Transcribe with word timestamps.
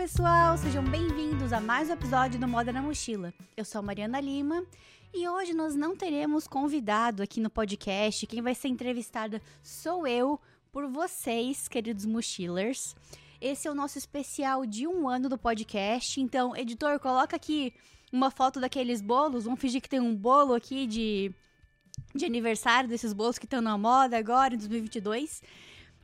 pessoal, 0.00 0.56
sejam 0.56 0.82
bem-vindos 0.82 1.52
a 1.52 1.60
mais 1.60 1.90
um 1.90 1.92
episódio 1.92 2.40
do 2.40 2.48
Moda 2.48 2.72
na 2.72 2.80
Mochila. 2.80 3.34
Eu 3.54 3.66
sou 3.66 3.80
a 3.80 3.82
Mariana 3.82 4.18
Lima 4.18 4.64
e 5.12 5.28
hoje 5.28 5.52
nós 5.52 5.74
não 5.74 5.94
teremos 5.94 6.48
convidado 6.48 7.22
aqui 7.22 7.38
no 7.38 7.50
podcast. 7.50 8.26
Quem 8.26 8.40
vai 8.40 8.54
ser 8.54 8.68
entrevistada 8.68 9.42
sou 9.62 10.06
eu 10.06 10.40
por 10.72 10.86
vocês, 10.86 11.68
queridos 11.68 12.06
mochilers. 12.06 12.96
Esse 13.42 13.68
é 13.68 13.70
o 13.70 13.74
nosso 13.74 13.98
especial 13.98 14.64
de 14.64 14.86
um 14.86 15.06
ano 15.06 15.28
do 15.28 15.36
podcast. 15.36 16.18
Então, 16.18 16.56
editor, 16.56 16.98
coloca 16.98 17.36
aqui 17.36 17.74
uma 18.10 18.30
foto 18.30 18.58
daqueles 18.58 19.02
bolos. 19.02 19.44
Vamos 19.44 19.60
fingir 19.60 19.82
que 19.82 19.88
tem 19.88 20.00
um 20.00 20.16
bolo 20.16 20.54
aqui 20.54 20.86
de, 20.86 21.30
de 22.14 22.24
aniversário 22.24 22.88
desses 22.88 23.12
bolos 23.12 23.38
que 23.38 23.44
estão 23.44 23.60
na 23.60 23.76
moda 23.76 24.16
agora, 24.16 24.54
em 24.54 24.56
2022. 24.56 25.42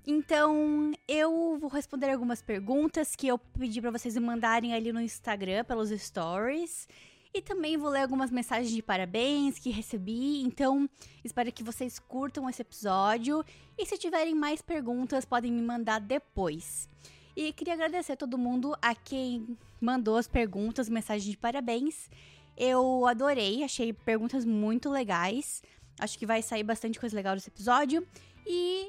Então, 0.06 0.92
eu 1.08 1.58
vou 1.58 1.68
responder 1.68 2.10
algumas 2.10 2.40
perguntas 2.40 3.16
que 3.16 3.26
eu 3.26 3.36
pedi 3.36 3.80
para 3.80 3.90
vocês 3.90 4.14
me 4.14 4.20
mandarem 4.20 4.72
ali 4.72 4.92
no 4.92 5.00
Instagram, 5.00 5.64
pelos 5.64 5.90
stories. 5.90 6.88
E 7.34 7.42
também 7.42 7.76
vou 7.76 7.90
ler 7.90 8.02
algumas 8.02 8.30
mensagens 8.30 8.70
de 8.70 8.80
parabéns 8.80 9.58
que 9.58 9.68
recebi. 9.68 10.42
Então, 10.42 10.88
espero 11.24 11.50
que 11.50 11.64
vocês 11.64 11.98
curtam 11.98 12.48
esse 12.48 12.62
episódio. 12.62 13.44
E 13.76 13.84
se 13.84 13.98
tiverem 13.98 14.32
mais 14.32 14.62
perguntas, 14.62 15.24
podem 15.24 15.52
me 15.52 15.60
mandar 15.60 15.98
depois. 15.98 16.88
E 17.34 17.52
queria 17.52 17.74
agradecer 17.74 18.12
a 18.12 18.16
todo 18.16 18.38
mundo 18.38 18.76
a 18.80 18.94
quem 18.94 19.58
mandou 19.80 20.16
as 20.16 20.28
perguntas, 20.28 20.88
mensagens 20.88 21.28
de 21.28 21.36
parabéns. 21.36 22.08
Eu 22.56 23.06
adorei, 23.06 23.64
achei 23.64 23.92
perguntas 23.92 24.44
muito 24.44 24.88
legais. 24.88 25.62
Acho 25.98 26.16
que 26.16 26.24
vai 26.24 26.42
sair 26.42 26.62
bastante 26.62 26.98
coisa 26.98 27.16
legal 27.16 27.34
desse 27.34 27.50
episódio. 27.50 28.06
E 28.46 28.88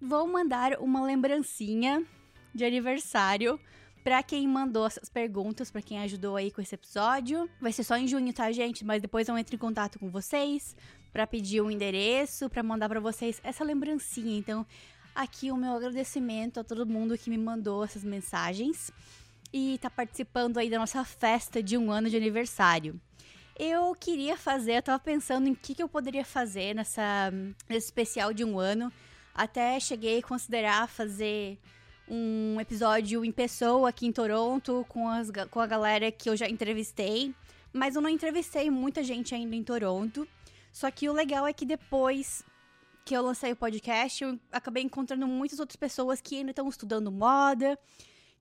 vou 0.00 0.26
mandar 0.26 0.78
uma 0.80 1.02
lembrancinha 1.04 2.04
de 2.54 2.64
aniversário 2.64 3.58
para 4.04 4.22
quem 4.22 4.46
mandou 4.46 4.86
essas 4.86 5.08
perguntas, 5.08 5.70
para 5.70 5.82
quem 5.82 5.98
ajudou 5.98 6.36
aí 6.36 6.50
com 6.50 6.60
esse 6.60 6.74
episódio. 6.74 7.50
Vai 7.60 7.72
ser 7.72 7.82
só 7.82 7.96
em 7.96 8.06
junho, 8.06 8.32
tá, 8.32 8.52
gente? 8.52 8.84
Mas 8.84 9.02
depois 9.02 9.26
eu 9.26 9.36
entro 9.36 9.56
em 9.56 9.58
contato 9.58 9.98
com 9.98 10.08
vocês 10.08 10.76
para 11.12 11.26
pedir 11.26 11.60
o 11.60 11.66
um 11.66 11.70
endereço, 11.70 12.48
para 12.48 12.62
mandar 12.62 12.88
para 12.88 13.00
vocês 13.00 13.40
essa 13.42 13.64
lembrancinha. 13.64 14.38
Então, 14.38 14.64
aqui 15.14 15.50
o 15.50 15.56
meu 15.56 15.72
agradecimento 15.72 16.60
a 16.60 16.64
todo 16.64 16.86
mundo 16.86 17.18
que 17.18 17.30
me 17.30 17.38
mandou 17.38 17.82
essas 17.82 18.04
mensagens 18.04 18.92
e 19.52 19.78
tá 19.78 19.90
participando 19.90 20.58
aí 20.58 20.70
da 20.70 20.78
nossa 20.78 21.04
festa 21.04 21.62
de 21.62 21.76
um 21.76 21.90
ano 21.90 22.08
de 22.08 22.16
aniversário. 22.16 23.00
Eu 23.58 23.94
queria 23.94 24.36
fazer, 24.36 24.76
eu 24.76 24.82
tava 24.82 24.98
pensando 24.98 25.48
em 25.48 25.54
que, 25.54 25.74
que 25.74 25.82
eu 25.82 25.88
poderia 25.88 26.24
fazer 26.24 26.74
nessa, 26.74 27.32
nesse 27.68 27.86
especial 27.86 28.34
de 28.34 28.44
um 28.44 28.58
ano. 28.58 28.92
Até 29.36 29.78
cheguei 29.78 30.20
a 30.20 30.22
considerar 30.22 30.88
fazer 30.88 31.58
um 32.08 32.58
episódio 32.58 33.22
em 33.22 33.30
pessoa 33.30 33.90
aqui 33.90 34.06
em 34.06 34.12
Toronto 34.12 34.86
com, 34.88 35.08
as, 35.08 35.30
com 35.50 35.60
a 35.60 35.66
galera 35.66 36.10
que 36.10 36.30
eu 36.30 36.36
já 36.36 36.48
entrevistei. 36.48 37.34
Mas 37.70 37.94
eu 37.94 38.00
não 38.00 38.08
entrevistei 38.08 38.70
muita 38.70 39.04
gente 39.04 39.34
ainda 39.34 39.54
em 39.54 39.62
Toronto. 39.62 40.26
Só 40.72 40.90
que 40.90 41.08
o 41.08 41.12
legal 41.12 41.46
é 41.46 41.52
que 41.52 41.66
depois 41.66 42.42
que 43.04 43.14
eu 43.14 43.22
lancei 43.22 43.52
o 43.52 43.56
podcast, 43.56 44.24
eu 44.24 44.40
acabei 44.50 44.82
encontrando 44.82 45.26
muitas 45.26 45.60
outras 45.60 45.76
pessoas 45.76 46.20
que 46.20 46.36
ainda 46.38 46.50
estão 46.50 46.68
estudando 46.68 47.12
moda, 47.12 47.78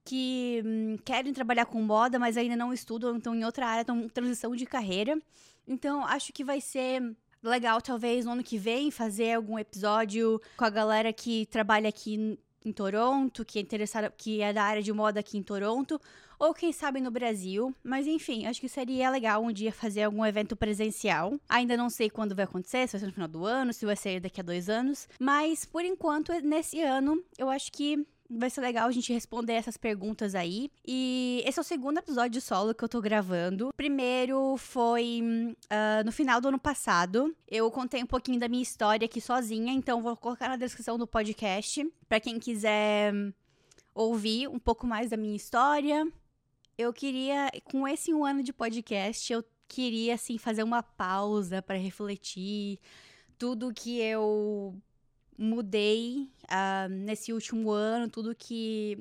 que 0.04 0.64
hum, 0.66 0.98
querem 1.04 1.34
trabalhar 1.34 1.66
com 1.66 1.82
moda, 1.82 2.18
mas 2.18 2.38
ainda 2.38 2.56
não 2.56 2.72
estudam, 2.72 3.18
estão 3.18 3.36
em 3.36 3.44
outra 3.44 3.68
área, 3.68 3.82
estão 3.82 4.00
em 4.00 4.10
transição 4.10 4.56
de 4.56 4.66
carreira. 4.66 5.22
Então, 5.68 6.06
acho 6.06 6.32
que 6.32 6.44
vai 6.44 6.62
ser 6.62 7.16
legal, 7.50 7.82
talvez, 7.82 8.26
no 8.26 8.32
ano 8.32 8.44
que 8.44 8.58
vem, 8.58 8.92
fazer 8.92 9.34
algum 9.34 9.58
episódio 9.58 10.42
com 10.58 10.66
a 10.66 10.70
galera 10.70 11.12
que 11.14 11.46
trabalha 11.48 11.90
aqui 11.90 12.38
em 12.66 12.72
Toronto, 12.74 13.46
que 13.46 13.60
é 13.60 13.62
interessada, 13.62 14.12
que 14.18 14.42
é 14.42 14.52
da 14.52 14.64
área 14.64 14.82
de 14.82 14.92
moda 14.92 15.20
aqui 15.20 15.38
em 15.38 15.44
Toronto, 15.44 16.02
ou 16.40 16.54
quem 16.54 16.74
sabe 16.74 17.00
no 17.00 17.12
Brasil. 17.12 17.74
Mas 17.84 18.08
enfim, 18.08 18.46
acho 18.46 18.60
que 18.60 18.68
seria 18.68 19.10
legal 19.10 19.44
um 19.44 19.52
dia 19.52 19.72
fazer 19.72 20.04
algum 20.04 20.26
evento 20.26 20.56
presencial. 20.56 21.34
Ainda 21.48 21.78
não 21.78 21.90
sei 21.90 22.10
quando 22.10 22.36
vai 22.36 22.46
acontecer, 22.46 22.88
se 22.88 22.94
vai 22.94 23.00
ser 23.00 23.06
no 23.06 23.14
final 23.14 23.28
do 23.28 23.46
ano, 23.46 23.72
se 23.72 23.86
vai 23.86 23.96
ser 23.96 24.20
daqui 24.20 24.42
a 24.42 24.44
dois 24.44 24.68
anos. 24.68 25.08
Mas 25.20 25.64
por 25.66 25.86
enquanto, 25.86 26.32
nesse 26.44 26.82
ano, 26.82 27.24
eu 27.38 27.50
acho 27.50 27.72
que 27.72 28.06
Vai 28.30 28.50
ser 28.50 28.62
legal 28.62 28.88
a 28.88 28.92
gente 28.92 29.14
responder 29.14 29.54
essas 29.54 29.78
perguntas 29.78 30.34
aí. 30.34 30.72
E 30.86 31.44
esse 31.46 31.60
é 31.60 31.62
o 31.62 31.66
segundo 31.66 32.00
episódio 32.00 32.42
solo 32.42 32.74
que 32.74 32.84
eu 32.84 32.90
tô 32.90 33.00
gravando. 33.00 33.70
O 33.70 33.74
primeiro 33.74 34.58
foi 34.58 35.22
uh, 35.66 36.04
no 36.04 36.12
final 36.12 36.42
do 36.42 36.48
ano 36.48 36.60
passado. 36.60 37.36
Eu 37.48 37.70
contei 37.70 38.02
um 38.02 38.08
pouquinho 38.08 38.40
da 38.40 38.48
minha 38.48 38.64
história 38.64 39.06
aqui 39.06 39.22
sozinha, 39.22 39.72
então 39.72 40.02
vou 40.02 40.18
colocar 40.18 40.50
na 40.50 40.58
descrição 40.58 40.98
do 40.98 41.06
podcast 41.06 41.88
para 42.10 42.20
quem 42.20 42.40
quiser 42.40 43.14
ouvir 43.94 44.48
um 44.48 44.60
pouco 44.60 44.88
mais 44.88 45.10
da 45.12 45.18
minha 45.18 45.36
história. 45.36 46.08
Eu 46.78 46.92
queria, 46.92 47.50
com 47.64 47.88
esse 47.88 48.14
um 48.14 48.26
ano 48.26 48.42
de 48.44 48.52
podcast, 48.52 49.32
eu 49.32 49.46
queria 49.68 50.16
assim 50.16 50.38
fazer 50.38 50.64
uma 50.64 50.84
pausa 50.84 51.62
para 51.62 51.78
refletir 51.78 52.80
tudo 53.38 53.74
que 53.74 54.00
eu 54.00 54.76
mudei 55.38 56.30
uh, 56.46 56.90
nesse 56.90 57.34
último 57.34 57.72
ano, 57.72 58.10
tudo 58.10 58.36
que 58.36 58.98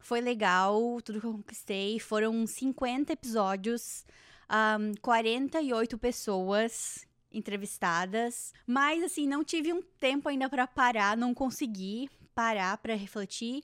foi 0.00 0.20
legal, 0.20 1.00
tudo 1.02 1.20
que 1.20 1.26
eu 1.26 1.32
conquistei. 1.32 1.98
Foram 1.98 2.46
50 2.46 3.12
episódios, 3.12 4.04
um, 4.50 4.92
48 5.00 5.96
pessoas 5.98 7.06
entrevistadas, 7.32 8.52
mas 8.66 9.02
assim, 9.02 9.26
não 9.26 9.42
tive 9.42 9.72
um 9.72 9.80
tempo 9.98 10.28
ainda 10.28 10.48
para 10.48 10.66
parar, 10.66 11.16
não 11.16 11.32
consegui 11.32 12.10
parar 12.34 12.76
para 12.78 12.94
refletir. 12.94 13.62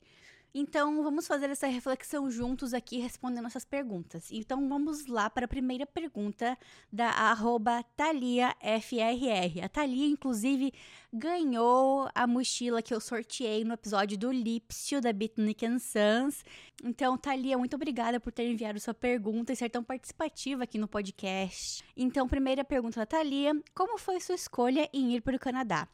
Então, 0.54 1.02
vamos 1.02 1.26
fazer 1.26 1.50
essa 1.50 1.66
reflexão 1.66 2.30
juntos 2.30 2.72
aqui, 2.72 2.98
respondendo 2.98 3.46
essas 3.46 3.66
perguntas. 3.66 4.30
Então, 4.32 4.66
vamos 4.68 5.06
lá 5.06 5.28
para 5.28 5.44
a 5.44 5.48
primeira 5.48 5.86
pergunta 5.86 6.56
da 6.90 7.10
arroba 7.10 7.82
ThaliaFRR. 7.96 9.62
A 9.62 9.68
Thalia, 9.68 10.06
inclusive, 10.06 10.72
ganhou 11.12 12.08
a 12.14 12.26
mochila 12.26 12.80
que 12.80 12.94
eu 12.94 13.00
sorteei 13.00 13.62
no 13.62 13.74
episódio 13.74 14.16
do 14.16 14.32
Lipsio, 14.32 15.02
da 15.02 15.12
Bitnik 15.12 15.64
Sons. 15.80 16.42
Então, 16.82 17.18
Thalia, 17.18 17.58
muito 17.58 17.76
obrigada 17.76 18.18
por 18.18 18.32
ter 18.32 18.50
enviado 18.50 18.80
sua 18.80 18.94
pergunta 18.94 19.52
e 19.52 19.56
ser 19.56 19.68
tão 19.68 19.84
participativa 19.84 20.64
aqui 20.64 20.78
no 20.78 20.88
podcast. 20.88 21.84
Então, 21.94 22.26
primeira 22.26 22.64
pergunta 22.64 23.00
da 23.00 23.06
Thalia, 23.06 23.52
como 23.74 23.98
foi 23.98 24.18
sua 24.18 24.34
escolha 24.34 24.88
em 24.94 25.14
ir 25.14 25.20
para 25.20 25.36
o 25.36 25.38
Canadá? 25.38 25.86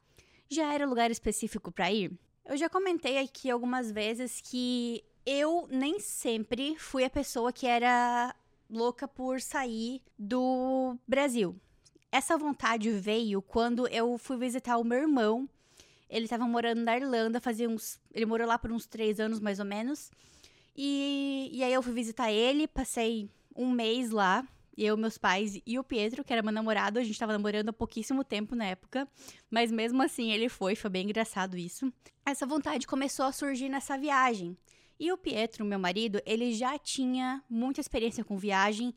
Já 0.48 0.72
era 0.72 0.86
lugar 0.86 1.10
específico 1.10 1.72
para 1.72 1.90
ir? 1.90 2.16
Eu 2.46 2.58
já 2.58 2.68
comentei 2.68 3.18
aqui 3.18 3.50
algumas 3.50 3.90
vezes 3.90 4.40
que 4.42 5.02
eu 5.24 5.66
nem 5.70 5.98
sempre 5.98 6.76
fui 6.78 7.02
a 7.02 7.08
pessoa 7.08 7.50
que 7.50 7.66
era 7.66 8.34
louca 8.68 9.08
por 9.08 9.40
sair 9.40 10.02
do 10.18 10.96
Brasil. 11.08 11.56
Essa 12.12 12.36
vontade 12.36 12.90
veio 12.90 13.40
quando 13.40 13.88
eu 13.88 14.18
fui 14.18 14.36
visitar 14.36 14.76
o 14.76 14.84
meu 14.84 14.98
irmão. 14.98 15.48
Ele 16.08 16.26
estava 16.26 16.46
morando 16.46 16.82
na 16.82 16.96
Irlanda, 16.96 17.40
fazia 17.40 17.68
uns. 17.68 17.98
Ele 18.12 18.26
morou 18.26 18.46
lá 18.46 18.58
por 18.58 18.70
uns 18.70 18.86
três 18.86 19.18
anos, 19.18 19.40
mais 19.40 19.58
ou 19.58 19.64
menos. 19.64 20.10
E, 20.76 21.48
e 21.50 21.64
aí 21.64 21.72
eu 21.72 21.82
fui 21.82 21.94
visitar 21.94 22.30
ele, 22.30 22.68
passei 22.68 23.30
um 23.56 23.70
mês 23.70 24.10
lá 24.10 24.46
eu, 24.76 24.96
meus 24.96 25.18
pais 25.18 25.60
e 25.66 25.78
o 25.78 25.84
Pietro, 25.84 26.24
que 26.24 26.32
era 26.32 26.42
meu 26.42 26.52
namorado, 26.52 26.98
a 26.98 27.04
gente 27.04 27.18
tava 27.18 27.32
namorando 27.32 27.68
há 27.68 27.72
pouquíssimo 27.72 28.24
tempo 28.24 28.54
na 28.54 28.66
época, 28.66 29.08
mas 29.50 29.70
mesmo 29.70 30.02
assim 30.02 30.32
ele 30.32 30.48
foi, 30.48 30.74
foi 30.74 30.90
bem 30.90 31.04
engraçado 31.04 31.56
isso. 31.56 31.92
Essa 32.24 32.46
vontade 32.46 32.86
começou 32.86 33.24
a 33.26 33.32
surgir 33.32 33.68
nessa 33.68 33.96
viagem. 33.96 34.56
E 34.98 35.10
o 35.12 35.18
Pietro, 35.18 35.64
meu 35.64 35.78
marido, 35.78 36.20
ele 36.24 36.52
já 36.52 36.78
tinha 36.78 37.42
muita 37.50 37.80
experiência 37.80 38.24
com 38.24 38.36
viagem, 38.36 38.94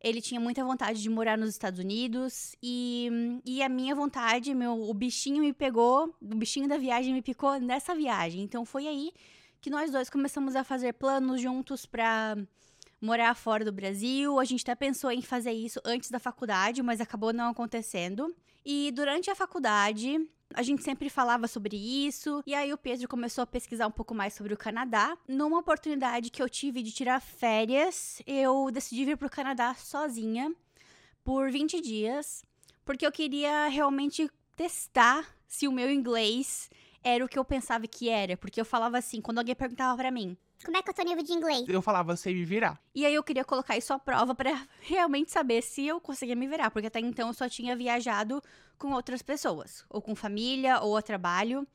ele 0.00 0.20
tinha 0.20 0.40
muita 0.40 0.64
vontade 0.64 1.02
de 1.02 1.08
morar 1.10 1.36
nos 1.36 1.50
Estados 1.50 1.80
Unidos 1.80 2.54
e, 2.62 3.40
e 3.44 3.62
a 3.62 3.68
minha 3.68 3.94
vontade, 3.94 4.54
meu, 4.54 4.80
o 4.80 4.94
bichinho 4.94 5.42
me 5.42 5.52
pegou, 5.52 6.14
o 6.20 6.34
bichinho 6.34 6.68
da 6.68 6.76
viagem 6.76 7.12
me 7.12 7.22
picou 7.22 7.58
nessa 7.58 7.94
viagem. 7.94 8.42
Então 8.42 8.64
foi 8.64 8.86
aí 8.86 9.12
que 9.60 9.70
nós 9.70 9.90
dois 9.90 10.08
começamos 10.08 10.54
a 10.54 10.62
fazer 10.62 10.92
planos 10.92 11.40
juntos 11.40 11.86
para 11.86 12.36
morar 13.06 13.34
fora 13.34 13.64
do 13.64 13.72
Brasil. 13.72 14.38
A 14.38 14.44
gente 14.44 14.62
até 14.62 14.74
pensou 14.74 15.10
em 15.10 15.22
fazer 15.22 15.52
isso 15.52 15.80
antes 15.84 16.10
da 16.10 16.18
faculdade, 16.18 16.82
mas 16.82 17.00
acabou 17.00 17.32
não 17.32 17.50
acontecendo. 17.50 18.34
E 18.64 18.90
durante 18.90 19.30
a 19.30 19.34
faculdade, 19.34 20.18
a 20.52 20.62
gente 20.62 20.82
sempre 20.82 21.08
falava 21.08 21.46
sobre 21.46 21.76
isso, 21.76 22.42
e 22.44 22.52
aí 22.52 22.72
o 22.72 22.76
Pedro 22.76 23.06
começou 23.06 23.42
a 23.42 23.46
pesquisar 23.46 23.86
um 23.86 23.92
pouco 23.92 24.12
mais 24.12 24.34
sobre 24.34 24.52
o 24.52 24.56
Canadá. 24.56 25.16
Numa 25.28 25.58
oportunidade 25.58 26.30
que 26.30 26.42
eu 26.42 26.48
tive 26.48 26.82
de 26.82 26.90
tirar 26.90 27.20
férias, 27.20 28.20
eu 28.26 28.68
decidi 28.72 29.04
vir 29.04 29.16
para 29.16 29.28
o 29.28 29.30
Canadá 29.30 29.74
sozinha 29.74 30.52
por 31.22 31.50
20 31.50 31.80
dias, 31.80 32.44
porque 32.84 33.06
eu 33.06 33.12
queria 33.12 33.68
realmente 33.68 34.28
testar 34.56 35.26
se 35.46 35.68
o 35.68 35.72
meu 35.72 35.90
inglês 35.90 36.68
era 37.04 37.24
o 37.24 37.28
que 37.28 37.38
eu 37.38 37.44
pensava 37.44 37.86
que 37.86 38.08
era, 38.08 38.36
porque 38.36 38.60
eu 38.60 38.64
falava 38.64 38.98
assim, 38.98 39.20
quando 39.20 39.38
alguém 39.38 39.54
perguntava 39.54 39.96
para 39.96 40.10
mim, 40.10 40.36
como 40.64 40.76
é 40.76 40.82
que 40.82 40.90
eu 40.90 40.94
tô 40.94 41.02
nível 41.02 41.22
de 41.22 41.32
inglês? 41.32 41.68
Eu 41.68 41.82
falava, 41.82 42.16
sei 42.16 42.34
me 42.34 42.44
virar. 42.44 42.80
E 42.94 43.04
aí 43.04 43.14
eu 43.14 43.22
queria 43.22 43.44
colocar 43.44 43.76
isso 43.76 43.92
à 43.92 43.98
prova 43.98 44.34
para 44.34 44.66
realmente 44.80 45.30
saber 45.30 45.62
se 45.62 45.86
eu 45.86 46.00
conseguia 46.00 46.36
me 46.36 46.46
virar, 46.46 46.70
porque 46.70 46.86
até 46.86 47.00
então 47.00 47.28
eu 47.28 47.34
só 47.34 47.48
tinha 47.48 47.76
viajado 47.76 48.42
com 48.78 48.92
outras 48.92 49.22
pessoas, 49.22 49.84
ou 49.88 50.00
com 50.00 50.14
família, 50.14 50.80
ou 50.80 50.96
a 50.96 51.02
trabalho. 51.02 51.66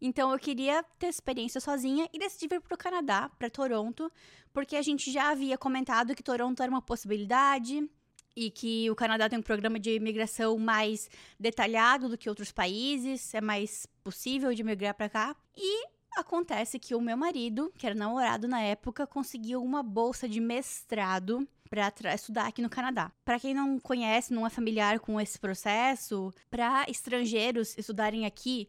Então 0.00 0.32
eu 0.32 0.38
queria 0.38 0.82
ter 0.98 1.06
experiência 1.06 1.60
sozinha 1.60 2.08
e 2.12 2.18
decidi 2.18 2.48
vir 2.48 2.60
para 2.60 2.74
o 2.74 2.78
Canadá, 2.78 3.30
para 3.38 3.48
Toronto, 3.48 4.10
porque 4.52 4.76
a 4.76 4.82
gente 4.82 5.12
já 5.12 5.30
havia 5.30 5.56
comentado 5.56 6.14
que 6.14 6.22
Toronto 6.22 6.60
era 6.60 6.70
uma 6.70 6.82
possibilidade 6.82 7.88
e 8.34 8.50
que 8.50 8.90
o 8.90 8.96
Canadá 8.96 9.28
tem 9.28 9.38
um 9.38 9.42
programa 9.42 9.78
de 9.78 9.94
imigração 9.94 10.58
mais 10.58 11.08
detalhado 11.38 12.08
do 12.08 12.18
que 12.18 12.28
outros 12.28 12.50
países, 12.50 13.32
é 13.34 13.40
mais 13.40 13.86
possível 14.02 14.52
de 14.54 14.64
migrar 14.64 14.94
para 14.94 15.08
cá. 15.08 15.36
E 15.56 15.86
acontece 16.16 16.78
que 16.78 16.94
o 16.94 17.00
meu 17.00 17.16
marido, 17.16 17.72
que 17.76 17.86
era 17.86 17.94
namorado 17.94 18.48
na 18.48 18.60
época, 18.60 19.06
conseguiu 19.06 19.62
uma 19.62 19.82
bolsa 19.82 20.28
de 20.28 20.40
mestrado 20.40 21.46
para 21.68 22.14
estudar 22.14 22.46
aqui 22.46 22.60
no 22.60 22.68
Canadá. 22.68 23.10
Para 23.24 23.40
quem 23.40 23.54
não 23.54 23.78
conhece, 23.78 24.34
não 24.34 24.46
é 24.46 24.50
familiar 24.50 25.00
com 25.00 25.20
esse 25.20 25.38
processo, 25.38 26.30
para 26.50 26.84
estrangeiros 26.88 27.76
estudarem 27.78 28.26
aqui 28.26 28.68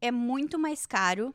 é 0.00 0.10
muito 0.10 0.58
mais 0.58 0.84
caro 0.84 1.34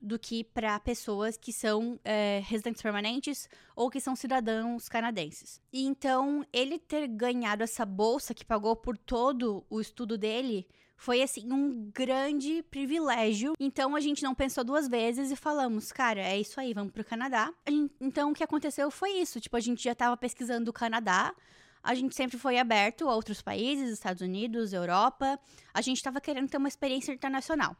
do 0.00 0.18
que 0.18 0.42
para 0.42 0.78
pessoas 0.80 1.36
que 1.36 1.52
são 1.52 1.98
é, 2.04 2.42
residentes 2.44 2.82
permanentes 2.82 3.48
ou 3.74 3.88
que 3.88 4.00
são 4.00 4.16
cidadãos 4.16 4.88
canadenses. 4.88 5.60
E 5.72 5.84
então, 5.84 6.44
ele 6.52 6.78
ter 6.78 7.06
ganhado 7.06 7.62
essa 7.62 7.86
bolsa 7.86 8.34
que 8.34 8.44
pagou 8.44 8.74
por 8.74 8.98
todo 8.98 9.64
o 9.70 9.80
estudo 9.80 10.18
dele 10.18 10.66
foi 11.02 11.20
assim 11.20 11.52
um 11.52 11.90
grande 11.92 12.62
privilégio. 12.70 13.54
Então 13.58 13.96
a 13.96 14.00
gente 14.00 14.22
não 14.22 14.36
pensou 14.36 14.62
duas 14.62 14.86
vezes 14.86 15.32
e 15.32 15.36
falamos, 15.36 15.90
cara, 15.90 16.20
é 16.20 16.38
isso 16.38 16.60
aí, 16.60 16.72
vamos 16.72 16.92
pro 16.92 17.04
Canadá. 17.04 17.52
Gente, 17.68 17.92
então 18.00 18.30
o 18.30 18.34
que 18.34 18.44
aconteceu 18.44 18.88
foi 18.88 19.10
isso, 19.14 19.40
tipo, 19.40 19.56
a 19.56 19.60
gente 19.60 19.82
já 19.82 19.92
estava 19.92 20.16
pesquisando 20.16 20.70
o 20.70 20.72
Canadá, 20.72 21.34
a 21.82 21.92
gente 21.96 22.14
sempre 22.14 22.38
foi 22.38 22.56
aberto 22.56 23.08
a 23.08 23.16
outros 23.16 23.42
países, 23.42 23.90
Estados 23.90 24.22
Unidos, 24.22 24.72
Europa. 24.72 25.40
A 25.74 25.80
gente 25.80 25.96
estava 25.96 26.20
querendo 26.20 26.48
ter 26.48 26.58
uma 26.58 26.68
experiência 26.68 27.12
internacional. 27.12 27.76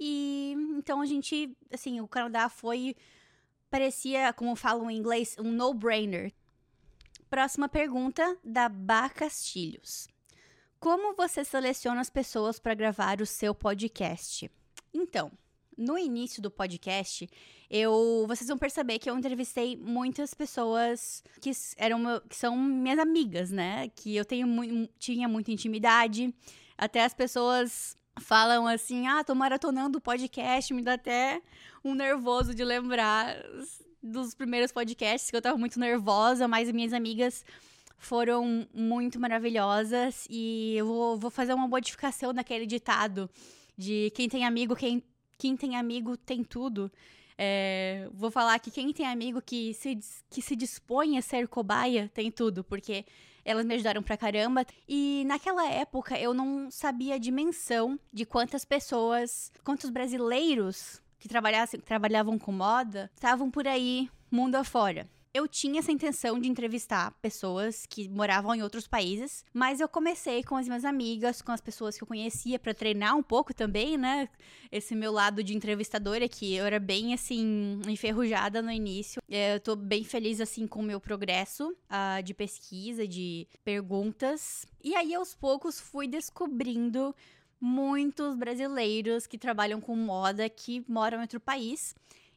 E 0.00 0.56
então 0.78 1.02
a 1.02 1.06
gente, 1.06 1.54
assim, 1.70 2.00
o 2.00 2.08
Canadá 2.08 2.48
foi 2.48 2.96
parecia, 3.68 4.32
como 4.32 4.56
falam 4.56 4.90
em 4.90 4.96
inglês, 4.96 5.36
um 5.38 5.52
no-brainer. 5.52 6.32
Próxima 7.28 7.68
pergunta 7.68 8.38
da 8.42 8.70
Bá 8.70 9.10
Castilhos. 9.10 10.13
Como 10.84 11.14
você 11.14 11.42
seleciona 11.46 12.02
as 12.02 12.10
pessoas 12.10 12.58
para 12.58 12.74
gravar 12.74 13.22
o 13.22 13.24
seu 13.24 13.54
podcast? 13.54 14.50
Então, 14.92 15.32
no 15.78 15.96
início 15.96 16.42
do 16.42 16.50
podcast, 16.50 17.26
eu, 17.70 18.26
vocês 18.28 18.48
vão 18.48 18.58
perceber 18.58 18.98
que 18.98 19.08
eu 19.08 19.16
entrevistei 19.16 19.78
muitas 19.78 20.34
pessoas 20.34 21.24
que 21.40 21.50
eram 21.78 22.20
que 22.28 22.36
são 22.36 22.54
minhas 22.54 22.98
amigas, 22.98 23.50
né? 23.50 23.88
Que 23.96 24.14
eu 24.14 24.26
tenho 24.26 24.46
tinha 24.98 25.26
muita 25.26 25.50
intimidade. 25.50 26.34
Até 26.76 27.02
as 27.02 27.14
pessoas 27.14 27.96
falam 28.20 28.66
assim: 28.66 29.06
ah, 29.06 29.24
tô 29.24 29.34
maratonando 29.34 29.96
o 29.96 30.02
podcast, 30.02 30.74
me 30.74 30.82
dá 30.82 30.92
até 30.92 31.40
um 31.82 31.94
nervoso 31.94 32.54
de 32.54 32.62
lembrar 32.62 33.34
dos 34.02 34.34
primeiros 34.34 34.70
podcasts 34.70 35.30
que 35.30 35.36
eu 35.36 35.40
tava 35.40 35.56
muito 35.56 35.80
nervosa, 35.80 36.46
mas 36.46 36.70
minhas 36.70 36.92
amigas 36.92 37.42
foram 38.04 38.66
muito 38.72 39.18
maravilhosas 39.18 40.26
e 40.30 40.76
eu 40.76 40.86
vou, 40.86 41.18
vou 41.18 41.30
fazer 41.30 41.54
uma 41.54 41.66
modificação 41.66 42.32
naquele 42.32 42.66
ditado 42.66 43.28
de 43.76 44.12
quem 44.14 44.28
tem 44.28 44.44
amigo, 44.44 44.76
quem, 44.76 45.02
quem 45.38 45.56
tem 45.56 45.76
amigo 45.76 46.16
tem 46.16 46.44
tudo. 46.44 46.90
É, 47.36 48.08
vou 48.12 48.30
falar 48.30 48.58
que 48.60 48.70
quem 48.70 48.92
tem 48.92 49.06
amigo 49.06 49.42
que 49.42 49.74
se, 49.74 49.98
que 50.30 50.40
se 50.40 50.54
dispõe 50.54 51.18
a 51.18 51.22
ser 51.22 51.48
cobaia 51.48 52.10
tem 52.14 52.30
tudo, 52.30 52.62
porque 52.62 53.04
elas 53.44 53.64
me 53.64 53.74
ajudaram 53.74 54.02
pra 54.02 54.16
caramba. 54.16 54.64
E 54.88 55.24
naquela 55.26 55.68
época 55.68 56.18
eu 56.18 56.32
não 56.32 56.70
sabia 56.70 57.16
a 57.16 57.18
dimensão 57.18 57.98
de 58.12 58.24
quantas 58.24 58.64
pessoas, 58.64 59.52
quantos 59.64 59.90
brasileiros 59.90 61.02
que 61.18 61.28
trabalhassem, 61.28 61.80
trabalhavam 61.80 62.38
com 62.38 62.52
moda 62.52 63.10
estavam 63.14 63.50
por 63.50 63.66
aí, 63.66 64.08
mundo 64.30 64.56
afora 64.56 65.08
eu 65.34 65.48
tinha 65.48 65.80
essa 65.80 65.90
intenção 65.90 66.38
de 66.38 66.48
entrevistar 66.48 67.10
pessoas 67.20 67.84
que 67.86 68.08
moravam 68.08 68.54
em 68.54 68.62
outros 68.62 68.86
países, 68.86 69.44
mas 69.52 69.80
eu 69.80 69.88
comecei 69.88 70.44
com 70.44 70.54
as 70.54 70.68
minhas 70.68 70.84
amigas, 70.84 71.42
com 71.42 71.50
as 71.50 71.60
pessoas 71.60 71.96
que 71.96 72.04
eu 72.04 72.06
conhecia 72.06 72.56
para 72.56 72.72
treinar 72.72 73.16
um 73.16 73.22
pouco 73.22 73.52
também, 73.52 73.98
né? 73.98 74.28
Esse 74.70 74.94
meu 74.94 75.10
lado 75.10 75.42
de 75.42 75.56
entrevistadora 75.56 76.28
que 76.28 76.54
eu 76.54 76.64
era 76.64 76.78
bem 76.78 77.12
assim 77.12 77.80
enferrujada 77.88 78.62
no 78.62 78.70
início. 78.70 79.20
É, 79.28 79.56
eu 79.56 79.60
tô 79.60 79.74
bem 79.74 80.04
feliz 80.04 80.40
assim 80.40 80.68
com 80.68 80.78
o 80.78 80.84
meu 80.84 81.00
progresso 81.00 81.70
uh, 81.70 82.22
de 82.22 82.32
pesquisa, 82.32 83.06
de 83.06 83.48
perguntas. 83.64 84.64
E 84.84 84.94
aí 84.94 85.12
aos 85.14 85.34
poucos 85.34 85.80
fui 85.80 86.06
descobrindo 86.06 87.12
muitos 87.60 88.36
brasileiros 88.36 89.26
que 89.26 89.36
trabalham 89.36 89.80
com 89.80 89.96
moda 89.96 90.48
que 90.48 90.84
moram 90.86 91.18
em 91.18 91.22
outro 91.22 91.40
país 91.40 91.92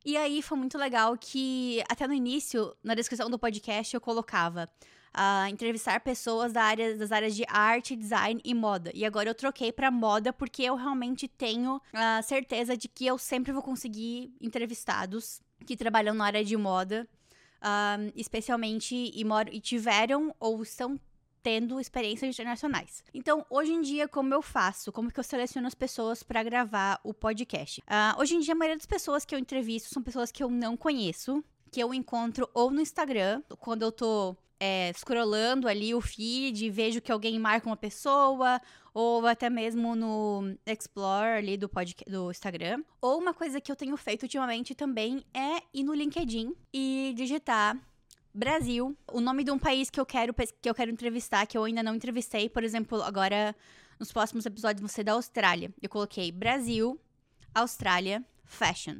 e 0.07 0.15
aí 0.15 0.41
foi 0.41 0.57
muito 0.57 0.77
legal 0.77 1.17
que, 1.17 1.83
até 1.89 2.07
no 2.07 2.13
início, 2.13 2.73
na 2.81 2.95
descrição 2.95 3.29
do 3.29 3.37
podcast, 3.37 3.93
eu 3.93 3.99
colocava 3.99 4.69
uh, 5.13 5.49
entrevistar 5.49 5.99
pessoas 5.99 6.53
da 6.53 6.63
área, 6.63 6.95
das 6.95 7.11
áreas 7.11 7.35
de 7.35 7.43
arte, 7.49 7.93
design 7.93 8.39
e 8.41 8.53
moda. 8.53 8.89
E 8.95 9.03
agora 9.03 9.29
eu 9.29 9.35
troquei 9.35 9.69
para 9.69 9.91
moda 9.91 10.31
porque 10.31 10.63
eu 10.63 10.75
realmente 10.75 11.27
tenho 11.27 11.81
a 11.93 12.21
uh, 12.21 12.23
certeza 12.23 12.77
de 12.77 12.87
que 12.87 13.05
eu 13.05 13.17
sempre 13.17 13.51
vou 13.51 13.61
conseguir 13.61 14.33
entrevistados 14.39 15.41
que 15.65 15.75
trabalham 15.75 16.15
na 16.15 16.23
área 16.23 16.45
de 16.45 16.55
moda. 16.55 17.05
Uh, 17.57 18.13
especialmente 18.15 18.95
e, 18.95 19.25
e 19.51 19.59
tiveram 19.59 20.33
ou 20.39 20.61
estão 20.61 20.97
tendo 21.47 21.79
experiências 21.79 22.35
internacionais. 22.35 23.01
Então, 23.13 23.45
hoje 23.49 23.71
em 23.71 23.79
dia, 23.79 24.05
como 24.05 24.33
eu 24.33 24.41
faço? 24.41 24.91
Como 24.91 25.09
que 25.09 25.17
eu 25.17 25.23
seleciono 25.23 25.65
as 25.65 25.73
pessoas 25.73 26.21
para 26.21 26.43
gravar 26.43 26.99
o 27.05 27.13
podcast? 27.13 27.79
Uh, 27.83 28.19
hoje 28.19 28.35
em 28.35 28.41
dia, 28.41 28.53
a 28.53 28.57
maioria 28.57 28.75
das 28.75 28.85
pessoas 28.85 29.23
que 29.23 29.33
eu 29.33 29.39
entrevisto 29.39 29.87
são 29.87 30.03
pessoas 30.03 30.29
que 30.29 30.43
eu 30.43 30.49
não 30.49 30.75
conheço, 30.75 31.41
que 31.71 31.81
eu 31.81 31.93
encontro 31.93 32.49
ou 32.53 32.69
no 32.69 32.81
Instagram, 32.81 33.41
quando 33.61 33.83
eu 33.83 33.93
tô 33.93 34.35
é, 34.59 34.91
scrollando 34.91 35.69
ali 35.69 35.95
o 35.95 36.01
feed 36.01 36.65
e 36.65 36.69
vejo 36.69 36.99
que 36.99 37.13
alguém 37.13 37.39
marca 37.39 37.65
uma 37.65 37.77
pessoa, 37.77 38.59
ou 38.93 39.25
até 39.25 39.49
mesmo 39.49 39.95
no 39.95 40.53
Explore 40.65 41.37
ali 41.37 41.55
do, 41.55 41.69
podcast, 41.69 42.11
do 42.11 42.29
Instagram. 42.29 42.83
Ou 43.01 43.19
uma 43.19 43.33
coisa 43.33 43.61
que 43.61 43.71
eu 43.71 43.75
tenho 43.77 43.95
feito 43.95 44.23
ultimamente 44.23 44.75
também 44.75 45.23
é 45.33 45.63
ir 45.73 45.85
no 45.85 45.93
LinkedIn 45.93 46.53
e 46.73 47.13
digitar 47.15 47.79
Brasil, 48.37 48.95
o 49.11 49.19
nome 49.19 49.43
de 49.43 49.49
um 49.49 49.57
país 49.57 49.89
que 49.89 49.99
eu 49.99 50.05
quero 50.05 50.31
que 50.31 50.69
eu 50.69 50.75
quero 50.75 50.91
entrevistar, 50.91 51.47
que 51.47 51.57
eu 51.57 51.63
ainda 51.63 51.81
não 51.81 51.95
entrevistei, 51.95 52.47
por 52.47 52.63
exemplo, 52.63 53.01
agora 53.01 53.55
nos 53.99 54.11
próximos 54.11 54.45
episódios 54.45 54.91
ser 54.91 55.03
da 55.03 55.13
Austrália. 55.13 55.73
Eu 55.81 55.89
coloquei 55.89 56.31
Brasil, 56.31 57.01
Austrália, 57.55 58.23
Fashion. 58.45 58.97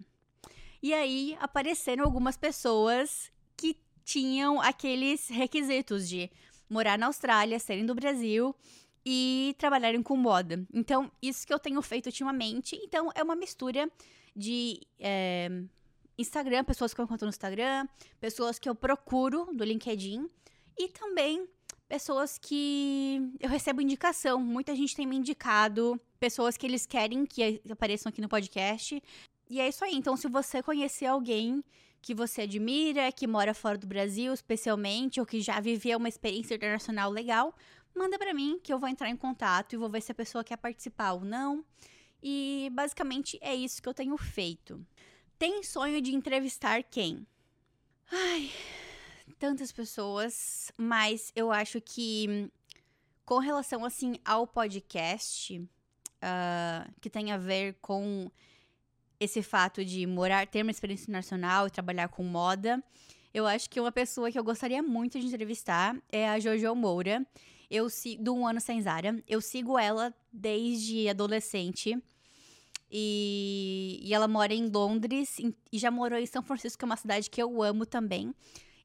E 0.81 0.91
aí 0.91 1.37
apareceram 1.39 2.03
algumas 2.03 2.35
pessoas 2.35 3.31
que 3.55 3.77
tinham 4.03 4.59
aqueles 4.59 5.27
requisitos 5.27 6.09
de 6.09 6.31
morar 6.67 6.97
na 6.97 7.05
Austrália, 7.05 7.59
serem 7.59 7.85
do 7.85 7.93
Brasil 7.93 8.55
e 9.05 9.55
trabalharem 9.59 10.01
com 10.01 10.17
moda. 10.17 10.65
Então, 10.73 11.11
isso 11.21 11.45
que 11.45 11.53
eu 11.53 11.59
tenho 11.59 11.79
feito 11.83 12.07
ultimamente. 12.07 12.75
Então, 12.83 13.11
é 13.13 13.21
uma 13.21 13.35
mistura 13.35 13.87
de 14.35 14.81
é, 14.99 15.61
Instagram, 16.17 16.63
pessoas 16.63 16.93
que 16.93 17.01
eu 17.01 17.05
encontro 17.05 17.25
no 17.25 17.29
Instagram, 17.29 17.87
pessoas 18.19 18.57
que 18.57 18.67
eu 18.67 18.75
procuro 18.75 19.49
do 19.53 19.63
LinkedIn 19.63 20.29
e 20.77 20.87
também 20.89 21.47
pessoas 21.87 22.37
que 22.37 23.21
eu 23.39 23.49
recebo 23.49 23.81
indicação. 23.81 24.39
Muita 24.39 24.75
gente 24.75 24.95
tem 24.95 25.05
me 25.05 25.15
indicado 25.15 25.99
pessoas 26.19 26.57
que 26.57 26.65
eles 26.65 26.85
querem 26.85 27.25
que 27.25 27.61
apareçam 27.69 28.09
aqui 28.09 28.21
no 28.21 28.27
podcast. 28.27 29.01
E 29.49 29.61
é 29.61 29.67
isso 29.67 29.83
aí. 29.83 29.95
Então, 29.95 30.17
se 30.17 30.27
você 30.27 30.61
conhecer 30.61 31.05
alguém 31.05 31.63
que 32.01 32.13
você 32.13 32.41
admira, 32.41 33.11
que 33.11 33.25
mora 33.25 33.53
fora 33.53 33.77
do 33.77 33.87
Brasil, 33.87 34.33
especialmente, 34.33 35.19
ou 35.19 35.25
que 35.25 35.41
já 35.41 35.59
viveu 35.59 35.97
uma 35.97 36.09
experiência 36.09 36.55
internacional 36.55 37.09
legal, 37.09 37.55
manda 37.95 38.17
para 38.17 38.33
mim 38.33 38.59
que 38.61 38.71
eu 38.71 38.79
vou 38.79 38.89
entrar 38.89 39.09
em 39.09 39.15
contato 39.15 39.73
e 39.73 39.77
vou 39.77 39.89
ver 39.89 40.01
se 40.01 40.11
a 40.11 40.15
pessoa 40.15 40.43
quer 40.43 40.57
participar 40.57 41.13
ou 41.13 41.21
não. 41.21 41.63
E 42.21 42.69
basicamente 42.73 43.37
é 43.41 43.55
isso 43.55 43.81
que 43.81 43.87
eu 43.87 43.93
tenho 43.93 44.17
feito. 44.17 44.85
Tem 45.39 45.61
sonho 45.61 46.01
de 46.01 46.15
entrevistar 46.15 46.81
quem? 46.81 47.27
Ai, 48.11 48.49
tantas 49.37 49.71
pessoas, 49.71 50.71
mas 50.75 51.31
eu 51.35 51.51
acho 51.51 51.79
que 51.79 52.51
com 53.23 53.37
relação 53.37 53.85
assim 53.85 54.15
ao 54.25 54.47
podcast, 54.47 55.59
uh, 55.59 56.91
que 56.99 57.07
tem 57.07 57.31
a 57.31 57.37
ver 57.37 57.77
com 57.81 58.31
esse 59.19 59.43
fato 59.43 59.85
de 59.85 60.07
morar, 60.07 60.47
ter 60.47 60.63
uma 60.63 60.71
experiência 60.71 61.03
internacional 61.03 61.67
e 61.67 61.71
trabalhar 61.71 62.07
com 62.07 62.23
moda, 62.23 62.83
eu 63.31 63.45
acho 63.45 63.69
que 63.69 63.79
uma 63.79 63.91
pessoa 63.91 64.31
que 64.31 64.39
eu 64.39 64.43
gostaria 64.43 64.81
muito 64.81 65.19
de 65.19 65.27
entrevistar 65.27 65.95
é 66.11 66.27
a 66.27 66.39
Jojo 66.39 66.73
Moura. 66.73 67.23
Eu 67.69 67.89
sigo 67.91 68.23
do 68.23 68.33
Um 68.33 68.47
Ano 68.47 68.59
Sem 68.59 68.81
Zara. 68.81 69.21
Eu 69.27 69.39
sigo 69.39 69.77
ela 69.77 70.11
desde 70.33 71.07
adolescente. 71.07 72.01
E, 72.89 73.99
e 74.01 74.13
ela 74.13 74.27
mora 74.27 74.53
em 74.53 74.69
Londres 74.69 75.39
em, 75.39 75.53
e 75.71 75.77
já 75.77 75.91
morou 75.91 76.17
em 76.17 76.25
São 76.25 76.41
Francisco, 76.41 76.79
que 76.79 76.85
é 76.85 76.87
uma 76.87 76.95
cidade 76.95 77.29
que 77.29 77.41
eu 77.41 77.61
amo 77.61 77.85
também. 77.85 78.33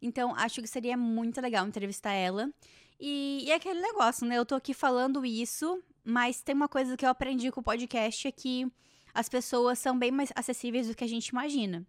Então, 0.00 0.34
acho 0.34 0.60
que 0.60 0.66
seria 0.66 0.96
muito 0.96 1.40
legal 1.40 1.66
entrevistar 1.66 2.12
ela. 2.12 2.50
E, 2.98 3.44
e 3.44 3.50
é 3.50 3.54
aquele 3.54 3.80
negócio, 3.80 4.26
né? 4.26 4.36
Eu 4.36 4.46
tô 4.46 4.54
aqui 4.54 4.74
falando 4.74 5.24
isso, 5.24 5.82
mas 6.04 6.42
tem 6.42 6.54
uma 6.54 6.68
coisa 6.68 6.96
que 6.96 7.04
eu 7.04 7.10
aprendi 7.10 7.50
com 7.52 7.60
o 7.60 7.64
podcast 7.64 8.26
é 8.26 8.32
que 8.32 8.66
as 9.14 9.28
pessoas 9.28 9.78
são 9.78 9.98
bem 9.98 10.10
mais 10.10 10.32
acessíveis 10.34 10.88
do 10.88 10.96
que 10.96 11.04
a 11.04 11.08
gente 11.08 11.28
imagina. 11.28 11.86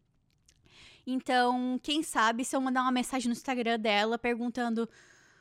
Então, 1.05 1.79
quem 1.81 2.01
sabe 2.01 2.45
se 2.45 2.55
eu 2.55 2.61
mandar 2.61 2.81
uma 2.81 2.91
mensagem 2.91 3.27
no 3.27 3.33
Instagram 3.33 3.79
dela 3.79 4.17
perguntando, 4.17 4.89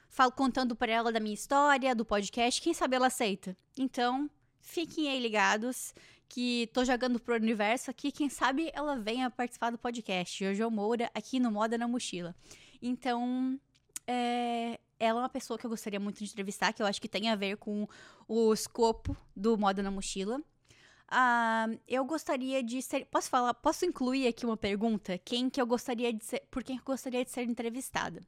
falo, 0.09 0.33
contando 0.33 0.75
para 0.75 0.93
ela 0.93 1.13
da 1.13 1.21
minha 1.21 1.35
história, 1.35 1.95
do 1.95 2.05
podcast, 2.05 2.61
quem 2.61 2.75
sabe 2.75 2.97
ela 2.97 3.07
aceita. 3.07 3.57
Então, 3.79 4.29
fiquem 4.61 5.09
aí 5.09 5.21
ligados 5.21 5.95
que 6.33 6.71
tô 6.73 6.83
jogando 6.83 7.21
pro 7.21 7.35
universo 7.35 7.91
aqui, 7.91 8.11
quem 8.11 8.31
sabe 8.31 8.71
ela 8.73 8.97
venha 8.97 9.31
participar 9.31 9.69
do 9.69 9.77
podcast. 9.77 10.43
Jojo 10.43 10.71
Moura 10.71 11.11
aqui 11.15 11.39
no 11.39 11.51
Moda 11.51 11.77
na 11.77 11.87
Mochila. 11.87 12.35
Então, 12.81 13.61
é, 14.07 14.81
ela 14.99 15.21
é 15.21 15.23
uma 15.23 15.29
pessoa 15.29 15.59
que 15.59 15.67
eu 15.67 15.71
gostaria 15.71 16.01
muito 16.01 16.25
de 16.25 16.31
entrevistar, 16.31 16.73
que 16.73 16.83
eu 16.83 16.87
acho 16.87 17.03
que 17.03 17.09
tem 17.09 17.29
a 17.29 17.37
ver 17.37 17.59
com 17.59 17.87
o 18.27 18.51
escopo 18.55 19.15
do 19.37 19.59
Moda 19.59 19.83
na 19.83 19.91
Mochila. 19.91 20.39
Uh, 20.39 21.79
eu 21.87 22.03
gostaria 22.07 22.63
de 22.63 22.81
ser. 22.81 23.05
Posso 23.11 23.29
falar? 23.29 23.53
Posso 23.53 23.85
incluir 23.85 24.27
aqui 24.27 24.47
uma 24.47 24.57
pergunta? 24.57 25.19
Quem 25.19 25.51
que 25.51 25.61
eu 25.61 25.67
gostaria 25.67 26.15
de 26.15 26.25
ser. 26.25 26.41
Por 26.51 26.65
quem 26.65 26.79
eu 26.79 26.83
gostaria 26.83 27.23
de 27.23 27.31
ser 27.31 27.43
entrevistada? 27.43 28.23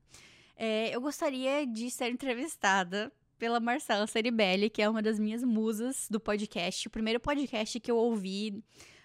É, 0.55 0.95
eu 0.95 1.01
gostaria 1.01 1.67
de 1.67 1.91
ser 1.91 2.11
entrevistada 2.11 3.11
pela 3.38 3.61
Marcela 3.61 4.07
Ceribelli, 4.07 4.71
que 4.71 4.83
é 4.83 4.88
uma 4.88 5.03
das 5.03 5.19
minhas 5.19 5.43
musas 5.43 6.07
do 6.11 6.21
podcast. 6.21 6.87
O 6.88 6.91
primeiro 6.91 7.21
podcast 7.21 7.79
que 7.81 7.91
eu 7.91 7.97
ouvi 7.97 8.62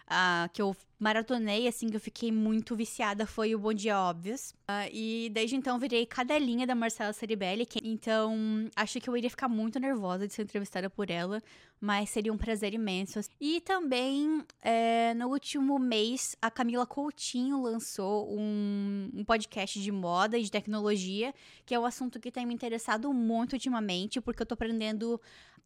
uh, 0.09 0.49
que 0.51 0.61
eu 0.61 0.75
maratonei, 0.99 1.65
assim, 1.65 1.87
que 1.87 1.95
eu 1.95 1.99
fiquei 1.99 2.29
muito 2.29 2.75
viciada, 2.75 3.25
foi 3.25 3.55
o 3.55 3.59
Bom 3.59 3.73
Dia 3.73 3.97
Óbvios. 3.97 4.51
Uh, 4.69 4.89
e 4.91 5.29
desde 5.31 5.55
então 5.55 5.79
virei 5.79 6.05
cadelinha 6.05 6.67
da 6.67 6.75
Marcela 6.75 7.13
Ceribelli. 7.13 7.65
Que, 7.65 7.79
então, 7.83 8.35
acho 8.75 8.99
que 8.99 9.09
eu 9.09 9.15
iria 9.15 9.29
ficar 9.29 9.47
muito 9.47 9.79
nervosa 9.79 10.27
de 10.27 10.33
ser 10.33 10.41
entrevistada 10.41 10.89
por 10.89 11.09
ela, 11.09 11.41
mas 11.79 12.09
seria 12.09 12.33
um 12.33 12.37
prazer 12.37 12.73
imenso. 12.73 13.21
E 13.39 13.61
também, 13.61 14.43
é, 14.61 15.13
no 15.13 15.29
último 15.29 15.79
mês, 15.79 16.35
a 16.41 16.51
Camila 16.51 16.85
Coutinho 16.85 17.61
lançou 17.61 18.29
um, 18.37 19.09
um 19.13 19.23
podcast 19.23 19.81
de 19.81 19.91
moda 19.91 20.37
e 20.37 20.43
de 20.43 20.51
tecnologia, 20.51 21.33
que 21.65 21.73
é 21.73 21.79
um 21.79 21.85
assunto 21.85 22.19
que 22.19 22.29
tem 22.29 22.45
me 22.45 22.53
interessado 22.53 23.13
muito 23.13 23.53
ultimamente, 23.53 24.19
porque 24.19 24.41
eu 24.41 24.45
tô 24.45 24.55
aprendendo 24.55 25.21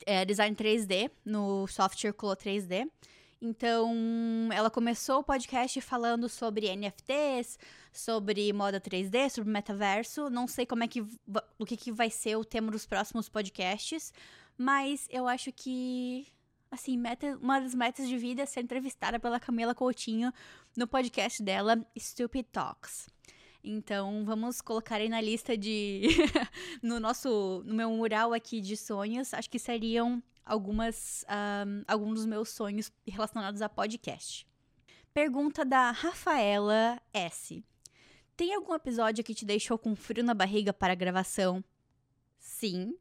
é, 0.06 0.24
design 0.26 0.56
3D 0.56 1.10
no 1.26 1.66
software 1.66 2.14
Colo 2.14 2.36
3D. 2.36 2.88
Então, 3.46 3.94
ela 4.54 4.70
começou 4.70 5.20
o 5.20 5.24
podcast 5.24 5.82
falando 5.82 6.30
sobre 6.30 6.74
NFTs, 6.74 7.60
sobre 7.92 8.54
moda 8.54 8.80
3D, 8.80 9.30
sobre 9.30 9.52
metaverso. 9.52 10.30
Não 10.30 10.48
sei 10.48 10.66
como 10.66 10.86
é 10.86 10.88
que 10.88 11.02
o 11.60 11.66
que, 11.66 11.76
que 11.76 11.92
vai 11.92 12.10
ser 12.10 12.38
o 12.38 12.46
tema 12.46 12.72
dos 12.72 12.86
próximos 12.86 13.28
podcasts, 13.28 14.14
mas 14.58 15.10
eu 15.12 15.28
acho 15.28 15.52
que 15.52 16.26
assim, 16.72 16.98
meta, 16.98 17.38
uma 17.42 17.60
das 17.60 17.76
metas 17.76 18.08
de 18.08 18.18
vida 18.18 18.44
é 18.44 18.46
ser 18.46 18.62
entrevistada 18.62 19.20
pela 19.20 19.42
Camila 19.42 19.76
Coutinho 19.76 20.32
no 20.74 20.88
podcast 20.88 21.44
dela, 21.44 21.86
Stupid 22.00 22.46
Talks. 22.50 23.10
Então, 23.64 24.26
vamos 24.26 24.60
colocar 24.60 24.98
aí 24.98 25.08
na 25.08 25.22
lista 25.22 25.56
de 25.56 26.08
no 26.84 27.00
nosso 27.00 27.64
no 27.66 27.74
meu 27.74 27.90
mural 27.92 28.34
aqui 28.34 28.60
de 28.60 28.76
sonhos, 28.76 29.34
acho 29.34 29.50
que 29.50 29.58
seriam 29.58 30.22
algumas, 30.46 31.24
um, 31.30 31.84
alguns 31.88 32.16
dos 32.16 32.26
meus 32.26 32.50
sonhos 32.50 32.92
relacionados 33.08 33.62
a 33.62 33.70
podcast. 33.70 34.46
Pergunta 35.14 35.64
da 35.64 35.92
Rafaela 35.92 37.02
S. 37.14 37.64
Tem 38.36 38.54
algum 38.54 38.74
episódio 38.74 39.24
que 39.24 39.34
te 39.34 39.46
deixou 39.46 39.78
com 39.78 39.96
frio 39.96 40.24
na 40.24 40.34
barriga 40.34 40.74
para 40.74 40.92
a 40.92 40.96
gravação? 40.96 41.64
Sim. 42.40 42.98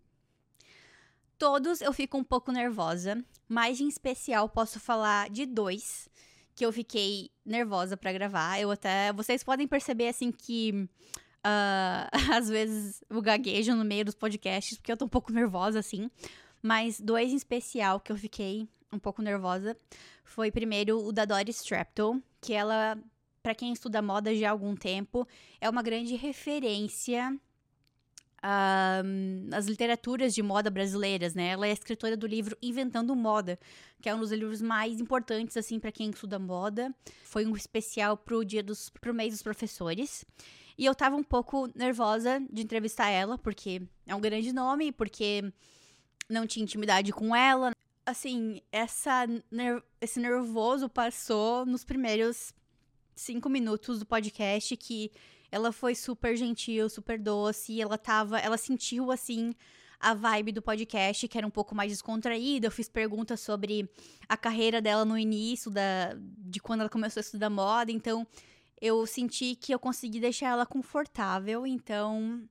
Todos 1.37 1.81
eu 1.81 1.93
fico 1.93 2.17
um 2.17 2.23
pouco 2.23 2.53
nervosa, 2.53 3.25
mas 3.49 3.81
em 3.81 3.89
especial 3.89 4.49
posso 4.49 4.79
falar 4.79 5.29
de 5.29 5.45
dois 5.45 6.09
que 6.55 6.65
eu 6.65 6.73
fiquei 6.73 7.31
nervosa 7.45 7.97
para 7.97 8.13
gravar. 8.13 8.61
Eu 8.61 8.71
até. 8.71 9.13
Vocês 9.13 9.43
podem 9.43 9.67
perceber 9.67 10.09
assim 10.09 10.31
que. 10.31 10.89
Uh, 11.45 12.07
às 12.35 12.49
vezes 12.49 13.03
eu 13.11 13.21
gaguejo 13.21 13.75
no 13.75 13.85
meio 13.85 14.05
dos 14.05 14.15
podcasts, 14.15 14.79
porque 14.79 14.93
eu 14.93 14.97
tô 14.97 15.05
um 15.05 15.09
pouco 15.09 15.33
nervosa, 15.33 15.79
assim. 15.79 16.11
Mas 16.63 17.01
dois 17.01 17.33
em 17.33 17.37
especial 17.37 17.99
que 17.99 18.13
eu 18.13 18.17
fiquei 18.17 18.69
um 18.93 18.99
pouco 18.99 19.21
nervosa 19.21 19.77
foi 20.25 20.51
primeiro 20.51 21.05
o 21.05 21.13
da 21.13 21.25
Doris 21.25 21.61
Strapto, 21.61 22.23
que 22.41 22.53
ela, 22.53 22.97
para 23.43 23.55
quem 23.55 23.73
estuda 23.73 24.01
moda 24.01 24.35
já 24.35 24.49
há 24.49 24.51
algum 24.53 24.77
tempo, 24.77 25.27
é 25.61 25.69
uma 25.69 25.83
grande 25.83 26.15
referência 26.15 27.37
uh, 28.43 29.49
nas 29.49 29.67
literaturas 29.67 30.35
de 30.35 30.43
moda 30.43 30.71
brasileiras, 30.71 31.35
né? 31.35 31.49
Ela 31.49 31.67
é 31.67 31.73
escritora 31.73 32.17
do 32.17 32.27
livro 32.27 32.57
Inventando 32.61 33.15
Moda, 33.15 33.59
que 34.01 34.09
é 34.09 34.15
um 34.15 34.19
dos 34.19 34.33
livros 34.33 34.61
mais 34.61 35.01
importantes 35.01 35.57
assim 35.57 35.79
para 35.79 35.93
quem 35.93 36.11
estuda 36.11 36.39
moda. 36.39 36.95
Foi 37.25 37.47
um 37.47 37.57
especial 37.57 38.17
pro 38.17 38.45
dia 38.45 38.63
dos 38.63 38.91
pro 38.91 39.15
mês 39.15 39.33
dos 39.33 39.43
professores. 39.43 40.25
E 40.77 40.85
eu 40.85 40.95
tava 40.95 41.17
um 41.17 41.23
pouco 41.23 41.69
nervosa 41.75 42.41
de 42.51 42.63
entrevistar 42.63 43.09
ela, 43.09 43.39
porque 43.39 43.83
é 44.07 44.15
um 44.15 44.21
grande 44.21 44.53
nome, 44.53 44.91
porque 44.91 45.53
não 46.29 46.47
tinha 46.47 46.65
intimidade 46.65 47.13
com 47.13 47.37
ela. 47.37 47.73
Assim, 48.05 48.61
essa 48.73 49.27
ner 49.51 49.83
esse 50.01 50.19
nervoso 50.19 50.89
passou 50.89 51.65
nos 51.65 51.85
primeiros 51.85 52.53
cinco 53.15 53.49
minutos 53.49 54.01
do 54.01 54.07
podcast 54.07 54.77
que 54.77 55.13
ela 55.53 55.71
foi 55.71 55.95
super 55.95 56.35
gentil, 56.35 56.89
super 56.89 57.19
doce, 57.19 57.81
ela 57.81 57.99
tava, 57.99 58.39
ela 58.39 58.57
sentiu 58.57 59.13
assim 59.13 59.53
a 60.01 60.15
vibe 60.15 60.51
do 60.51 60.63
podcast, 60.63 61.29
que 61.29 61.39
era 61.39 61.47
um 61.47 61.51
pouco 61.51 61.75
mais 61.75 61.93
descontraída. 61.93 62.67
Eu 62.67 62.71
fiz 62.73 62.89
perguntas 62.89 63.39
sobre 63.41 63.89
a 64.29 64.37
carreira 64.37 64.81
dela 64.81 65.05
no 65.05 65.17
início 65.17 65.71
da 65.71 66.17
de 66.39 66.59
quando 66.59 66.81
ela 66.81 66.89
começou 66.89 67.21
a 67.21 67.23
estudar 67.23 67.51
moda, 67.51 67.93
então 67.93 68.27
eu 68.81 69.07
senti 69.07 69.55
que 69.55 69.73
eu 69.73 69.79
consegui 69.79 70.19
deixar 70.19 70.49
ela 70.49 70.67
confortável, 70.67 71.67
então 71.67 72.43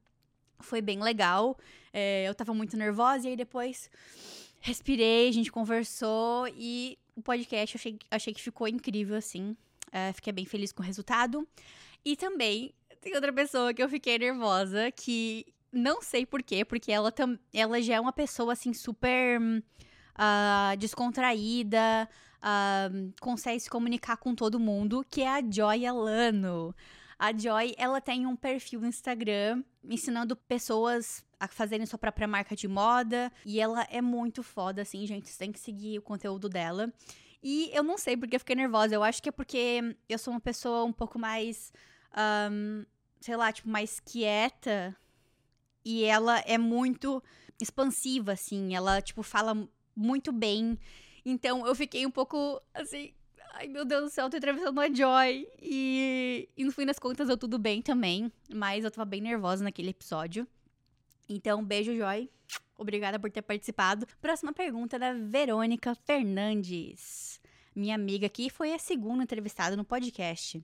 foi 0.60 0.80
bem 0.80 1.02
legal. 1.02 1.58
É, 1.92 2.30
eu 2.30 2.36
tava 2.36 2.54
muito 2.54 2.78
nervosa 2.78 3.28
e 3.28 3.32
aí 3.32 3.36
depois 3.36 3.90
respirei, 4.60 5.28
a 5.28 5.34
gente 5.34 5.52
conversou 5.52 6.48
e 6.56 6.98
o 7.16 7.22
podcast 7.22 7.76
eu 7.76 7.80
achei, 7.80 8.00
achei 8.12 8.34
que 8.34 8.42
ficou 8.42 8.68
incrível, 8.68 9.18
assim. 9.18 9.58
É, 9.92 10.14
fiquei 10.14 10.32
bem 10.32 10.46
feliz 10.46 10.72
com 10.72 10.84
o 10.84 10.86
resultado. 10.86 11.46
E 12.06 12.16
também 12.16 12.74
tem 13.02 13.14
outra 13.16 13.34
pessoa 13.34 13.74
que 13.74 13.82
eu 13.82 13.90
fiquei 13.90 14.18
nervosa, 14.18 14.92
que 14.92 15.46
não 15.72 16.02
sei 16.02 16.26
porquê, 16.26 16.64
porque 16.64 16.92
ela, 16.92 17.12
tam, 17.12 17.38
ela 17.54 17.82
já 17.82 17.96
é 17.96 18.00
uma 18.00 18.14
pessoa, 18.14 18.54
assim, 18.54 18.74
super 18.74 19.42
uh, 19.42 20.78
descontraída, 20.78 22.08
uh, 22.38 23.14
consegue 23.20 23.60
se 23.60 23.70
comunicar 23.70 24.18
com 24.18 24.36
todo 24.36 24.60
mundo, 24.60 25.06
que 25.10 25.22
é 25.22 25.30
a 25.30 25.42
Joy 25.42 25.86
Alano. 25.86 26.76
A 27.18 27.36
Joy, 27.36 27.74
ela 27.78 28.02
tem 28.02 28.26
um 28.26 28.36
perfil 28.36 28.82
no 28.82 28.88
Instagram 28.88 29.64
ensinando 29.84 30.36
pessoas 30.36 31.24
a 31.40 31.48
fazerem 31.48 31.86
sua 31.86 32.00
própria 32.00 32.28
marca 32.28 32.56
de 32.56 32.68
moda. 32.68 33.32
E 33.46 33.60
ela 33.60 33.88
é 33.90 34.02
muito 34.02 34.42
foda, 34.42 34.82
assim, 34.82 35.06
gente. 35.06 35.26
Vocês 35.26 35.38
têm 35.38 35.52
que 35.52 35.60
seguir 35.60 36.00
o 36.00 36.02
conteúdo 36.02 36.50
dela. 36.50 36.92
E 37.44 37.70
eu 37.74 37.84
não 37.84 37.98
sei 37.98 38.16
porque 38.16 38.36
eu 38.36 38.40
fiquei 38.40 38.56
nervosa. 38.56 38.94
Eu 38.94 39.04
acho 39.04 39.22
que 39.22 39.30
é 39.30 39.32
porque 39.32 39.96
eu 40.08 40.18
sou 40.18 40.34
uma 40.34 40.40
pessoa 40.40 40.84
um 40.84 40.94
pouco 40.94 41.18
mais. 41.18 41.72
Um, 42.16 42.86
sei 43.20 43.36
lá, 43.36 43.52
tipo, 43.52 43.70
mais 43.70 44.00
quieta. 44.00 44.96
E 45.84 46.04
ela 46.04 46.40
é 46.40 46.58
muito 46.58 47.24
expansiva, 47.60 48.34
assim. 48.34 48.76
Ela, 48.76 49.02
tipo, 49.02 49.24
fala 49.24 49.68
muito 49.96 50.32
bem. 50.32 50.78
Então 51.26 51.66
eu 51.66 51.76
fiquei 51.76 52.06
um 52.06 52.12
pouco, 52.12 52.62
assim, 52.74 53.14
Ai, 53.54 53.68
meu 53.68 53.84
Deus 53.84 54.04
do 54.04 54.10
céu, 54.10 54.30
tô 54.30 54.38
entrevistando 54.38 54.80
a 54.80 54.92
Joy. 54.92 55.48
E, 55.62 56.50
e 56.56 56.64
no 56.64 56.72
fim 56.72 56.86
das 56.86 56.98
contas 56.98 57.28
deu 57.28 57.38
tudo 57.38 57.60
bem 57.60 57.82
também. 57.82 58.32
Mas 58.54 58.84
eu 58.84 58.92
tava 58.92 59.06
bem 59.06 59.22
nervosa 59.22 59.64
naquele 59.64 59.90
episódio. 59.90 60.48
Então, 61.28 61.64
beijo, 61.64 61.96
Joy. 61.96 62.30
Obrigada 62.78 63.20
por 63.20 63.30
ter 63.30 63.42
participado. 63.42 64.08
Próxima 64.22 64.54
pergunta 64.54 64.98
da 64.98 65.14
Verônica 65.14 65.94
Fernandes. 65.94 67.40
Minha 67.76 67.96
amiga 67.96 68.26
aqui 68.26 68.50
foi 68.50 68.74
a 68.74 68.80
segunda 68.80 69.24
entrevistada 69.24 69.76
no 69.76 69.86
podcast. 69.86 70.64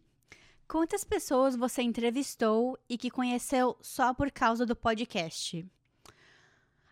Quantas 0.68 1.06
pessoas 1.06 1.56
você 1.56 1.82
entrevistou 1.82 2.78
e 2.90 2.98
que 2.98 3.10
conheceu 3.10 3.78
só 3.82 4.14
por 4.14 4.30
causa 4.30 4.66
do 4.66 4.76
podcast? 4.76 5.66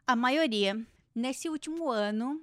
A 0.07 0.15
maioria. 0.15 0.81
Nesse 1.13 1.49
último 1.49 1.89
ano, 1.89 2.41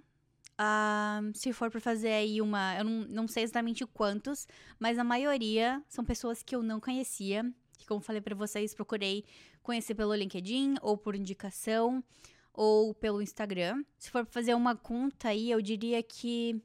Uh, 0.52 1.36
se 1.36 1.52
for 1.52 1.70
para 1.70 1.80
fazer 1.80 2.12
aí 2.12 2.40
uma. 2.40 2.76
Eu 2.76 2.84
não, 2.84 3.06
não 3.08 3.26
sei 3.26 3.42
exatamente 3.42 3.84
quantos, 3.86 4.46
mas 4.78 4.98
a 4.98 5.02
maioria 5.02 5.82
são 5.88 6.04
pessoas 6.04 6.42
que 6.42 6.54
eu 6.54 6.62
não 6.62 6.78
conhecia. 6.78 7.50
Que, 7.78 7.86
como 7.86 8.00
falei 8.00 8.20
para 8.20 8.34
vocês, 8.34 8.74
procurei 8.74 9.24
conhecer 9.62 9.94
pelo 9.94 10.14
LinkedIn, 10.14 10.76
ou 10.80 10.96
por 10.96 11.16
indicação, 11.16 12.04
ou 12.52 12.94
pelo 12.94 13.22
Instagram. 13.22 13.82
Se 13.98 14.10
for 14.10 14.24
pra 14.24 14.32
fazer 14.32 14.54
uma 14.54 14.76
conta 14.76 15.30
aí, 15.30 15.50
eu 15.50 15.60
diria 15.60 16.00
que 16.02 16.62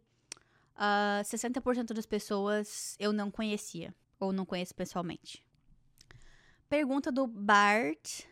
uh, 0.76 0.76
ah, 0.76 1.22
60% 1.24 1.94
das 1.94 2.06
pessoas 2.06 2.96
eu 3.00 3.12
não 3.14 3.32
conhecia, 3.32 3.96
ou 4.20 4.32
não 4.32 4.46
conheço 4.46 4.76
pessoalmente. 4.76 5.44
Pergunta 6.70 7.12
do 7.12 7.26
Bart 7.26 8.24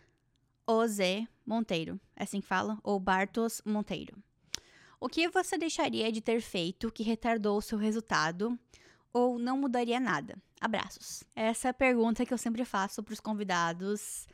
Oze 0.68 1.28
Monteiro. 1.46 2.00
É 2.16 2.24
assim 2.24 2.42
que 2.42 2.48
fala? 2.48 2.78
Ou 2.84 3.00
Bartos 3.00 3.62
Monteiro. 3.66 4.18
O 5.00 5.08
que 5.08 5.28
você 5.30 5.58
deixaria 5.58 6.12
de 6.12 6.22
ter 6.22 6.42
feito 6.42 6.92
que 6.92 7.04
retardou 7.04 7.58
o 7.58 7.62
seu 7.62 7.78
resultado 7.78 8.58
ou 9.14 9.38
não 9.38 9.58
mudaria 9.58 10.00
nada? 10.00 10.36
Abraços. 10.60 11.24
Essa 11.36 11.68
é 11.68 11.72
a 11.72 11.74
pergunta 11.74 12.26
que 12.26 12.34
eu 12.34 12.38
sempre 12.38 12.66
faço 12.66 13.04
para 13.04 13.14
os 13.14 13.20
convidados 13.20 14.28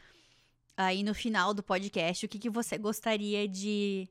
aí 0.78 1.04
no 1.04 1.14
final 1.14 1.54
do 1.54 1.62
podcast. 1.62 2.26
O 2.26 2.30
que, 2.30 2.40
que 2.40 2.50
você 2.50 2.78
gostaria 2.78 3.48
de. 3.48 4.08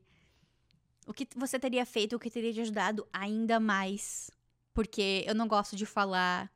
O 1.07 1.13
que 1.13 1.27
você 1.35 1.57
teria 1.59 1.85
feito, 1.85 2.15
o 2.15 2.19
que 2.19 2.29
teria 2.29 2.53
te 2.53 2.61
ajudado 2.61 3.07
ainda 3.11 3.59
mais? 3.59 4.29
Porque 4.73 5.23
eu 5.25 5.33
não 5.33 5.47
gosto 5.47 5.75
de 5.75 5.85
falar 5.85 6.51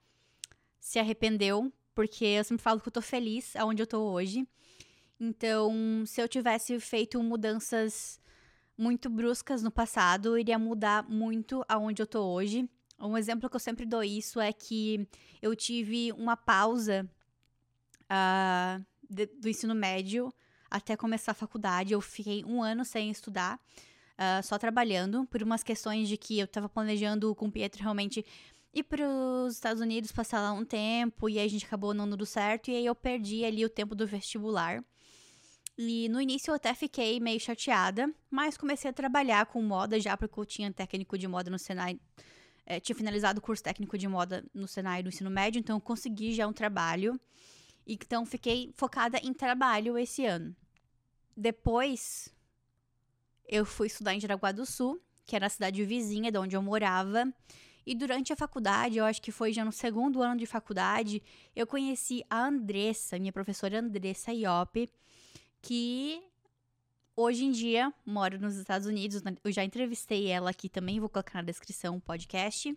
se 0.85 0.99
arrependeu, 0.99 1.73
porque 1.95 2.23
eu 2.23 2.43
sempre 2.43 2.61
falo 2.61 2.79
que 2.79 2.87
eu 2.87 2.91
tô 2.91 3.01
feliz 3.01 3.55
aonde 3.55 3.81
eu 3.81 3.87
tô 3.87 4.01
hoje. 4.01 4.47
Então, 5.19 5.73
se 6.05 6.21
eu 6.21 6.27
tivesse 6.27 6.79
feito 6.79 7.21
mudanças 7.23 8.21
muito 8.77 9.09
bruscas 9.09 9.63
no 9.63 9.71
passado, 9.71 10.37
iria 10.37 10.59
mudar 10.59 11.01
muito 11.09 11.65
aonde 11.67 12.03
eu 12.03 12.05
tô 12.05 12.23
hoje. 12.23 12.69
Um 12.99 13.17
exemplo 13.17 13.49
que 13.49 13.55
eu 13.55 13.59
sempre 13.59 13.83
dou 13.83 14.03
isso 14.03 14.39
é 14.39 14.53
que 14.53 15.07
eu 15.41 15.55
tive 15.55 16.11
uma 16.11 16.37
pausa 16.37 17.09
uh, 18.03 18.85
de, 19.09 19.25
do 19.25 19.49
ensino 19.49 19.73
médio 19.73 20.31
até 20.69 20.95
começar 20.95 21.31
a 21.31 21.35
faculdade. 21.35 21.93
Eu 21.93 22.01
fiquei 22.01 22.45
um 22.45 22.61
ano 22.61 22.85
sem 22.85 23.09
estudar, 23.09 23.59
uh, 24.19 24.43
só 24.43 24.59
trabalhando, 24.59 25.25
por 25.25 25.41
umas 25.41 25.63
questões 25.63 26.07
de 26.07 26.15
que 26.15 26.37
eu 26.37 26.47
tava 26.47 26.69
planejando 26.69 27.33
com 27.33 27.47
o 27.47 27.51
Pietro 27.51 27.81
realmente 27.81 28.23
ir 28.75 28.83
para 28.83 29.07
os 29.07 29.53
Estados 29.53 29.81
Unidos, 29.81 30.11
passar 30.11 30.41
lá 30.41 30.51
um 30.51 30.65
tempo, 30.65 31.29
e 31.29 31.39
aí 31.39 31.45
a 31.45 31.49
gente 31.49 31.65
acabou 31.65 31.93
não 31.93 32.07
dando 32.09 32.25
certo, 32.25 32.69
e 32.69 32.75
aí 32.75 32.85
eu 32.85 32.93
perdi 32.93 33.45
ali 33.45 33.63
o 33.63 33.69
tempo 33.69 33.95
do 33.95 34.05
vestibular. 34.05 34.83
E 35.77 36.09
no 36.09 36.19
início 36.21 36.51
eu 36.51 36.55
até 36.55 36.73
fiquei 36.73 37.19
meio 37.21 37.39
chateada, 37.39 38.13
mas 38.29 38.57
comecei 38.57 38.89
a 38.89 38.93
trabalhar 38.93 39.45
com 39.45 39.61
moda 39.61 39.97
já, 39.99 40.17
porque 40.17 40.37
eu 40.37 40.45
tinha 40.45 40.71
técnico 40.73 41.17
de 41.17 41.25
moda 41.27 41.49
no 41.49 41.57
Senai. 41.57 41.99
É, 42.65 42.79
tinha 42.79 42.95
finalizado 42.95 43.39
o 43.39 43.41
curso 43.41 43.63
técnico 43.63 43.97
de 43.97 44.07
moda 44.07 44.43
no 44.53 44.67
Senai 44.67 45.01
do 45.01 45.09
ensino 45.09 45.29
médio, 45.29 45.59
então 45.59 45.77
eu 45.77 45.81
consegui 45.81 46.33
já 46.33 46.45
um 46.45 46.53
trabalho. 46.53 47.19
Então 47.87 48.25
fiquei 48.25 48.71
focada 48.75 49.19
em 49.19 49.33
trabalho 49.33 49.97
esse 49.97 50.25
ano. 50.25 50.55
Depois 51.37 52.29
eu 53.47 53.65
fui 53.65 53.87
estudar 53.87 54.13
em 54.13 54.19
Jaraguá 54.19 54.51
do 54.51 54.65
Sul, 54.65 54.99
que 55.25 55.35
era 55.35 55.45
a 55.45 55.49
cidade 55.49 55.83
vizinha 55.85 56.31
de 56.31 56.37
onde 56.37 56.55
eu 56.55 56.61
morava. 56.61 57.31
E 57.85 57.93
durante 57.93 58.33
a 58.33 58.35
faculdade, 58.35 58.97
eu 58.97 59.05
acho 59.05 59.21
que 59.21 59.31
foi 59.31 59.53
já 59.53 59.63
no 59.63 59.71
segundo 59.71 60.21
ano 60.21 60.39
de 60.39 60.45
faculdade, 60.45 61.21
eu 61.55 61.67
conheci 61.67 62.25
a 62.29 62.45
Andressa, 62.45 63.19
minha 63.19 63.31
professora 63.31 63.79
Andressa 63.79 64.33
Iop, 64.33 64.89
que 65.61 66.23
hoje 67.15 67.45
em 67.45 67.51
dia 67.51 67.93
mora 68.05 68.37
nos 68.37 68.55
Estados 68.55 68.87
Unidos. 68.87 69.21
Eu 69.43 69.51
já 69.51 69.63
entrevistei 69.63 70.27
ela 70.27 70.49
aqui 70.49 70.67
também, 70.67 70.99
vou 70.99 71.09
colocar 71.09 71.35
na 71.35 71.43
descrição 71.43 71.97
o 71.97 72.01
podcast. 72.01 72.75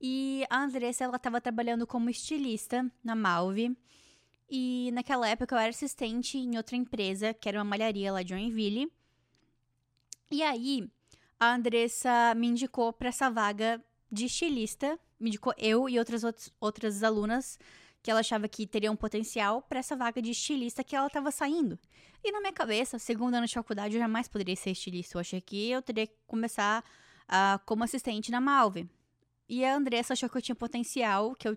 E 0.00 0.44
a 0.48 0.62
Andressa, 0.62 1.04
ela 1.04 1.16
estava 1.16 1.40
trabalhando 1.40 1.86
como 1.86 2.08
estilista 2.08 2.90
na 3.04 3.14
Malve. 3.14 3.76
E 4.48 4.90
naquela 4.92 5.28
época 5.28 5.54
eu 5.54 5.58
era 5.58 5.68
assistente 5.68 6.38
em 6.38 6.56
outra 6.56 6.74
empresa, 6.74 7.34
que 7.34 7.48
era 7.48 7.58
uma 7.58 7.64
malharia 7.64 8.10
lá 8.10 8.22
de 8.22 8.30
Joinville. 8.30 8.90
E 10.30 10.42
aí, 10.42 10.88
a 11.38 11.54
Andressa 11.54 12.34
me 12.34 12.46
indicou 12.46 12.92
para 12.92 13.08
essa 13.08 13.30
vaga 13.30 13.82
de 14.10 14.26
estilista. 14.26 14.98
Me 15.18 15.30
indicou 15.30 15.54
eu 15.58 15.88
e 15.88 15.98
outras, 15.98 16.22
outras 16.60 17.02
alunas 17.02 17.58
que 18.02 18.10
ela 18.10 18.20
achava 18.20 18.48
que 18.48 18.66
teria 18.66 18.90
um 18.90 18.96
potencial 18.96 19.62
para 19.62 19.80
essa 19.80 19.96
vaga 19.96 20.22
de 20.22 20.30
estilista 20.30 20.84
que 20.84 20.94
ela 20.94 21.08
estava 21.08 21.30
saindo. 21.30 21.78
E 22.22 22.32
na 22.32 22.40
minha 22.40 22.52
cabeça, 22.52 22.98
segundo 22.98 23.34
ano 23.34 23.46
de 23.46 23.54
faculdade, 23.54 23.94
eu 23.94 24.00
jamais 24.00 24.28
poderia 24.28 24.56
ser 24.56 24.70
estilista. 24.70 25.16
Eu 25.16 25.20
achei 25.20 25.40
que 25.40 25.70
eu 25.70 25.82
teria 25.82 26.06
que 26.06 26.14
começar 26.26 26.84
uh, 27.28 27.58
como 27.66 27.84
assistente 27.84 28.30
na 28.30 28.40
Malve. 28.40 28.88
E 29.48 29.64
a 29.64 29.74
Andressa 29.76 30.12
achou 30.12 30.28
que 30.28 30.36
eu 30.36 30.42
tinha 30.42 30.54
potencial, 30.54 31.34
que 31.34 31.48
eu 31.48 31.56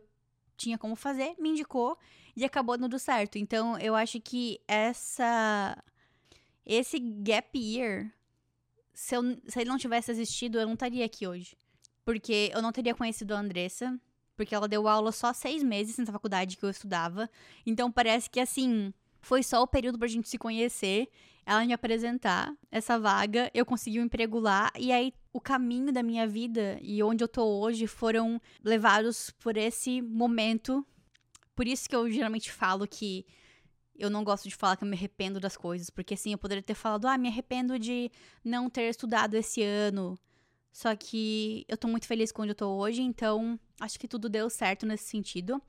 tinha 0.57 0.77
como 0.77 0.95
fazer, 0.95 1.35
me 1.39 1.49
indicou 1.49 1.97
e 2.35 2.45
acabou 2.45 2.77
dando 2.77 2.97
certo. 2.99 3.37
Então, 3.37 3.77
eu 3.79 3.95
acho 3.95 4.19
que 4.21 4.59
essa 4.67 5.77
esse 6.65 6.99
gap 6.99 7.57
year, 7.57 8.13
se, 8.93 9.15
eu, 9.15 9.23
se 9.47 9.59
ele 9.59 9.69
não 9.69 9.77
tivesse 9.77 10.11
existido, 10.11 10.59
eu 10.59 10.65
não 10.65 10.73
estaria 10.73 11.03
aqui 11.03 11.25
hoje. 11.27 11.57
Porque 12.03 12.51
eu 12.53 12.61
não 12.61 12.71
teria 12.71 12.95
conhecido 12.95 13.33
a 13.33 13.39
Andressa, 13.39 13.99
porque 14.35 14.55
ela 14.55 14.67
deu 14.67 14.87
aula 14.87 15.11
só 15.11 15.33
seis 15.33 15.61
meses 15.63 15.97
na 15.97 16.05
faculdade 16.05 16.57
que 16.57 16.63
eu 16.63 16.69
estudava. 16.69 17.29
Então 17.65 17.91
parece 17.91 18.29
que 18.29 18.39
assim, 18.39 18.93
foi 19.21 19.43
só 19.43 19.61
o 19.61 19.67
período 19.67 19.99
pra 19.99 20.07
gente 20.07 20.27
se 20.27 20.37
conhecer, 20.37 21.09
ela 21.45 21.65
me 21.65 21.73
apresentar 21.73 22.53
essa 22.71 22.97
vaga, 22.99 23.51
eu 23.53 23.65
consegui 23.65 23.99
um 23.99 24.05
emprego 24.05 24.39
lá, 24.39 24.71
e 24.77 24.91
aí 24.91 25.13
o 25.33 25.39
caminho 25.39 25.91
da 25.91 26.03
minha 26.03 26.27
vida 26.27 26.77
e 26.81 27.01
onde 27.03 27.23
eu 27.23 27.27
tô 27.27 27.43
hoje 27.43 27.87
foram 27.87 28.41
levados 28.63 29.29
por 29.39 29.57
esse 29.57 30.01
momento. 30.01 30.85
Por 31.55 31.67
isso 31.67 31.87
que 31.87 31.95
eu 31.95 32.09
geralmente 32.09 32.51
falo 32.51 32.87
que 32.87 33.25
eu 33.95 34.09
não 34.09 34.23
gosto 34.23 34.49
de 34.49 34.55
falar 34.55 34.75
que 34.75 34.83
eu 34.83 34.87
me 34.87 34.95
arrependo 34.95 35.39
das 35.39 35.55
coisas, 35.55 35.89
porque 35.89 36.15
assim, 36.15 36.31
eu 36.31 36.37
poderia 36.37 36.63
ter 36.63 36.73
falado, 36.73 37.07
ah, 37.07 37.17
me 37.17 37.27
arrependo 37.27 37.77
de 37.77 38.11
não 38.43 38.69
ter 38.69 38.89
estudado 38.89 39.35
esse 39.35 39.61
ano. 39.61 40.17
Só 40.71 40.95
que 40.95 41.65
eu 41.67 41.77
tô 41.77 41.87
muito 41.87 42.07
feliz 42.07 42.31
com 42.31 42.43
onde 42.43 42.51
eu 42.51 42.55
tô 42.55 42.69
hoje, 42.69 43.01
então 43.01 43.59
acho 43.79 43.99
que 43.99 44.07
tudo 44.07 44.29
deu 44.29 44.49
certo 44.49 44.85
nesse 44.85 45.05
sentido. 45.05 45.61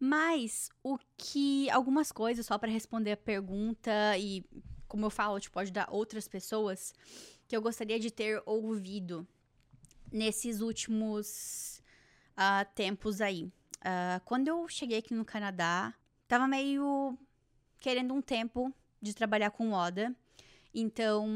Mas 0.00 0.70
o 0.82 0.98
que. 1.16 1.68
Algumas 1.70 2.12
coisas, 2.12 2.46
só 2.46 2.56
para 2.56 2.70
responder 2.70 3.12
a 3.12 3.16
pergunta, 3.16 3.90
e 4.16 4.44
como 4.86 5.04
eu 5.06 5.10
falo, 5.10 5.38
tipo, 5.38 5.54
pode 5.54 5.72
dar 5.72 5.88
outras 5.90 6.26
pessoas, 6.26 6.94
que 7.46 7.56
eu 7.56 7.60
gostaria 7.60 7.98
de 7.98 8.10
ter 8.10 8.42
ouvido 8.46 9.26
nesses 10.10 10.60
últimos 10.60 11.82
uh, 12.36 12.64
tempos 12.74 13.20
aí. 13.20 13.44
Uh, 13.78 14.20
quando 14.24 14.48
eu 14.48 14.66
cheguei 14.68 14.98
aqui 14.98 15.14
no 15.14 15.24
Canadá, 15.24 15.94
tava 16.26 16.48
meio 16.48 17.18
querendo 17.78 18.14
um 18.14 18.22
tempo 18.22 18.72
de 19.00 19.14
trabalhar 19.14 19.50
com 19.50 19.66
moda. 19.66 20.14
Então, 20.74 21.26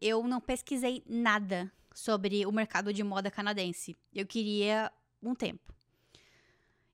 eu 0.00 0.26
não 0.26 0.40
pesquisei 0.40 1.02
nada 1.06 1.70
sobre 1.96 2.44
o 2.44 2.52
mercado 2.52 2.92
de 2.92 3.02
moda 3.02 3.30
canadense. 3.30 3.96
Eu 4.14 4.26
queria 4.26 4.92
um 5.22 5.34
tempo. 5.34 5.74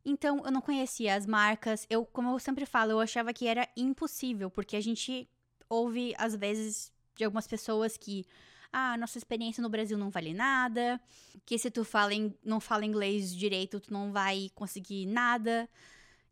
Então, 0.04 0.40
eu 0.44 0.50
não 0.52 0.60
conhecia 0.60 1.16
as 1.16 1.26
marcas. 1.26 1.84
Eu, 1.90 2.06
como 2.06 2.30
eu 2.30 2.38
sempre 2.38 2.64
falo, 2.64 2.92
eu 2.92 3.00
achava 3.00 3.32
que 3.32 3.48
era 3.48 3.68
impossível, 3.76 4.48
porque 4.48 4.76
a 4.76 4.80
gente 4.80 5.28
ouve, 5.68 6.14
às 6.16 6.36
vezes, 6.36 6.92
de 7.16 7.24
algumas 7.24 7.48
pessoas 7.48 7.96
que 7.96 8.24
ah, 8.72 8.96
nossa 8.96 9.18
experiência 9.18 9.60
no 9.60 9.68
Brasil 9.68 9.98
não 9.98 10.08
vale 10.08 10.32
nada, 10.32 11.00
que 11.44 11.58
se 11.58 11.68
tu 11.68 11.84
fala 11.84 12.14
em, 12.14 12.32
não 12.44 12.60
fala 12.60 12.86
inglês 12.86 13.34
direito, 13.34 13.80
tu 13.80 13.92
não 13.92 14.12
vai 14.12 14.52
conseguir 14.54 15.04
nada. 15.06 15.68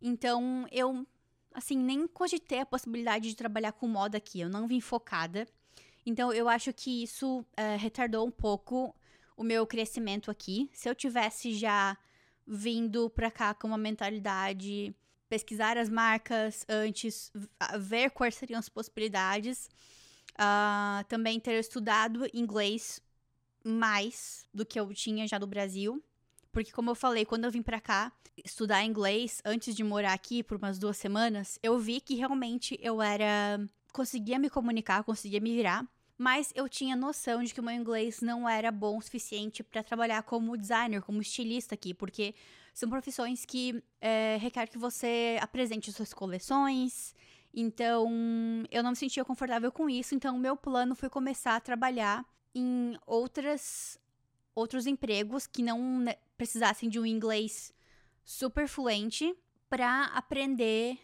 Então, 0.00 0.64
eu, 0.70 1.04
assim, 1.52 1.76
nem 1.76 2.06
cogitei 2.06 2.61
a 2.61 2.66
possibilidade 2.66 3.28
de 3.30 3.35
trabalhar 3.35 3.72
com 3.72 3.88
moda 3.88 4.16
aqui. 4.16 4.40
Eu 4.40 4.48
não 4.48 4.68
vim 4.68 4.80
focada. 4.80 5.44
Então, 6.04 6.32
eu 6.32 6.48
acho 6.48 6.72
que 6.72 7.02
isso 7.02 7.44
é, 7.56 7.76
retardou 7.76 8.26
um 8.26 8.30
pouco 8.30 8.94
o 9.36 9.42
meu 9.42 9.66
crescimento 9.66 10.30
aqui. 10.30 10.70
Se 10.72 10.88
eu 10.88 10.94
tivesse 10.94 11.54
já 11.54 11.96
vindo 12.46 13.08
para 13.10 13.30
cá 13.30 13.54
com 13.54 13.68
uma 13.68 13.78
mentalidade 13.78 14.94
pesquisar 15.28 15.78
as 15.78 15.88
marcas 15.88 16.66
antes, 16.68 17.32
ver 17.78 18.10
quais 18.10 18.34
seriam 18.34 18.58
as 18.58 18.68
possibilidades, 18.68 19.68
uh, 20.34 21.04
também 21.08 21.38
ter 21.38 21.58
estudado 21.58 22.28
inglês 22.34 23.00
mais 23.64 24.44
do 24.52 24.66
que 24.66 24.78
eu 24.80 24.92
tinha 24.92 25.26
já 25.28 25.38
no 25.38 25.46
Brasil, 25.46 26.02
porque 26.50 26.72
como 26.72 26.90
eu 26.90 26.94
falei, 26.94 27.24
quando 27.24 27.44
eu 27.44 27.50
vim 27.50 27.62
para 27.62 27.80
cá 27.80 28.12
estudar 28.44 28.84
inglês 28.84 29.40
antes 29.44 29.74
de 29.74 29.84
morar 29.84 30.12
aqui 30.12 30.42
por 30.42 30.56
umas 30.56 30.78
duas 30.78 30.96
semanas, 30.96 31.58
eu 31.62 31.78
vi 31.78 32.00
que 32.00 32.14
realmente 32.14 32.78
eu 32.82 33.00
era 33.00 33.60
conseguia 33.92 34.38
me 34.38 34.50
comunicar, 34.50 35.05
conseguia 35.05 35.40
me 35.40 35.55
virar, 35.55 35.87
mas 36.16 36.53
eu 36.55 36.68
tinha 36.68 36.94
noção 36.94 37.42
de 37.42 37.55
que 37.55 37.61
o 37.61 37.62
meu 37.62 37.74
inglês 37.74 38.20
não 38.20 38.48
era 38.48 38.70
bom 38.70 38.98
o 38.98 39.00
suficiente 39.00 39.62
para 39.62 39.83
trabalhar 39.83 40.22
como 40.22 40.57
designer, 40.57 41.00
como 41.00 41.22
estilista 41.22 41.74
aqui, 41.74 41.94
porque 41.94 42.35
são 42.74 42.88
profissões 42.88 43.44
que 43.44 43.83
é, 44.00 44.37
requer 44.40 44.68
que 44.68 44.76
você 44.76 45.38
apresente 45.40 45.90
suas 45.92 46.12
coleções. 46.12 47.14
Então, 47.53 48.07
eu 48.70 48.83
não 48.83 48.90
me 48.90 48.96
sentia 48.96 49.24
confortável 49.24 49.72
com 49.72 49.88
isso, 49.88 50.14
então 50.14 50.37
o 50.37 50.38
meu 50.38 50.57
plano 50.57 50.94
foi 50.94 51.09
começar 51.09 51.57
a 51.57 51.61
trabalhar 51.61 52.24
em 52.55 52.96
outras 53.07 53.98
outros 54.55 54.87
empregos 54.87 55.46
que 55.46 55.62
não 55.62 56.00
né, 56.00 56.16
precisassem 56.37 56.88
de 56.88 56.98
um 56.98 57.07
inglês 57.07 57.72
super 58.22 58.68
fluente 58.68 59.35
para 59.68 60.05
aprender 60.07 60.98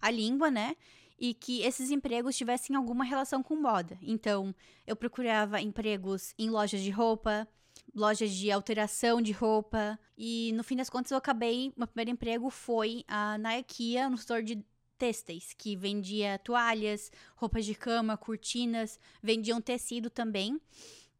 a 0.00 0.10
língua, 0.10 0.50
né? 0.50 0.76
E 1.22 1.32
que 1.32 1.62
esses 1.62 1.92
empregos 1.92 2.36
tivessem 2.36 2.74
alguma 2.74 3.04
relação 3.04 3.44
com 3.44 3.54
moda. 3.54 3.96
Então, 4.02 4.52
eu 4.84 4.96
procurava 4.96 5.60
empregos 5.60 6.34
em 6.36 6.50
lojas 6.50 6.80
de 6.80 6.90
roupa, 6.90 7.46
lojas 7.94 8.32
de 8.32 8.50
alteração 8.50 9.22
de 9.22 9.30
roupa, 9.30 9.96
e 10.18 10.50
no 10.56 10.64
fim 10.64 10.74
das 10.74 10.90
contas 10.90 11.12
eu 11.12 11.16
acabei, 11.16 11.72
meu 11.76 11.86
primeiro 11.86 12.10
emprego 12.10 12.50
foi 12.50 13.04
uh, 13.08 13.38
na 13.38 13.56
IKEA, 13.60 14.10
no 14.10 14.16
store 14.16 14.42
de 14.42 14.64
têxteis, 14.98 15.54
que 15.56 15.76
vendia 15.76 16.40
toalhas, 16.40 17.12
roupas 17.36 17.64
de 17.64 17.76
cama, 17.76 18.16
cortinas, 18.16 18.98
vendiam 19.22 19.60
tecido 19.60 20.10
também. 20.10 20.60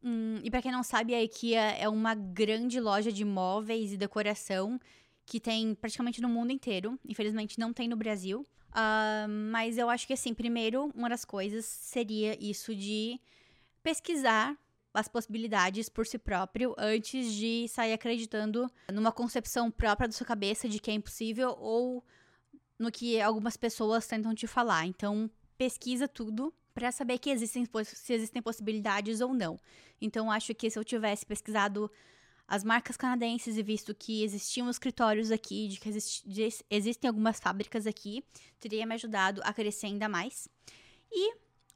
Hum, 0.03 0.35
e 0.43 0.51
para 0.51 0.61
quem 0.61 0.71
não 0.73 0.83
sabe, 0.83 1.15
a 1.15 1.23
IKEA 1.23 1.77
é 1.79 1.87
uma 1.87 2.13
grande 2.13 2.77
loja 2.77 3.09
de 3.09 3.23
móveis 3.23 3.93
e 3.93 3.97
decoração 3.97 4.77
que 5.25 5.39
tem 5.39 5.73
praticamente 5.73 6.21
no 6.21 6.27
mundo 6.27 6.51
inteiro. 6.51 6.99
Infelizmente 7.07 7.57
não 7.57 7.71
tem 7.71 7.87
no 7.87 7.95
Brasil. 7.95 8.45
Uh, 8.73 9.29
mas 9.51 9.77
eu 9.77 9.87
acho 9.87 10.07
que 10.07 10.13
assim, 10.13 10.33
primeiro, 10.33 10.91
uma 10.95 11.07
das 11.07 11.23
coisas 11.23 11.63
seria 11.63 12.35
isso 12.43 12.75
de 12.75 13.21
pesquisar 13.83 14.57
as 14.93 15.07
possibilidades 15.07 15.89
por 15.89 16.05
si 16.05 16.17
próprio 16.17 16.75
antes 16.77 17.33
de 17.33 17.67
sair 17.67 17.93
acreditando 17.93 18.69
numa 18.91 19.11
concepção 19.11 19.69
própria 19.71 20.07
da 20.07 20.13
sua 20.13 20.25
cabeça 20.25 20.67
de 20.67 20.79
que 20.79 20.91
é 20.91 20.93
impossível 20.93 21.55
ou 21.59 22.03
no 22.77 22.91
que 22.91 23.19
algumas 23.21 23.57
pessoas 23.57 24.07
tentam 24.07 24.33
te 24.33 24.47
falar. 24.47 24.85
Então, 24.85 25.29
pesquisa 25.57 26.07
tudo 26.07 26.53
para 26.73 26.91
saber 26.91 27.19
que 27.19 27.29
existem 27.29 27.67
se 27.85 28.13
existem 28.13 28.41
possibilidades 28.41 29.21
ou 29.21 29.33
não. 29.33 29.59
Então, 30.01 30.31
acho 30.31 30.53
que 30.55 30.69
se 30.69 30.77
eu 30.77 30.83
tivesse 30.83 31.25
pesquisado 31.25 31.91
as 32.53 32.63
marcas 32.63 32.95
canadenses 32.95 33.57
e 33.57 33.63
visto 33.63 33.95
que 33.95 34.23
existiam 34.23 34.69
escritórios 34.69 35.31
aqui, 35.31 35.67
de 35.69 35.79
que 35.79 35.89
de, 35.91 36.49
existem 36.69 37.07
algumas 37.07 37.39
fábricas 37.39 37.87
aqui, 37.87 38.23
teria 38.59 38.85
me 38.85 38.93
ajudado 38.93 39.41
a 39.43 39.51
crescer 39.51 39.87
ainda 39.87 40.07
mais. 40.07 40.47
E 41.11 41.33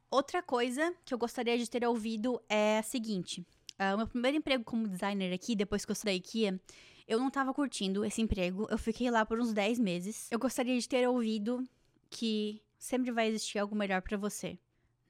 outra 0.08 0.40
coisa 0.40 0.94
que 1.04 1.12
eu 1.12 1.18
gostaria 1.18 1.58
de 1.58 1.68
ter 1.68 1.84
ouvido 1.84 2.40
é 2.48 2.78
a 2.78 2.84
seguinte: 2.84 3.44
uh, 3.72 3.96
meu 3.96 4.06
primeiro 4.06 4.36
emprego 4.36 4.62
como 4.62 4.86
designer 4.86 5.34
aqui, 5.34 5.56
depois 5.56 5.84
que 5.84 5.90
eu 5.90 5.96
saí 5.96 6.16
aqui, 6.16 6.44
eu 7.08 7.18
não 7.18 7.28
tava 7.28 7.52
curtindo 7.52 8.04
esse 8.04 8.22
emprego. 8.22 8.68
Eu 8.70 8.78
fiquei 8.78 9.10
lá 9.10 9.26
por 9.26 9.40
uns 9.40 9.52
10 9.52 9.80
meses. 9.80 10.28
Eu 10.30 10.38
gostaria 10.38 10.78
de 10.78 10.88
ter 10.88 11.08
ouvido 11.08 11.68
que 12.08 12.62
sempre 12.78 13.10
vai 13.10 13.26
existir 13.26 13.58
algo 13.58 13.74
melhor 13.74 14.00
para 14.00 14.16
você. 14.16 14.56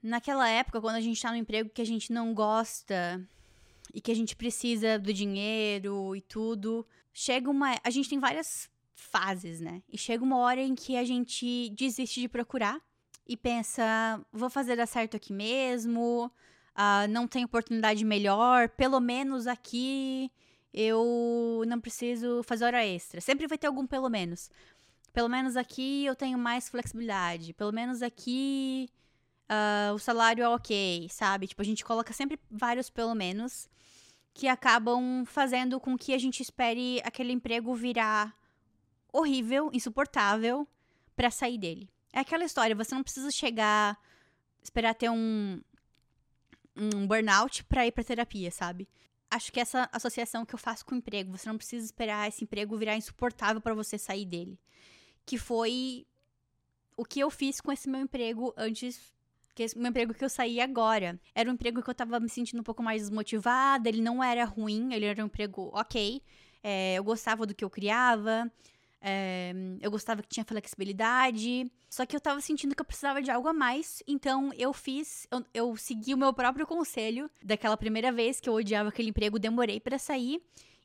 Naquela 0.03 0.49
época, 0.49 0.81
quando 0.81 0.97
a 0.97 1.01
gente 1.03 1.21
tá 1.21 1.31
no 1.31 1.37
emprego 1.37 1.69
que 1.69 1.83
a 1.83 1.87
gente 1.87 2.11
não 2.11 2.33
gosta 2.33 3.29
e 3.93 4.01
que 4.01 4.11
a 4.11 4.15
gente 4.15 4.37
precisa 4.37 4.99
do 4.99 5.13
dinheiro 5.13 6.15
e 6.15 6.21
tudo, 6.21 6.87
chega 7.13 7.51
uma. 7.51 7.79
A 7.83 7.91
gente 7.91 8.09
tem 8.09 8.19
várias 8.19 8.71
fases, 8.95 9.61
né? 9.61 9.83
E 9.89 9.97
chega 9.97 10.25
uma 10.25 10.39
hora 10.39 10.61
em 10.61 10.75
que 10.75 10.97
a 10.97 11.05
gente 11.05 11.71
desiste 11.71 12.21
de 12.21 12.29
procurar 12.29 12.81
e 13.27 13.37
pensa: 13.37 14.21
vou 14.33 14.51
fazer 14.51 14.77
dar 14.77 14.87
certo 14.87 15.17
aqui 15.17 15.33
mesmo, 15.33 16.31
uh, 16.77 17.09
não 17.09 17.27
tem 17.27 17.45
oportunidade 17.45 18.05
melhor, 18.05 18.69
pelo 18.71 19.01
menos 19.01 19.47
aqui 19.47 20.31
eu 20.73 21.65
não 21.67 21.81
preciso 21.81 22.43
fazer 22.43 22.65
hora 22.65 22.85
extra. 22.85 23.21
Sempre 23.21 23.47
vai 23.47 23.59
ter 23.59 23.67
algum 23.67 23.87
pelo 23.87 24.09
menos. 24.09 24.51
Pelo 25.13 25.29
menos 25.29 25.57
aqui 25.57 26.05
eu 26.05 26.15
tenho 26.15 26.39
mais 26.39 26.69
flexibilidade. 26.69 27.53
Pelo 27.55 27.73
menos 27.73 28.03
aqui 28.03 28.89
uh, 29.49 29.95
o 29.95 29.99
salário 29.99 30.45
é 30.45 30.49
ok, 30.49 31.09
sabe? 31.11 31.47
Tipo, 31.47 31.63
a 31.63 31.65
gente 31.65 31.85
coloca 31.85 32.13
sempre 32.13 32.39
vários 32.51 32.91
pelo 32.91 33.15
menos 33.15 33.69
que 34.39 34.47
acabam 34.47 35.25
fazendo 35.27 35.81
com 35.81 35.99
que 35.99 36.15
a 36.15 36.19
gente 36.19 36.41
espere 36.45 37.03
aquele 37.05 37.33
emprego 37.33 37.75
virar 37.75 38.33
horrível, 39.13 39.69
insuportável 39.73 40.65
para 41.17 41.29
sair 41.29 41.59
dele. 41.59 41.91
É 42.13 42.21
aquela 42.21 42.45
história, 42.45 42.77
você 42.77 42.95
não 42.95 43.03
precisa 43.03 43.33
chegar 43.33 43.99
esperar 44.63 44.95
ter 44.95 45.11
um 45.11 45.61
um 46.77 47.05
burnout 47.05 47.65
para 47.65 47.85
ir 47.85 47.91
para 47.91 48.05
terapia, 48.05 48.53
sabe? 48.53 48.89
Acho 49.29 49.51
que 49.53 49.59
essa 49.59 49.89
associação 49.93 50.47
que 50.47 50.55
eu 50.55 50.59
faço 50.59 50.87
com 50.87 50.95
o 50.95 50.99
emprego, 50.99 51.37
você 51.37 51.49
não 51.49 51.57
precisa 51.57 51.85
esperar 51.85 52.29
esse 52.29 52.45
emprego 52.45 52.77
virar 52.77 52.97
insuportável 52.97 53.61
para 53.61 53.75
você 53.75 53.99
sair 53.99 54.25
dele. 54.25 54.57
Que 55.27 55.37
foi 55.37 56.07
o 56.97 57.05
que 57.05 57.19
eu 57.19 57.29
fiz 57.29 57.61
com 57.61 57.73
esse 57.73 57.89
meu 57.89 58.03
emprego 58.03 58.55
antes 58.57 59.13
que 59.59 59.65
esse 59.65 59.77
meu 59.77 59.91
emprego 59.91 60.15
que 60.15 60.25
eu 60.25 60.29
saí 60.29 60.61
agora. 60.61 61.21
Era 61.35 61.51
um 61.51 61.55
emprego 61.55 61.83
que 61.83 61.91
eu 61.91 61.95
tava 61.95 62.21
me 62.21 62.29
sentindo 62.29 62.61
um 62.61 62.63
pouco 62.63 62.81
mais 62.81 63.03
desmotivada, 63.03 63.89
ele 63.89 64.01
não 64.01 64.23
era 64.23 64.45
ruim, 64.45 64.95
ele 64.95 65.05
era 65.05 65.21
um 65.21 65.27
emprego 65.27 65.73
ok. 65.75 66.23
É, 66.63 66.95
eu 66.95 67.03
gostava 67.03 67.45
do 67.45 67.53
que 67.53 67.65
eu 67.65 67.71
criava, 67.71 68.51
é, 69.01 69.53
eu 69.81 69.91
gostava 69.91 70.23
que 70.23 70.29
tinha 70.29 70.45
flexibilidade. 70.45 71.69
Só 71.91 72.07
que 72.07 72.15
eu 72.15 72.21
tava 72.21 72.41
sentindo 72.41 72.73
que 72.73 72.81
eu 72.81 72.85
precisava 72.85 73.21
de 73.21 73.33
algo 73.33 73.49
a 73.49 73.53
mais. 73.53 74.01
Então 74.07 74.53
eu 74.57 74.73
fiz, 74.73 75.27
eu, 75.29 75.45
eu 75.53 75.77
segui 75.77 76.15
o 76.15 76.19
meu 76.19 76.33
próprio 76.33 76.65
conselho 76.65 77.29
daquela 77.43 77.77
primeira 77.77 78.13
vez 78.13 78.39
que 78.39 78.49
eu 78.49 78.55
odiava 78.55 78.91
aquele 78.91 79.09
emprego, 79.09 79.41
demorei 79.41 79.81
para 79.81 79.99
sair. 79.99 80.41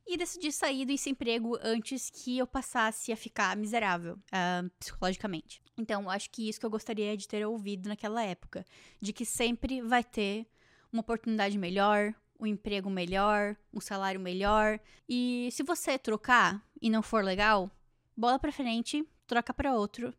E 0.05 0.17
decidi 0.17 0.51
sair 0.51 0.83
desse 0.83 1.11
emprego 1.11 1.57
antes 1.61 2.09
que 2.09 2.37
eu 2.39 2.45
passasse 2.45 3.13
a 3.13 3.15
ficar 3.15 3.55
miserável 3.55 4.15
uh, 4.15 4.69
psicologicamente. 4.77 5.62
Então, 5.77 6.09
acho 6.09 6.29
que 6.29 6.47
isso 6.47 6.59
que 6.59 6.65
eu 6.65 6.69
gostaria 6.69 7.17
de 7.17 7.27
ter 7.27 7.45
ouvido 7.45 7.89
naquela 7.89 8.23
época. 8.23 8.65
De 9.01 9.11
que 9.11 9.25
sempre 9.25 9.81
vai 9.81 10.03
ter 10.03 10.45
uma 10.91 11.01
oportunidade 11.01 11.57
melhor, 11.57 12.13
um 12.39 12.45
emprego 12.45 12.89
melhor, 12.89 13.55
um 13.73 13.81
salário 13.81 14.19
melhor. 14.19 14.79
E 15.09 15.49
se 15.51 15.63
você 15.63 15.97
trocar 15.97 16.63
e 16.81 16.89
não 16.89 17.01
for 17.01 17.23
legal, 17.23 17.71
bola 18.15 18.37
pra 18.37 18.51
frente, 18.51 19.03
troca 19.25 19.53
para 19.53 19.73
outro. 19.73 20.13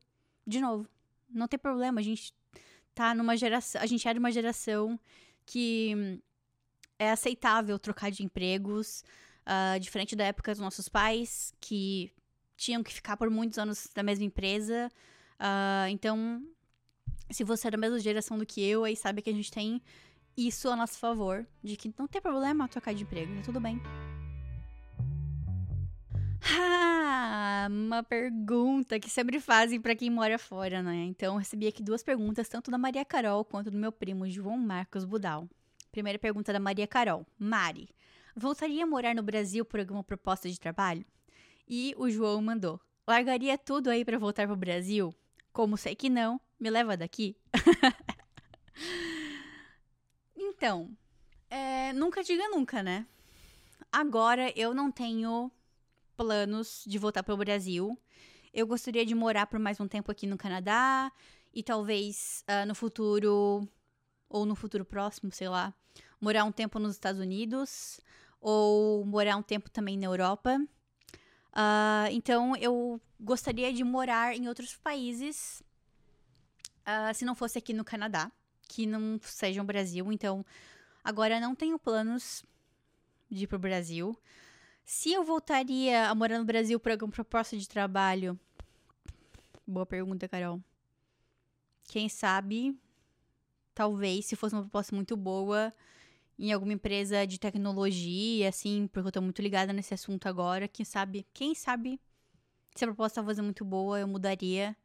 De 0.46 0.60
novo. 0.60 0.88
Não 1.28 1.48
tem 1.48 1.58
problema, 1.58 2.00
a 2.00 2.04
gente 2.04 2.32
tá 2.94 3.14
numa 3.14 3.36
geração. 3.36 3.80
A 3.80 3.86
gente 3.86 4.06
é 4.06 4.12
de 4.12 4.18
uma 4.18 4.30
geração 4.30 4.98
que 5.44 6.20
é 6.98 7.10
aceitável 7.10 7.78
trocar 7.78 8.10
de 8.10 8.22
empregos. 8.22 9.04
Uh, 9.44 9.78
diferente 9.78 10.16
da 10.16 10.24
época 10.24 10.52
dos 10.52 10.60
nossos 10.60 10.88
pais, 10.88 11.52
que 11.60 12.10
tinham 12.56 12.82
que 12.82 12.94
ficar 12.94 13.16
por 13.16 13.28
muitos 13.28 13.58
anos 13.58 13.88
na 13.94 14.02
mesma 14.02 14.24
empresa. 14.24 14.90
Uh, 15.40 15.88
então, 15.90 16.42
se 17.30 17.44
você 17.44 17.68
é 17.68 17.70
da 17.70 17.76
mesma 17.76 17.98
geração 17.98 18.38
do 18.38 18.46
que 18.46 18.64
eu, 18.64 18.84
aí 18.84 18.96
sabe 18.96 19.22
que 19.22 19.30
a 19.30 19.32
gente 19.32 19.50
tem 19.50 19.82
isso 20.36 20.68
a 20.68 20.76
nosso 20.76 20.98
favor, 20.98 21.46
de 21.62 21.76
que 21.76 21.92
não 21.98 22.06
tem 22.06 22.20
problema 22.20 22.68
trocar 22.68 22.94
de 22.94 23.02
emprego, 23.02 23.34
tá 23.36 23.42
tudo 23.42 23.60
bem. 23.60 23.80
Ah, 26.56 27.68
uma 27.70 28.02
pergunta 28.02 29.00
que 29.00 29.08
sempre 29.08 29.40
fazem 29.40 29.80
para 29.80 29.94
quem 29.94 30.10
mora 30.10 30.38
fora, 30.38 30.82
né? 30.82 30.96
Então, 31.04 31.36
recebi 31.36 31.66
aqui 31.66 31.82
duas 31.82 32.02
perguntas, 32.02 32.48
tanto 32.48 32.70
da 32.70 32.76
Maria 32.76 33.04
Carol 33.04 33.44
quanto 33.44 33.70
do 33.70 33.78
meu 33.78 33.90
primo 33.90 34.28
João 34.28 34.58
Marcos 34.58 35.04
Budal. 35.04 35.48
Primeira 35.90 36.18
pergunta 36.18 36.52
da 36.52 36.60
Maria 36.60 36.86
Carol. 36.86 37.24
Mari, 37.38 37.88
voltaria 38.36 38.84
a 38.84 38.86
morar 38.86 39.14
no 39.14 39.22
Brasil 39.22 39.64
por 39.64 39.80
alguma 39.80 40.04
proposta 40.04 40.50
de 40.50 40.60
trabalho? 40.60 41.04
E 41.68 41.94
o 41.96 42.10
João 42.10 42.42
mandou: 42.42 42.80
largaria 43.06 43.56
tudo 43.56 43.88
aí 43.88 44.04
para 44.04 44.18
voltar 44.18 44.46
pro 44.46 44.56
Brasil? 44.56 45.14
Como 45.54 45.76
sei 45.76 45.94
que 45.94 46.10
não, 46.10 46.40
me 46.58 46.68
leva 46.68 46.96
daqui. 46.96 47.36
então, 50.36 50.90
é, 51.48 51.92
nunca 51.92 52.24
diga 52.24 52.48
nunca, 52.48 52.82
né? 52.82 53.06
Agora 53.92 54.52
eu 54.58 54.74
não 54.74 54.90
tenho 54.90 55.52
planos 56.16 56.82
de 56.84 56.98
voltar 56.98 57.22
pro 57.22 57.36
Brasil. 57.36 57.96
Eu 58.52 58.66
gostaria 58.66 59.06
de 59.06 59.14
morar 59.14 59.46
por 59.46 59.60
mais 59.60 59.78
um 59.78 59.86
tempo 59.86 60.10
aqui 60.10 60.26
no 60.26 60.36
Canadá 60.36 61.12
e 61.54 61.62
talvez 61.62 62.44
uh, 62.50 62.66
no 62.66 62.74
futuro 62.74 63.68
ou 64.28 64.44
no 64.44 64.56
futuro 64.56 64.84
próximo, 64.84 65.30
sei 65.30 65.48
lá, 65.48 65.72
morar 66.20 66.42
um 66.42 66.50
tempo 66.50 66.80
nos 66.80 66.94
Estados 66.94 67.20
Unidos 67.20 68.00
ou 68.40 69.06
morar 69.06 69.36
um 69.36 69.42
tempo 69.42 69.70
também 69.70 69.96
na 69.96 70.06
Europa. 70.06 70.58
Uh, 71.54 72.10
então, 72.10 72.56
eu 72.56 73.00
gostaria 73.20 73.72
de 73.72 73.84
morar 73.84 74.36
em 74.36 74.48
outros 74.48 74.74
países, 74.74 75.62
uh, 76.80 77.14
se 77.14 77.24
não 77.24 77.36
fosse 77.36 77.58
aqui 77.58 77.72
no 77.72 77.84
Canadá, 77.84 78.30
que 78.68 78.86
não 78.86 79.20
seja 79.22 79.62
o 79.62 79.64
Brasil. 79.64 80.12
Então, 80.12 80.44
agora 81.04 81.38
não 81.38 81.54
tenho 81.54 81.78
planos 81.78 82.44
de 83.30 83.44
ir 83.44 83.46
pro 83.46 83.58
Brasil. 83.58 84.18
Se 84.84 85.12
eu 85.12 85.24
voltaria 85.24 86.08
a 86.08 86.14
morar 86.14 86.38
no 86.38 86.44
Brasil 86.44 86.78
por 86.80 86.90
alguma 86.90 87.12
proposta 87.12 87.56
de 87.56 87.68
trabalho? 87.68 88.38
Boa 89.66 89.86
pergunta, 89.86 90.28
Carol. 90.28 90.60
Quem 91.86 92.08
sabe, 92.08 92.76
talvez, 93.74 94.26
se 94.26 94.36
fosse 94.36 94.54
uma 94.54 94.62
proposta 94.62 94.94
muito 94.94 95.16
boa, 95.16 95.72
em 96.38 96.52
alguma 96.52 96.72
empresa 96.72 97.26
de 97.26 97.38
tecnologia, 97.38 98.48
assim, 98.48 98.88
porque 98.88 99.08
eu 99.08 99.12
tô 99.12 99.22
muito 99.22 99.40
ligada 99.40 99.72
nesse 99.72 99.94
assunto 99.94 100.26
agora. 100.26 100.68
Quem 100.68 100.84
sabe, 100.84 101.26
quem 101.32 101.54
sabe, 101.54 102.00
se 102.74 102.84
a 102.84 102.88
proposta 102.88 103.22
fosse 103.22 103.40
muito 103.40 103.64
boa, 103.64 104.00
eu 104.00 104.08
mudaria. 104.08 104.76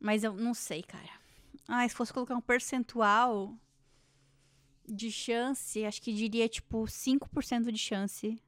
Mas 0.00 0.24
eu 0.24 0.32
não 0.34 0.52
sei, 0.54 0.82
cara. 0.82 1.10
Ah, 1.68 1.88
se 1.88 1.94
fosse 1.94 2.12
colocar 2.12 2.34
um 2.34 2.40
percentual 2.40 3.56
de 4.86 5.10
chance, 5.10 5.84
acho 5.84 6.02
que 6.02 6.12
diria 6.12 6.48
tipo 6.48 6.86
5% 6.86 7.72
de 7.72 7.78
chance. 7.78 8.42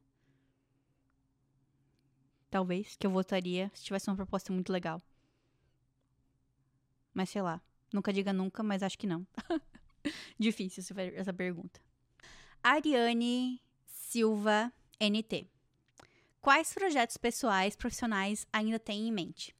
Talvez, 2.49 2.95
que 2.95 3.07
eu 3.07 3.11
votaria 3.11 3.71
se 3.73 3.83
tivesse 3.83 4.09
uma 4.09 4.15
proposta 4.15 4.53
muito 4.53 4.71
legal. 4.71 5.01
Mas 7.13 7.29
sei 7.29 7.41
lá. 7.41 7.61
Nunca 7.91 8.11
diga 8.11 8.33
nunca, 8.33 8.61
mas 8.61 8.83
acho 8.83 8.97
que 8.97 9.07
não. 9.07 9.25
Difícil 10.39 10.83
essa 11.15 11.33
pergunta. 11.33 11.79
Ariane 12.63 13.61
Silva 13.85 14.71
NT. 14.99 15.47
Quais 16.41 16.73
projetos 16.73 17.17
pessoais, 17.17 17.75
profissionais 17.75 18.47
ainda 18.51 18.79
tem 18.79 19.07
em 19.07 19.11
mente? 19.11 19.55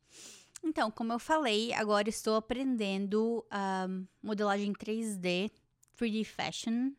Então, 0.63 0.89
como 0.89 1.13
eu 1.13 1.19
falei, 1.19 1.73
agora 1.73 2.09
estou 2.09 2.35
aprendendo 2.35 3.45
um, 3.89 4.05
modelagem 4.21 4.73
3D, 4.73 5.51
3D 5.99 6.23
Fashion. 6.25 6.91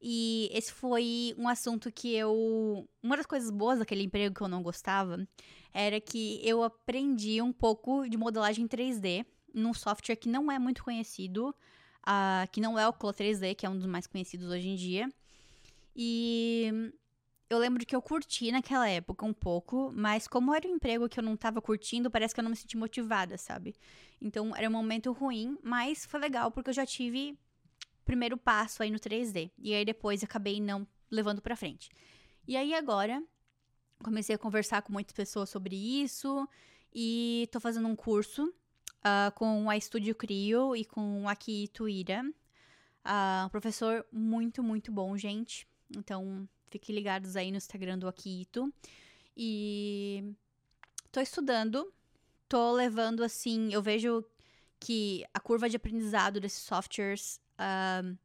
E 0.00 0.50
esse 0.52 0.72
foi 0.72 1.34
um 1.38 1.46
assunto 1.46 1.92
que 1.92 2.12
eu. 2.12 2.88
Uma 3.02 3.16
das 3.16 3.26
coisas 3.26 3.50
boas 3.50 3.78
daquele 3.78 4.02
emprego 4.02 4.34
que 4.34 4.40
eu 4.40 4.48
não 4.48 4.62
gostava 4.62 5.26
era 5.72 6.00
que 6.00 6.40
eu 6.42 6.62
aprendi 6.62 7.40
um 7.40 7.52
pouco 7.52 8.08
de 8.08 8.16
modelagem 8.16 8.66
3D 8.66 9.24
num 9.54 9.72
software 9.72 10.16
que 10.16 10.28
não 10.28 10.50
é 10.50 10.58
muito 10.58 10.82
conhecido, 10.82 11.54
uh, 12.02 12.50
que 12.50 12.60
não 12.60 12.78
é 12.78 12.86
o 12.88 12.92
Clo 12.92 13.12
3D, 13.12 13.54
que 13.54 13.66
é 13.66 13.68
um 13.68 13.76
dos 13.76 13.86
mais 13.86 14.06
conhecidos 14.06 14.50
hoje 14.50 14.68
em 14.68 14.76
dia. 14.76 15.08
E 15.94 16.92
eu 17.48 17.58
lembro 17.58 17.84
que 17.84 17.94
eu 17.94 18.00
curti 18.00 18.50
naquela 18.50 18.88
época 18.88 19.26
um 19.26 19.32
pouco, 19.32 19.92
mas 19.94 20.26
como 20.26 20.54
era 20.54 20.66
um 20.66 20.76
emprego 20.76 21.08
que 21.08 21.18
eu 21.18 21.24
não 21.24 21.36
tava 21.36 21.60
curtindo, 21.60 22.10
parece 22.10 22.34
que 22.34 22.40
eu 22.40 22.44
não 22.44 22.50
me 22.50 22.56
senti 22.56 22.76
motivada, 22.76 23.36
sabe? 23.36 23.74
Então 24.20 24.56
era 24.56 24.68
um 24.68 24.72
momento 24.72 25.12
ruim, 25.12 25.58
mas 25.62 26.06
foi 26.06 26.18
legal 26.20 26.50
porque 26.50 26.70
eu 26.70 26.74
já 26.74 26.86
tive 26.86 27.38
primeiro 28.04 28.36
passo 28.36 28.82
aí 28.82 28.90
no 28.90 28.98
3D. 28.98 29.50
E 29.58 29.74
aí 29.74 29.84
depois 29.84 30.24
acabei 30.24 30.60
não 30.60 30.86
levando 31.10 31.42
pra 31.42 31.56
frente. 31.56 31.90
E 32.48 32.56
aí 32.56 32.74
agora 32.74 33.22
comecei 34.02 34.34
a 34.34 34.38
conversar 34.38 34.82
com 34.82 34.92
muitas 34.92 35.12
pessoas 35.12 35.50
sobre 35.50 35.76
isso 35.76 36.48
e 36.94 37.48
tô 37.52 37.60
fazendo 37.60 37.86
um 37.86 37.94
curso 37.94 38.52
uh, 39.04 39.32
com 39.34 39.68
a 39.68 39.76
Estúdio 39.76 40.14
Crio 40.14 40.74
e 40.74 40.84
com 40.84 41.28
a 41.28 41.32
Akito 41.32 41.88
Ira. 41.88 42.22
Uh, 43.04 43.50
professor 43.50 44.06
muito, 44.12 44.62
muito 44.62 44.90
bom, 44.92 45.16
gente. 45.16 45.66
Então, 45.96 46.48
Fiquem 46.72 46.94
ligados 46.94 47.36
aí 47.36 47.50
no 47.50 47.58
Instagram 47.58 47.98
do 47.98 48.08
Akito. 48.08 48.72
E 49.36 50.34
tô 51.12 51.20
estudando, 51.20 51.92
tô 52.48 52.72
levando 52.72 53.22
assim, 53.22 53.70
eu 53.74 53.82
vejo 53.82 54.24
que 54.80 55.22
a 55.34 55.38
curva 55.38 55.68
de 55.68 55.76
aprendizado 55.76 56.40
desses 56.40 56.62
softwares 56.62 57.38
uh, 57.58 58.16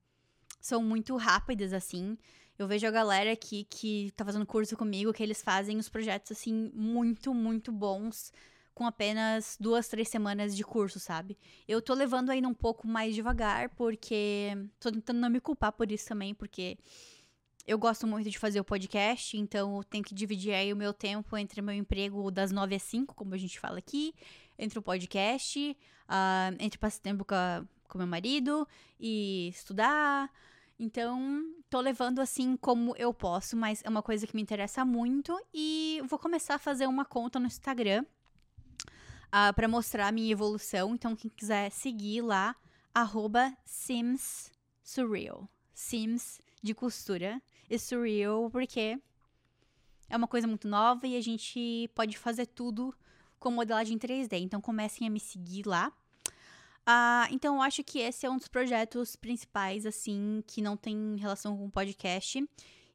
são 0.61 0.81
muito 0.81 1.17
rápidas, 1.17 1.73
assim. 1.73 2.17
Eu 2.57 2.69
vejo 2.69 2.87
a 2.87 2.91
galera 2.91 3.33
aqui 3.33 3.65
que 3.65 4.13
tá 4.15 4.23
fazendo 4.23 4.45
curso 4.45 4.77
comigo, 4.77 5.11
que 5.11 5.21
eles 5.21 5.43
fazem 5.43 5.77
os 5.77 5.89
projetos, 5.89 6.31
assim, 6.31 6.71
muito, 6.73 7.33
muito 7.33 7.69
bons, 7.69 8.31
com 8.77 8.85
apenas 8.85 9.57
duas, 9.59 9.87
três 9.87 10.07
semanas 10.07 10.55
de 10.55 10.63
curso, 10.63 10.99
sabe? 10.99 11.35
Eu 11.67 11.81
tô 11.81 11.95
levando 11.95 12.29
ainda 12.29 12.47
um 12.47 12.53
pouco 12.53 12.87
mais 12.87 13.15
devagar, 13.15 13.69
porque 13.69 14.55
tô 14.79 14.91
tentando 14.91 15.19
não 15.19 15.31
me 15.31 15.39
culpar 15.39 15.71
por 15.71 15.91
isso 15.91 16.07
também, 16.07 16.35
porque 16.35 16.77
eu 17.65 17.79
gosto 17.79 18.05
muito 18.05 18.29
de 18.29 18.37
fazer 18.37 18.59
o 18.59 18.63
podcast, 18.63 19.35
então 19.35 19.77
eu 19.77 19.83
tenho 19.83 20.03
que 20.03 20.13
dividir 20.13 20.53
aí 20.53 20.71
o 20.71 20.75
meu 20.75 20.93
tempo 20.93 21.35
entre 21.35 21.59
meu 21.59 21.73
emprego 21.73 22.29
das 22.29 22.51
9 22.51 22.75
às 22.75 22.83
5, 22.83 23.15
como 23.15 23.33
a 23.33 23.37
gente 23.37 23.59
fala 23.59 23.79
aqui, 23.79 24.13
entre 24.59 24.77
o 24.77 24.81
podcast, 24.83 25.75
uh, 26.07 26.55
entre 26.59 26.77
passar 26.77 27.01
tempo 27.01 27.25
com, 27.25 27.33
a, 27.33 27.65
com 27.87 27.97
meu 27.97 28.05
marido 28.05 28.67
e 28.99 29.49
estudar. 29.49 30.31
Então, 30.77 31.51
tô 31.67 31.81
levando 31.81 32.19
assim 32.19 32.55
como 32.55 32.95
eu 32.95 33.11
posso, 33.11 33.57
mas 33.57 33.81
é 33.83 33.89
uma 33.89 34.03
coisa 34.03 34.27
que 34.27 34.35
me 34.35 34.41
interessa 34.43 34.85
muito 34.85 35.35
e 35.51 35.99
vou 36.07 36.19
começar 36.19 36.53
a 36.53 36.59
fazer 36.59 36.85
uma 36.85 37.05
conta 37.05 37.39
no 37.39 37.47
Instagram 37.47 38.05
uh, 39.27 39.49
ah, 39.49 39.53
para 39.53 39.67
mostrar 39.67 40.07
a 40.07 40.11
minha 40.11 40.31
evolução. 40.31 40.93
Então, 40.95 41.15
quem 41.15 41.29
quiser 41.29 41.69
seguir 41.71 42.21
lá, 42.21 42.55
arroba 42.93 43.55
Sims 43.65 44.51
Surreal. 44.83 45.47
Sims 45.73 46.41
de 46.61 46.73
costura 46.73 47.41
e 47.69 47.77
surreal, 47.77 48.49
porque 48.49 48.99
é 50.09 50.17
uma 50.17 50.27
coisa 50.27 50.47
muito 50.47 50.67
nova 50.67 51.05
e 51.05 51.15
a 51.15 51.21
gente 51.21 51.89
pode 51.93 52.17
fazer 52.17 52.45
tudo 52.47 52.93
com 53.39 53.51
modelagem 53.51 53.97
3D. 53.97 54.41
Então 54.41 54.61
comecem 54.61 55.07
a 55.07 55.09
me 55.09 55.19
seguir 55.19 55.65
lá. 55.65 55.91
Uh, 56.87 57.27
então 57.31 57.55
eu 57.55 57.61
acho 57.61 57.83
que 57.83 57.99
esse 57.99 58.25
é 58.25 58.29
um 58.29 58.37
dos 58.37 58.47
projetos 58.47 59.15
principais, 59.15 59.85
assim, 59.85 60.43
que 60.47 60.61
não 60.61 60.77
tem 60.77 61.17
relação 61.17 61.57
com 61.57 61.65
o 61.65 61.71
podcast. 61.71 62.43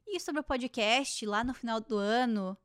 E 0.07 0.19
sobre 0.19 0.41
o 0.41 0.43
podcast, 0.43 1.25
lá 1.25 1.43
no 1.43 1.53
final 1.53 1.79
do 1.79 1.97
ano, 1.97 2.57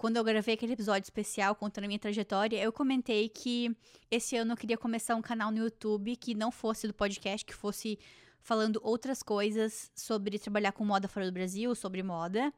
quando 0.00 0.16
eu 0.16 0.24
gravei 0.24 0.54
aquele 0.54 0.72
episódio 0.72 1.04
especial 1.04 1.54
contando 1.54 1.84
a 1.84 1.86
minha 1.86 1.98
trajetória, 1.98 2.56
eu 2.58 2.72
comentei 2.72 3.28
que 3.28 3.76
esse 4.10 4.34
ano 4.34 4.54
eu 4.54 4.56
queria 4.56 4.78
começar 4.78 5.14
um 5.14 5.20
canal 5.20 5.50
no 5.50 5.58
YouTube 5.58 6.16
que 6.16 6.34
não 6.34 6.50
fosse 6.50 6.86
do 6.86 6.94
podcast, 6.94 7.44
que 7.44 7.54
fosse 7.54 7.98
falando 8.40 8.80
outras 8.82 9.22
coisas 9.22 9.92
sobre 9.94 10.38
trabalhar 10.38 10.72
com 10.72 10.86
moda 10.86 11.06
fora 11.06 11.26
do 11.26 11.32
Brasil, 11.32 11.74
sobre 11.74 12.02
moda. 12.02 12.50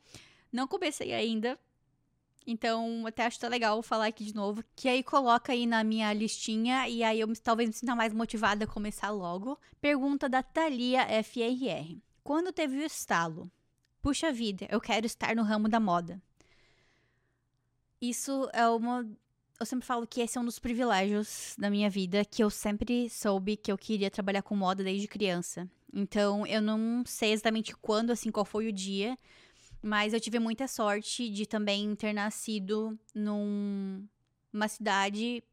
Não 0.53 0.69
comecei 0.69 1.13
ainda, 1.13 1.59
então, 2.47 3.05
até 3.09 3.27
acho 3.27 3.39
que 3.39 3.41
tá 3.41 3.49
legal 3.49 3.83
falar 3.83 4.07
aqui 4.07 4.23
de 4.23 4.37
novo. 4.37 4.63
Que 4.77 4.89
aí 4.89 5.03
coloca 5.03 5.51
aí 5.51 5.67
na 5.67 5.83
minha 5.83 6.13
listinha 6.13 6.89
e 6.89 7.03
aí 7.03 7.19
eu 7.19 7.33
talvez 7.43 7.69
me 7.69 7.75
sinta 7.75 7.97
mais 7.97 8.13
motivada 8.13 8.67
a 8.67 8.69
começar 8.69 9.11
logo. 9.11 9.59
Pergunta 9.81 10.29
da 10.29 10.45
Thalia 10.45 11.09
FRR. 11.25 11.99
Quando 12.23 12.53
teve 12.53 12.77
o 12.77 12.87
estalo? 12.87 13.51
Puxa 14.01 14.33
vida, 14.33 14.65
eu 14.71 14.81
quero 14.81 15.07
estar 15.07 15.35
no 15.35 15.43
ramo 15.43 15.69
da 15.69 15.81
moda. 15.81 16.23
Isso 18.03 18.51
é 18.53 18.67
uma. 18.69 19.09
Eu 19.61 19.65
sempre 19.65 19.87
falo 19.87 20.05
que 20.09 20.21
esse 20.21 20.37
é 20.37 20.41
um 20.41 20.45
dos 20.45 20.59
privilégios 20.59 21.55
da 21.57 21.71
minha 21.71 21.89
vida, 21.89 22.25
que 22.25 22.43
eu 22.43 22.51
sempre 22.51 23.09
soube 23.09 23.57
que 23.57 23.71
eu 23.71 23.79
queria 23.79 24.11
trabalhar 24.11 24.43
com 24.43 24.57
moda 24.57 24.83
desde 24.83 25.07
criança. 25.07 25.71
Então, 25.95 26.45
eu 26.45 26.61
não 26.61 27.05
sei 27.07 27.31
exatamente 27.31 27.77
quando, 27.77 28.11
assim, 28.11 28.33
qual 28.33 28.45
foi 28.45 28.67
o 28.67 28.73
dia, 28.73 29.17
mas 29.81 30.13
eu 30.13 30.21
tive 30.21 30.41
muita 30.41 30.67
sorte 30.67 31.31
de 31.31 31.47
também 31.47 31.95
ter 31.95 32.13
nascido 32.13 32.99
numa 33.15 34.67
cidade 34.67 35.45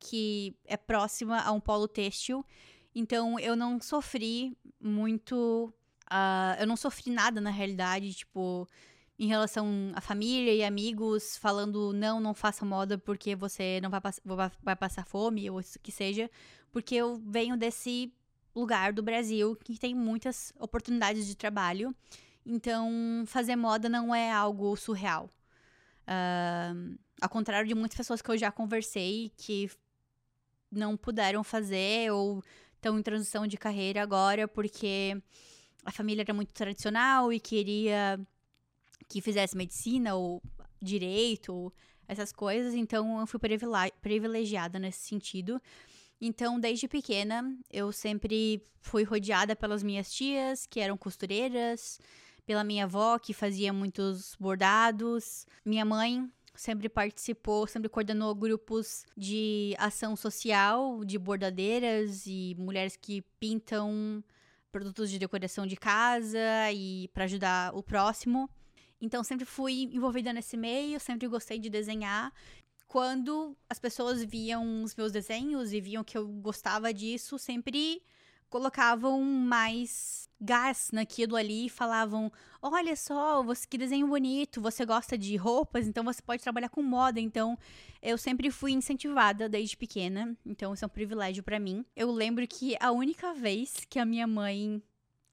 que 0.00 0.56
é 0.64 0.76
próxima 0.76 1.40
a 1.40 1.52
um 1.52 1.60
polo 1.60 1.86
têxtil. 1.86 2.44
Então, 2.92 3.38
eu 3.38 3.54
não 3.54 3.80
sofri 3.80 4.58
muito. 4.80 5.72
Uh, 6.10 6.60
eu 6.60 6.66
não 6.66 6.76
sofri 6.76 7.12
nada 7.12 7.40
na 7.40 7.50
realidade, 7.50 8.12
tipo, 8.12 8.66
em 9.22 9.26
relação 9.26 9.92
à 9.94 10.00
família 10.00 10.52
e 10.52 10.64
amigos, 10.64 11.36
falando 11.36 11.92
não, 11.92 12.20
não 12.20 12.34
faça 12.34 12.64
moda 12.64 12.98
porque 12.98 13.36
você 13.36 13.80
não 13.80 13.88
vai, 13.88 14.00
pass 14.00 14.20
vai 14.60 14.74
passar 14.74 15.06
fome 15.06 15.48
ou 15.48 15.60
o 15.60 15.62
que 15.80 15.92
seja, 15.92 16.28
porque 16.72 16.96
eu 16.96 17.22
venho 17.24 17.56
desse 17.56 18.12
lugar 18.52 18.92
do 18.92 19.00
Brasil 19.00 19.54
que 19.54 19.78
tem 19.78 19.94
muitas 19.94 20.52
oportunidades 20.58 21.24
de 21.24 21.36
trabalho. 21.36 21.94
Então, 22.44 23.22
fazer 23.28 23.54
moda 23.54 23.88
não 23.88 24.12
é 24.12 24.32
algo 24.32 24.74
surreal. 24.74 25.30
Uh, 26.02 26.98
ao 27.20 27.28
contrário 27.28 27.68
de 27.68 27.76
muitas 27.76 27.96
pessoas 27.96 28.20
que 28.20 28.28
eu 28.28 28.36
já 28.36 28.50
conversei 28.50 29.30
que 29.36 29.70
não 30.68 30.96
puderam 30.96 31.44
fazer 31.44 32.10
ou 32.10 32.42
estão 32.74 32.98
em 32.98 33.02
transição 33.04 33.46
de 33.46 33.56
carreira 33.56 34.02
agora 34.02 34.48
porque 34.48 35.16
a 35.84 35.92
família 35.92 36.22
era 36.22 36.34
muito 36.34 36.52
tradicional 36.52 37.32
e 37.32 37.38
queria 37.38 38.18
que 39.08 39.20
fizesse 39.20 39.56
medicina 39.56 40.14
ou 40.14 40.42
direito, 40.80 41.52
ou 41.52 41.72
essas 42.06 42.32
coisas. 42.32 42.74
Então, 42.74 43.20
eu 43.20 43.26
fui 43.26 43.40
privilegiada 44.00 44.78
nesse 44.78 45.06
sentido. 45.06 45.60
Então, 46.20 46.60
desde 46.60 46.86
pequena, 46.86 47.56
eu 47.70 47.90
sempre 47.90 48.64
fui 48.80 49.02
rodeada 49.02 49.56
pelas 49.56 49.82
minhas 49.82 50.12
tias, 50.12 50.66
que 50.66 50.80
eram 50.80 50.96
costureiras, 50.96 51.98
pela 52.46 52.62
minha 52.62 52.84
avó, 52.84 53.18
que 53.18 53.32
fazia 53.32 53.72
muitos 53.72 54.36
bordados. 54.38 55.46
Minha 55.64 55.84
mãe 55.84 56.30
sempre 56.54 56.88
participou, 56.88 57.66
sempre 57.66 57.88
coordenou 57.88 58.34
grupos 58.34 59.04
de 59.16 59.74
ação 59.78 60.14
social, 60.14 61.04
de 61.04 61.18
bordadeiras 61.18 62.24
e 62.26 62.54
mulheres 62.58 62.96
que 62.96 63.22
pintam 63.40 64.22
produtos 64.70 65.10
de 65.10 65.18
decoração 65.18 65.66
de 65.66 65.76
casa 65.76 66.38
e 66.72 67.08
para 67.12 67.24
ajudar 67.24 67.74
o 67.74 67.82
próximo. 67.82 68.48
Então 69.02 69.22
sempre 69.22 69.44
fui 69.44 69.90
envolvida 69.92 70.32
nesse 70.32 70.56
meio, 70.56 70.98
sempre 70.98 71.28
gostei 71.28 71.58
de 71.58 71.68
desenhar 71.68 72.32
quando 72.92 73.56
as 73.70 73.78
pessoas 73.78 74.22
viam 74.22 74.82
os 74.82 74.94
meus 74.94 75.10
desenhos 75.10 75.72
e 75.72 75.80
viam 75.80 76.04
que 76.04 76.18
eu 76.18 76.28
gostava 76.28 76.92
disso, 76.92 77.38
sempre 77.38 78.02
colocavam 78.50 79.18
mais 79.22 80.28
gás 80.38 80.90
naquilo 80.92 81.34
ali 81.34 81.64
e 81.64 81.70
falavam: 81.70 82.30
Olha 82.60 82.94
só, 82.94 83.42
você 83.42 83.66
que 83.66 83.78
desenho 83.78 84.06
bonito, 84.06 84.60
você 84.60 84.84
gosta 84.84 85.16
de 85.16 85.34
roupas, 85.36 85.88
então 85.88 86.04
você 86.04 86.20
pode 86.20 86.42
trabalhar 86.42 86.68
com 86.68 86.82
moda. 86.82 87.18
Então 87.18 87.58
eu 88.02 88.18
sempre 88.18 88.50
fui 88.50 88.72
incentivada 88.72 89.48
desde 89.48 89.74
pequena, 89.74 90.36
então 90.44 90.74
isso 90.74 90.84
é 90.84 90.86
um 90.86 90.90
privilégio 90.90 91.42
para 91.42 91.58
mim. 91.58 91.86
Eu 91.96 92.10
lembro 92.10 92.46
que 92.46 92.76
a 92.78 92.92
única 92.92 93.32
vez 93.32 93.86
que 93.88 93.98
a 93.98 94.04
minha 94.04 94.26
mãe 94.26 94.82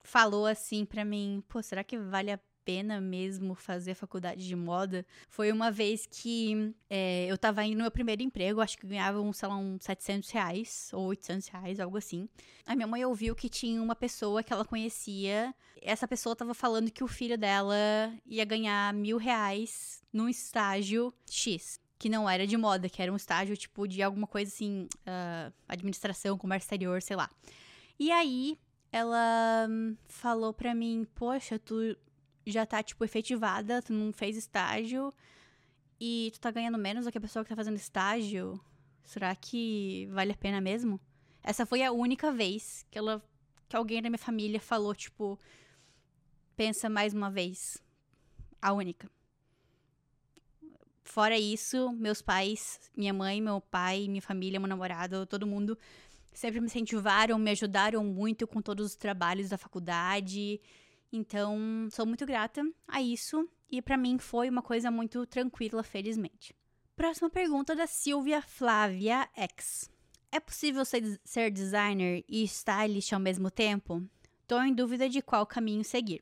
falou 0.02 0.46
assim 0.46 0.86
para 0.86 1.04
mim: 1.04 1.44
Pô, 1.50 1.62
será 1.62 1.84
que 1.84 1.98
vale 1.98 2.32
a 2.32 2.40
pena 2.70 3.02
mesmo 3.02 3.56
fazer 3.56 3.96
faculdade 3.96 4.48
de 4.48 4.56
moda 4.56 5.04
foi 5.28 5.52
uma 5.52 5.72
vez 5.72 6.06
que 6.06 6.72
é, 6.88 7.26
eu 7.26 7.36
tava 7.36 7.66
indo 7.66 7.78
no 7.78 7.82
meu 7.82 7.90
primeiro 7.90 8.22
emprego, 8.22 8.62
acho 8.62 8.78
que 8.78 8.86
ganhava, 8.86 9.20
um, 9.20 9.34
sei 9.34 9.50
lá, 9.50 9.58
uns 9.58 9.84
700 9.84 10.30
reais 10.30 10.92
ou 10.94 11.08
800 11.08 11.48
reais, 11.48 11.80
algo 11.80 11.98
assim. 11.98 12.30
A 12.68 12.76
minha 12.76 12.86
mãe 12.86 13.04
ouviu 13.04 13.36
que 13.36 13.50
tinha 13.50 13.82
uma 13.82 13.96
pessoa 13.96 14.44
que 14.44 14.54
ela 14.54 14.64
conhecia. 14.64 15.52
Essa 15.82 16.08
pessoa 16.08 16.36
tava 16.36 16.54
falando 16.54 16.92
que 16.92 17.04
o 17.04 17.08
filho 17.08 17.40
dela 17.40 17.76
ia 18.24 18.46
ganhar 18.46 18.94
mil 18.94 19.18
reais 19.18 20.04
num 20.14 20.30
estágio 20.30 21.12
X 21.28 21.80
que 21.98 22.08
não 22.08 22.30
era 22.30 22.46
de 22.46 22.56
moda, 22.56 22.88
que 22.88 23.02
era 23.02 23.12
um 23.12 23.16
estágio 23.16 23.58
tipo 23.58 23.88
de 23.88 24.04
alguma 24.04 24.28
coisa 24.28 24.50
assim, 24.54 24.88
uh, 25.06 25.54
administração, 25.68 26.38
comércio 26.38 26.66
exterior, 26.68 27.02
sei 27.02 27.16
lá. 27.16 27.30
E 28.00 28.10
aí 28.12 28.58
ela 28.92 29.68
falou 30.08 30.54
pra 30.54 30.74
mim: 30.74 31.06
Poxa, 31.16 31.60
tu 31.60 31.98
já 32.46 32.66
tá, 32.66 32.82
tipo, 32.82 33.04
efetivada, 33.04 33.82
tu 33.82 33.94
não 33.94 34.12
fez 34.14 34.38
estágio 34.38 35.14
e 36.00 36.32
tu 36.34 36.40
tá 36.40 36.52
ganhando 36.52 36.78
menos 36.78 37.06
do 37.06 37.12
que 37.12 37.18
a 37.18 37.22
pessoa 37.22 37.44
que 37.44 37.50
tá 37.50 37.56
fazendo 37.56 37.76
estágio. 37.76 38.60
Será 39.04 39.36
que 39.36 40.08
vale 40.12 40.32
a 40.32 40.38
pena 40.38 40.62
mesmo? 40.62 41.00
Essa 41.44 41.66
foi 41.66 41.84
a 41.84 41.92
única 41.92 42.32
vez 42.32 42.86
que 42.92 42.98
ela 42.98 43.24
que 43.68 43.76
alguém 43.76 44.02
da 44.02 44.10
minha 44.10 44.18
família 44.18 44.60
falou, 44.60 44.96
tipo, 44.96 45.40
pensa 46.56 46.90
mais 46.90 47.14
uma 47.14 47.30
vez. 47.30 47.78
A 48.60 48.74
única. 48.74 49.10
Fora 51.04 51.38
isso, 51.38 51.92
meus 51.94 52.22
pais, 52.22 52.80
minha 52.98 53.14
mãe, 53.14 53.40
meu 53.40 53.62
pai, 53.62 54.08
minha 54.08 54.22
família, 54.22 54.60
meu 54.60 54.68
namorado, 54.68 55.26
todo 55.26 55.48
mundo 55.48 55.78
sempre 56.34 56.60
me 56.60 56.68
incentivaram, 56.68 57.38
me 57.38 57.52
ajudaram 57.52 58.04
muito 58.04 58.48
com 58.48 58.62
todos 58.62 58.88
os 58.88 58.96
trabalhos 58.96 59.50
da 59.50 59.58
faculdade. 59.58 60.60
Então, 61.12 61.88
sou 61.92 62.06
muito 62.06 62.26
grata 62.26 62.62
a 62.88 63.02
isso 63.02 63.48
e 63.72 63.82
para 63.82 63.98
mim 63.98 64.18
foi 64.18 64.50
uma 64.50 64.62
coisa 64.62 64.92
muito 64.92 65.26
tranquila, 65.26 65.84
felizmente. 65.84 66.56
Próxima 66.96 67.30
pergunta 67.30 67.76
da 67.76 67.88
Silvia 67.88 68.42
Flávia 68.42 69.28
X. 69.36 69.90
É 70.32 70.40
possível 70.40 70.86
ser, 70.86 71.20
ser 71.24 71.50
designer 71.50 72.24
e 72.28 72.44
stylist 72.44 73.14
ao 73.14 73.20
mesmo 73.20 73.50
tempo? 73.50 74.04
Tô 74.48 74.62
em 74.62 74.74
dúvida 74.74 75.10
de 75.10 75.22
qual 75.22 75.46
caminho 75.46 75.84
seguir. 75.84 76.22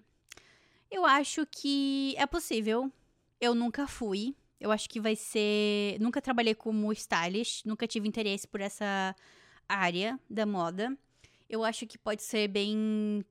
Eu 0.90 1.06
acho 1.06 1.46
que 1.46 2.14
é 2.18 2.26
possível. 2.26 2.92
Eu 3.40 3.54
nunca 3.54 3.88
fui. 3.88 4.36
Eu 4.60 4.72
acho 4.72 4.90
que 4.90 5.00
vai 5.00 5.16
ser. 5.16 5.98
Nunca 6.00 6.22
trabalhei 6.22 6.56
como 6.56 6.92
stylist, 6.94 7.66
nunca 7.66 7.88
tive 7.88 8.08
interesse 8.08 8.48
por 8.48 8.62
essa 8.62 9.16
área 9.68 10.20
da 10.30 10.46
moda. 10.46 10.98
Eu 11.50 11.64
acho 11.64 11.86
que 11.86 11.98
pode 11.98 12.24
ser 12.24 12.48
bem 12.48 13.24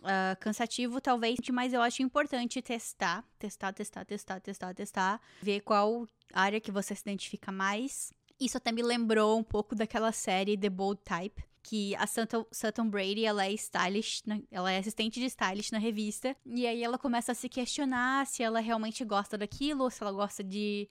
uh, 0.00 0.38
cansativo, 0.40 1.00
talvez, 1.00 1.38
mas 1.52 1.72
eu 1.72 1.82
acho 1.82 2.02
importante 2.02 2.62
testar, 2.62 3.24
testar, 3.38 3.72
testar, 3.72 4.04
testar, 4.04 4.40
testar, 4.40 4.74
testar, 4.74 5.20
ver 5.42 5.60
qual 5.60 6.06
área 6.32 6.60
que 6.60 6.72
você 6.72 6.94
se 6.94 7.02
identifica 7.02 7.52
mais. 7.52 8.12
Isso 8.40 8.56
até 8.56 8.72
me 8.72 8.82
lembrou 8.82 9.38
um 9.38 9.44
pouco 9.44 9.74
daquela 9.74 10.12
série 10.12 10.56
The 10.56 10.70
Bold 10.70 11.00
Type, 11.04 11.44
que 11.62 11.94
a 11.96 12.06
Sutton, 12.06 12.44
Sutton 12.50 12.88
Brady, 12.88 13.24
ela 13.24 13.46
é 13.46 13.52
stylist, 13.52 14.24
ela 14.50 14.72
é 14.72 14.78
assistente 14.78 15.20
de 15.20 15.26
stylist 15.26 15.70
na 15.70 15.78
revista, 15.78 16.36
e 16.44 16.66
aí 16.66 16.82
ela 16.82 16.98
começa 16.98 17.32
a 17.32 17.34
se 17.34 17.48
questionar 17.48 18.26
se 18.26 18.42
ela 18.42 18.60
realmente 18.60 19.04
gosta 19.04 19.38
daquilo, 19.38 19.90
se 19.90 20.02
ela 20.02 20.12
gosta 20.12 20.42
de... 20.42 20.88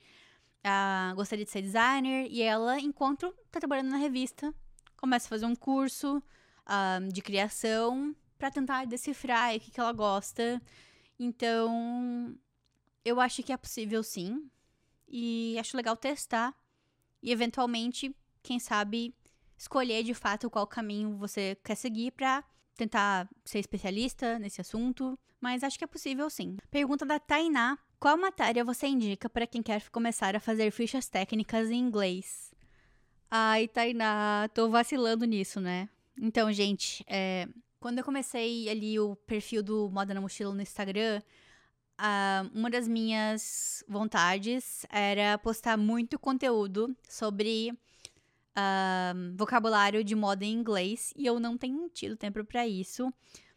Uh, 0.64 1.16
gostaria 1.16 1.44
de 1.44 1.50
ser 1.50 1.64
designer, 1.64 2.28
e 2.30 2.40
ela, 2.44 2.80
enquanto 2.80 3.34
tá 3.52 3.60
trabalhando 3.60 3.90
na 3.90 3.98
revista, 3.98 4.54
começa 4.96 5.26
a 5.26 5.30
fazer 5.30 5.48
um 5.48 5.56
curso 5.56 6.18
uh, 6.18 7.12
de 7.12 7.20
criação 7.20 8.16
para 8.42 8.50
tentar 8.50 8.86
decifrar 8.86 9.56
o 9.56 9.60
que, 9.60 9.70
que 9.70 9.80
ela 9.80 9.94
gosta. 9.94 10.60
Então, 11.20 12.36
eu 13.06 13.22
acho 13.22 13.44
que 13.44 13.54
é 13.54 13.58
possível 13.58 14.02
sim. 14.02 14.50
E 15.08 15.56
acho 15.60 15.78
legal 15.78 15.96
testar 15.96 16.52
e 17.22 17.32
eventualmente, 17.32 18.16
quem 18.42 18.58
sabe, 18.58 19.14
escolher 19.56 20.02
de 20.02 20.16
fato 20.16 20.50
qual 20.50 20.66
caminho 20.66 21.16
você 21.18 21.56
quer 21.64 21.76
seguir 21.76 22.14
para 22.14 22.44
tentar 22.76 23.30
ser 23.46 23.60
especialista 23.60 24.40
nesse 24.40 24.60
assunto, 24.60 25.20
mas 25.40 25.64
acho 25.64 25.78
que 25.78 25.84
é 25.84 25.88
possível 25.88 26.28
sim. 26.28 26.58
Pergunta 26.72 27.06
da 27.06 27.20
Tainá: 27.20 27.78
Qual 28.00 28.18
matéria 28.18 28.66
você 28.66 28.88
indica 28.88 29.30
para 29.30 29.46
quem 29.46 29.62
quer 29.62 29.88
começar 29.92 30.36
a 30.36 30.40
fazer 30.40 30.72
fichas 30.72 31.08
técnicas 31.08 31.70
em 31.70 31.78
inglês? 31.78 32.52
Ai, 33.30 33.68
Tainá, 33.68 34.50
tô 34.52 34.68
vacilando 34.68 35.26
nisso, 35.26 35.62
né? 35.62 35.88
Então, 36.18 36.52
gente, 36.52 37.04
é, 37.08 37.48
quando 37.82 37.98
eu 37.98 38.06
comecei 38.06 38.70
ali 38.70 38.98
o 38.98 39.18
perfil 39.18 39.62
do 39.62 39.90
Moda 39.90 40.14
na 40.14 40.22
Mochila 40.22 40.54
no 40.54 40.62
Instagram, 40.62 41.22
Uh, 42.02 42.50
uma 42.58 42.68
das 42.68 42.88
minhas 42.88 43.84
vontades 43.88 44.88
era 44.90 45.38
postar 45.38 45.78
muito 45.78 46.18
conteúdo 46.18 46.98
sobre 47.08 47.70
uh, 48.58 49.38
vocabulário 49.38 50.04
de 50.04 50.16
moda 50.16 50.44
em 50.44 50.52
inglês 50.52 51.14
e 51.16 51.28
eu 51.28 51.40
não 51.40 51.56
tenho 51.56 51.88
tido 51.90 52.18
tempo 52.18 52.44
para 52.44 52.68
isso. 52.68 53.14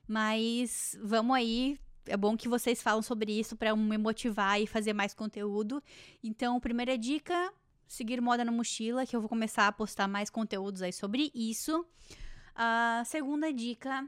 Mas 0.06 0.94
vamos 1.02 1.34
aí, 1.34 1.78
é 2.04 2.18
bom 2.18 2.36
que 2.36 2.46
vocês 2.46 2.82
falam 2.82 3.00
sobre 3.00 3.32
isso 3.32 3.56
para 3.56 3.74
me 3.74 3.96
motivar 3.96 4.60
e 4.60 4.66
fazer 4.66 4.92
mais 4.92 5.14
conteúdo. 5.14 5.82
Então, 6.22 6.60
primeira 6.60 6.98
dica, 6.98 7.50
seguir 7.88 8.20
moda 8.20 8.44
na 8.44 8.52
mochila, 8.52 9.06
que 9.06 9.16
eu 9.16 9.20
vou 9.20 9.28
começar 9.30 9.68
a 9.68 9.72
postar 9.72 10.06
mais 10.06 10.28
conteúdos 10.28 10.82
aí 10.82 10.92
sobre 10.92 11.32
isso. 11.34 11.80
Uh, 11.80 13.02
segunda 13.06 13.50
dica, 13.50 14.06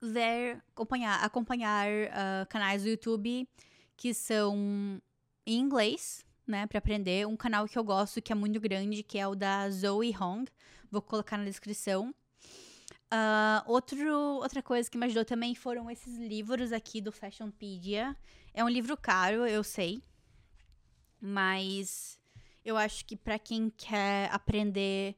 ver, 0.00 0.62
acompanhar, 0.72 1.24
acompanhar 1.24 1.88
uh, 1.88 2.46
canais 2.48 2.82
do 2.82 2.88
YouTube 2.88 3.48
que 3.96 4.12
são 4.12 5.00
em 5.46 5.58
inglês, 5.58 6.24
né, 6.46 6.66
para 6.66 6.78
aprender. 6.78 7.26
Um 7.26 7.36
canal 7.36 7.66
que 7.66 7.78
eu 7.78 7.84
gosto, 7.84 8.20
que 8.20 8.32
é 8.32 8.34
muito 8.34 8.60
grande, 8.60 9.02
que 9.02 9.18
é 9.18 9.26
o 9.26 9.34
da 9.34 9.68
Zoe 9.70 10.14
Hong. 10.16 10.50
Vou 10.90 11.00
colocar 11.00 11.38
na 11.38 11.44
descrição. 11.44 12.14
Uh, 13.12 13.62
outro, 13.66 14.12
outra 14.36 14.62
coisa 14.62 14.90
que 14.90 14.98
me 14.98 15.06
ajudou 15.06 15.24
também 15.24 15.54
foram 15.54 15.90
esses 15.90 16.18
livros 16.18 16.72
aqui 16.72 17.00
do 17.00 17.10
Fashionpedia. 17.10 18.16
É 18.52 18.62
um 18.62 18.68
livro 18.68 18.96
caro, 18.96 19.46
eu 19.46 19.64
sei. 19.64 20.02
Mas 21.20 22.18
eu 22.64 22.76
acho 22.76 23.04
que 23.04 23.16
para 23.16 23.38
quem 23.38 23.70
quer 23.70 24.30
aprender 24.32 25.16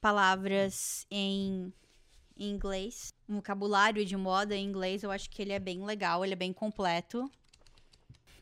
palavras 0.00 1.06
em 1.10 1.72
em 2.38 2.50
inglês. 2.50 3.12
Um 3.28 3.36
vocabulário 3.36 4.04
de 4.04 4.16
moda 4.16 4.56
em 4.56 4.64
inglês, 4.64 5.02
eu 5.02 5.10
acho 5.10 5.28
que 5.28 5.42
ele 5.42 5.52
é 5.52 5.58
bem 5.58 5.84
legal, 5.84 6.24
ele 6.24 6.32
é 6.32 6.36
bem 6.36 6.52
completo. 6.52 7.30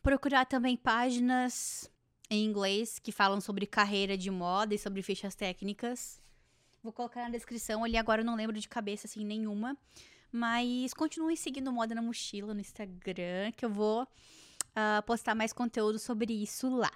Procurar 0.03 0.45
também 0.45 0.77
páginas 0.77 1.91
em 2.31 2.45
inglês 2.45 2.99
que 2.99 3.11
falam 3.11 3.41
sobre 3.41 3.67
carreira 3.67 4.17
de 4.17 4.31
moda 4.31 4.75
e 4.75 4.79
sobre 4.79 5.03
fichas 5.03 5.35
técnicas. 5.35 6.21
Vou 6.83 6.93
colocar 6.93 7.23
na 7.23 7.31
descrição 7.31 7.83
ali, 7.83 7.97
agora 7.97 8.21
eu 8.21 8.25
não 8.25 8.37
lembro 8.37 8.59
de 8.59 8.69
cabeça 8.69 9.07
assim 9.07 9.25
nenhuma. 9.25 9.77
Mas 10.31 10.93
continue 10.93 11.37
seguindo 11.37 11.73
Moda 11.73 11.95
na 11.95 12.03
Mochila 12.03 12.53
no 12.53 12.61
Instagram, 12.61 13.53
que 13.57 13.65
eu 13.65 13.71
vou 13.71 14.03
uh, 14.03 15.03
postar 15.07 15.35
mais 15.35 15.53
conteúdo 15.53 15.99
sobre 15.99 16.33
isso 16.33 16.69
lá. 16.69 16.91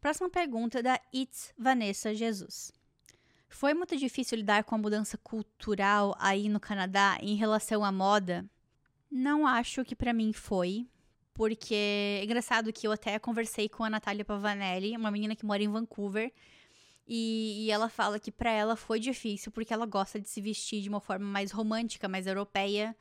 Próxima 0.00 0.28
pergunta 0.28 0.82
da 0.82 1.00
It's 1.14 1.52
Vanessa 1.56 2.14
Jesus. 2.14 2.72
Foi 3.50 3.74
muito 3.74 3.96
difícil 3.96 4.38
lidar 4.38 4.62
com 4.62 4.76
a 4.76 4.78
mudança 4.78 5.18
cultural 5.18 6.14
aí 6.20 6.48
no 6.48 6.60
Canadá 6.60 7.18
em 7.20 7.34
relação 7.34 7.84
à 7.84 7.90
moda? 7.90 8.48
Não 9.10 9.44
acho 9.44 9.84
que 9.84 9.96
para 9.96 10.12
mim 10.12 10.32
foi, 10.32 10.86
porque 11.34 11.74
é 11.74 12.24
engraçado 12.24 12.72
que 12.72 12.86
eu 12.86 12.92
até 12.92 13.18
conversei 13.18 13.68
com 13.68 13.82
a 13.82 13.90
Natália 13.90 14.24
Pavanelli, 14.24 14.96
uma 14.96 15.10
menina 15.10 15.34
que 15.34 15.44
mora 15.44 15.62
em 15.62 15.68
Vancouver, 15.68 16.32
e, 17.06 17.64
e 17.66 17.70
ela 17.72 17.88
fala 17.88 18.20
que 18.20 18.30
para 18.30 18.52
ela 18.52 18.76
foi 18.76 19.00
difícil 19.00 19.50
porque 19.50 19.74
ela 19.74 19.84
gosta 19.84 20.20
de 20.20 20.28
se 20.28 20.40
vestir 20.40 20.80
de 20.80 20.88
uma 20.88 21.00
forma 21.00 21.26
mais 21.26 21.50
romântica, 21.50 22.08
mais 22.08 22.28
europeia. 22.28 22.96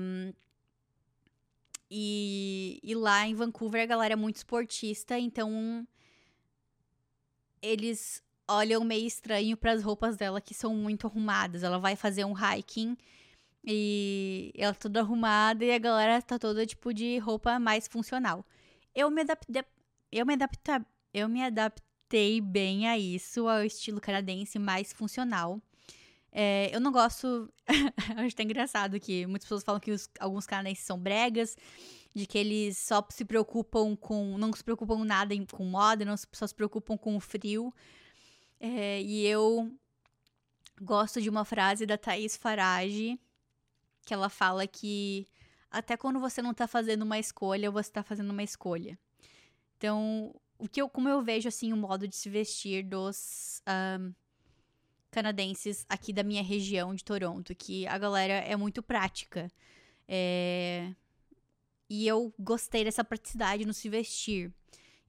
Um, 0.00 0.32
e, 1.90 2.80
e 2.82 2.94
lá 2.94 3.28
em 3.28 3.34
Vancouver 3.34 3.82
a 3.82 3.86
galera 3.86 4.14
é 4.14 4.16
muito 4.16 4.36
esportista, 4.36 5.18
então 5.18 5.86
eles 7.60 8.23
olham 8.48 8.84
meio 8.84 9.06
estranho 9.06 9.56
para 9.56 9.72
as 9.72 9.82
roupas 9.82 10.16
dela 10.16 10.40
que 10.40 10.54
são 10.54 10.74
muito 10.74 11.06
arrumadas. 11.06 11.62
Ela 11.62 11.78
vai 11.78 11.96
fazer 11.96 12.24
um 12.24 12.34
hiking 12.34 12.96
e 13.64 14.52
ela 14.56 14.74
tá 14.74 14.80
toda 14.80 15.00
arrumada 15.00 15.64
e 15.64 15.72
a 15.72 15.78
galera 15.78 16.20
tá 16.20 16.38
toda 16.38 16.66
tipo 16.66 16.92
de 16.92 17.18
roupa 17.18 17.58
mais 17.58 17.88
funcional. 17.88 18.44
Eu 18.94 19.10
me 19.10 19.22
adaptei, 19.22 19.64
eu 20.12 20.26
me 20.26 20.34
adaptei, 20.34 20.80
eu 21.12 21.28
me 21.28 21.42
adaptei 21.42 22.40
bem 22.40 22.88
a 22.88 22.98
isso, 22.98 23.48
ao 23.48 23.64
estilo 23.64 24.00
canadense 24.00 24.58
mais 24.58 24.92
funcional. 24.92 25.60
É, 26.30 26.74
eu 26.74 26.80
não 26.80 26.90
gosto. 26.90 27.48
acho 28.18 28.34
até 28.34 28.42
engraçado 28.42 28.98
que 28.98 29.24
muitas 29.26 29.46
pessoas 29.46 29.62
falam 29.62 29.80
que 29.80 29.92
os, 29.92 30.10
alguns 30.18 30.46
canadenses 30.46 30.84
são 30.84 30.98
bregas, 30.98 31.56
de 32.12 32.26
que 32.26 32.36
eles 32.36 32.76
só 32.76 33.06
se 33.08 33.24
preocupam 33.24 33.96
com. 33.96 34.36
não 34.36 34.52
se 34.52 34.64
preocupam 34.64 35.04
nada 35.04 35.34
com 35.52 35.64
moda, 35.64 36.04
não 36.04 36.16
só 36.16 36.46
se 36.46 36.54
preocupam 36.54 36.96
com 36.98 37.16
o 37.16 37.20
frio. 37.20 37.72
É, 38.66 39.02
e 39.02 39.26
eu 39.26 39.70
gosto 40.80 41.20
de 41.20 41.28
uma 41.28 41.44
frase 41.44 41.84
da 41.84 41.98
Thaís 41.98 42.34
Farage, 42.34 43.20
que 44.06 44.14
ela 44.14 44.30
fala 44.30 44.66
que 44.66 45.26
até 45.70 45.98
quando 45.98 46.18
você 46.18 46.40
não 46.40 46.54
tá 46.54 46.66
fazendo 46.66 47.02
uma 47.02 47.18
escolha, 47.18 47.70
você 47.70 47.92
tá 47.92 48.02
fazendo 48.02 48.30
uma 48.30 48.42
escolha. 48.42 48.98
Então, 49.76 50.34
o 50.58 50.66
que 50.66 50.80
eu, 50.80 50.88
como 50.88 51.10
eu 51.10 51.20
vejo 51.20 51.46
assim 51.46 51.74
o 51.74 51.76
modo 51.76 52.08
de 52.08 52.16
se 52.16 52.30
vestir 52.30 52.82
dos 52.82 53.60
um, 53.68 54.14
canadenses 55.10 55.84
aqui 55.86 56.10
da 56.10 56.22
minha 56.22 56.42
região 56.42 56.94
de 56.94 57.04
Toronto, 57.04 57.54
que 57.54 57.86
a 57.86 57.98
galera 57.98 58.32
é 58.32 58.56
muito 58.56 58.82
prática. 58.82 59.52
É, 60.08 60.90
e 61.90 62.08
eu 62.08 62.32
gostei 62.38 62.82
dessa 62.82 63.04
praticidade 63.04 63.66
no 63.66 63.74
se 63.74 63.90
vestir. 63.90 64.50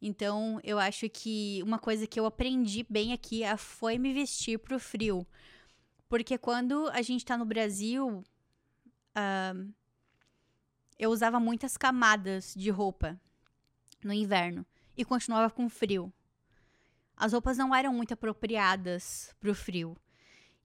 Então, 0.08 0.60
eu 0.64 0.78
acho 0.78 1.10
que 1.10 1.64
uma 1.64 1.80
coisa 1.80 2.06
que 2.06 2.20
eu 2.20 2.28
aprendi 2.28 2.86
bem 2.88 3.12
aqui 3.12 3.42
foi 3.58 3.98
me 3.98 4.14
vestir 4.14 4.60
pro 4.60 4.80
frio. 4.80 5.26
Porque 6.08 6.38
quando 6.38 6.88
a 6.90 7.02
gente 7.02 7.26
tá 7.26 7.36
no 7.36 7.44
Brasil, 7.44 8.24
uh, 9.18 9.74
eu 11.00 11.10
usava 11.10 11.40
muitas 11.40 11.76
camadas 11.76 12.54
de 12.56 12.70
roupa 12.70 13.20
no 14.04 14.14
inverno 14.14 14.64
e 14.96 15.04
continuava 15.04 15.52
com 15.52 15.68
frio. 15.68 16.14
As 17.18 17.34
roupas 17.34 17.58
não 17.58 17.74
eram 17.74 17.92
muito 17.92 18.14
apropriadas 18.14 19.34
para 19.40 19.50
o 19.50 19.56
frio. 19.56 19.98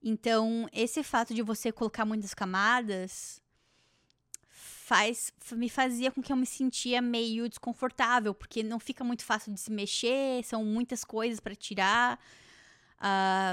Então, 0.03 0.69
esse 0.71 1.03
fato 1.03 1.33
de 1.33 1.41
você 1.41 1.73
colocar 1.73 2.05
muitas 2.05 2.35
camadas 2.35 3.40
faz 4.91 5.33
me 5.53 5.71
fazia 5.71 6.11
com 6.11 6.21
que 6.21 6.33
eu 6.33 6.37
me 6.37 6.45
sentia 6.45 7.01
meio 7.01 7.49
desconfortável, 7.49 8.35
porque 8.35 8.61
não 8.61 8.81
fica 8.81 9.05
muito 9.05 9.25
fácil 9.25 9.55
de 9.55 9.61
se 9.61 9.71
mexer, 9.71 10.43
são 10.45 10.65
muitas 10.65 11.05
coisas 11.05 11.39
para 11.39 11.55
tirar. 11.55 12.19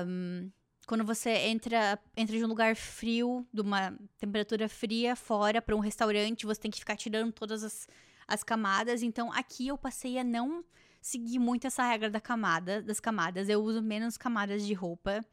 Um, 0.08 0.50
quando 0.88 1.06
você 1.06 1.30
entra, 1.30 2.00
entra 2.16 2.36
de 2.36 2.44
um 2.44 2.48
lugar 2.48 2.76
frio, 2.76 3.46
de 3.54 3.62
uma 3.62 3.96
temperatura 4.18 4.68
fria 4.68 5.16
fora 5.16 5.62
para 5.62 5.76
um 5.76 5.80
restaurante, 5.80 6.44
você 6.44 6.60
tem 6.60 6.72
que 6.72 6.80
ficar 6.80 6.96
tirando 6.96 7.32
todas 7.32 7.64
as, 7.64 7.88
as 8.28 8.42
camadas. 8.42 9.04
Então, 9.04 9.32
aqui 9.32 9.68
eu 9.68 9.78
passei 9.78 10.18
a 10.18 10.24
não 10.24 10.66
seguir 11.00 11.38
muito 11.38 11.68
essa 11.68 11.84
regra 11.84 12.10
da 12.10 12.20
camada, 12.20 12.82
das 12.82 13.00
camadas. 13.00 13.48
Eu 13.48 13.62
uso 13.62 13.80
menos 13.84 14.18
camadas 14.18 14.66
de 14.66 14.74
roupa 14.74 15.24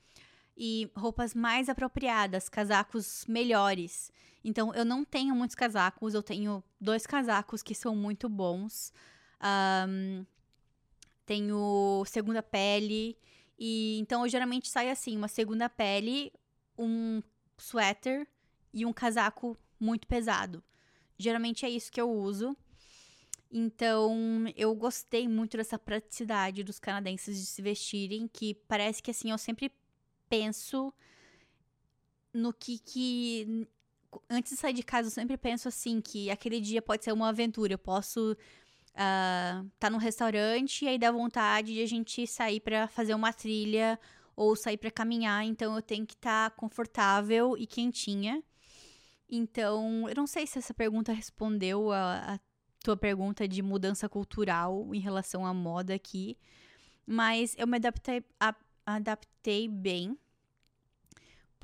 e 0.56 0.90
roupas 0.96 1.34
mais 1.34 1.68
apropriadas, 1.68 2.48
casacos 2.48 3.24
melhores. 3.26 4.12
Então, 4.44 4.74
eu 4.74 4.84
não 4.84 5.04
tenho 5.04 5.34
muitos 5.34 5.56
casacos, 5.56 6.14
eu 6.14 6.22
tenho 6.22 6.62
dois 6.80 7.06
casacos 7.06 7.62
que 7.62 7.74
são 7.74 7.96
muito 7.96 8.28
bons. 8.28 8.92
Um, 9.88 10.24
tenho 11.24 12.04
segunda 12.06 12.42
pele. 12.42 13.16
E 13.58 13.98
então 14.00 14.22
eu 14.24 14.28
geralmente 14.28 14.68
saio 14.68 14.90
assim: 14.90 15.16
uma 15.16 15.28
segunda 15.28 15.68
pele, 15.68 16.32
um 16.78 17.22
suéter 17.56 18.26
e 18.72 18.84
um 18.84 18.92
casaco 18.92 19.56
muito 19.78 20.06
pesado. 20.06 20.62
Geralmente 21.18 21.64
é 21.64 21.70
isso 21.70 21.90
que 21.90 22.00
eu 22.00 22.10
uso. 22.10 22.56
Então, 23.56 24.16
eu 24.56 24.74
gostei 24.74 25.28
muito 25.28 25.56
dessa 25.56 25.78
praticidade 25.78 26.64
dos 26.64 26.80
canadenses 26.80 27.38
de 27.38 27.46
se 27.46 27.62
vestirem, 27.62 28.26
que 28.26 28.54
parece 28.66 29.00
que 29.00 29.12
assim, 29.12 29.30
eu 29.30 29.38
sempre 29.38 29.70
penso 30.36 30.92
no 32.32 32.52
que 32.52 32.78
que 32.78 33.68
antes 34.28 34.52
de 34.52 34.58
sair 34.58 34.72
de 34.72 34.82
casa 34.82 35.08
eu 35.08 35.12
sempre 35.12 35.36
penso 35.36 35.68
assim 35.68 36.00
que 36.00 36.30
aquele 36.30 36.60
dia 36.60 36.82
pode 36.82 37.04
ser 37.04 37.12
uma 37.12 37.28
aventura, 37.28 37.74
eu 37.74 37.78
posso 37.78 38.32
uh, 38.32 39.70
tá 39.78 39.90
num 39.90 39.98
restaurante 39.98 40.84
e 40.84 40.88
aí 40.88 40.98
dá 40.98 41.10
vontade 41.10 41.74
de 41.74 41.82
a 41.82 41.86
gente 41.86 42.26
sair 42.26 42.60
para 42.60 42.88
fazer 42.88 43.14
uma 43.14 43.32
trilha 43.32 43.98
ou 44.36 44.56
sair 44.56 44.76
para 44.76 44.90
caminhar, 44.90 45.44
então 45.44 45.74
eu 45.76 45.82
tenho 45.82 46.06
que 46.06 46.14
estar 46.14 46.50
tá 46.50 46.56
confortável 46.56 47.56
e 47.56 47.66
quentinha. 47.66 48.42
Então, 49.28 50.08
eu 50.08 50.14
não 50.14 50.26
sei 50.26 50.46
se 50.46 50.58
essa 50.58 50.74
pergunta 50.74 51.12
respondeu 51.12 51.92
a, 51.92 52.34
a 52.34 52.40
tua 52.82 52.96
pergunta 52.96 53.48
de 53.48 53.62
mudança 53.62 54.08
cultural 54.08 54.92
em 54.92 54.98
relação 54.98 55.46
à 55.46 55.54
moda 55.54 55.94
aqui, 55.94 56.36
mas 57.06 57.54
eu 57.56 57.66
me 57.66 57.76
adaptei, 57.76 58.24
a, 58.40 58.54
adaptei 58.84 59.68
bem, 59.68 60.18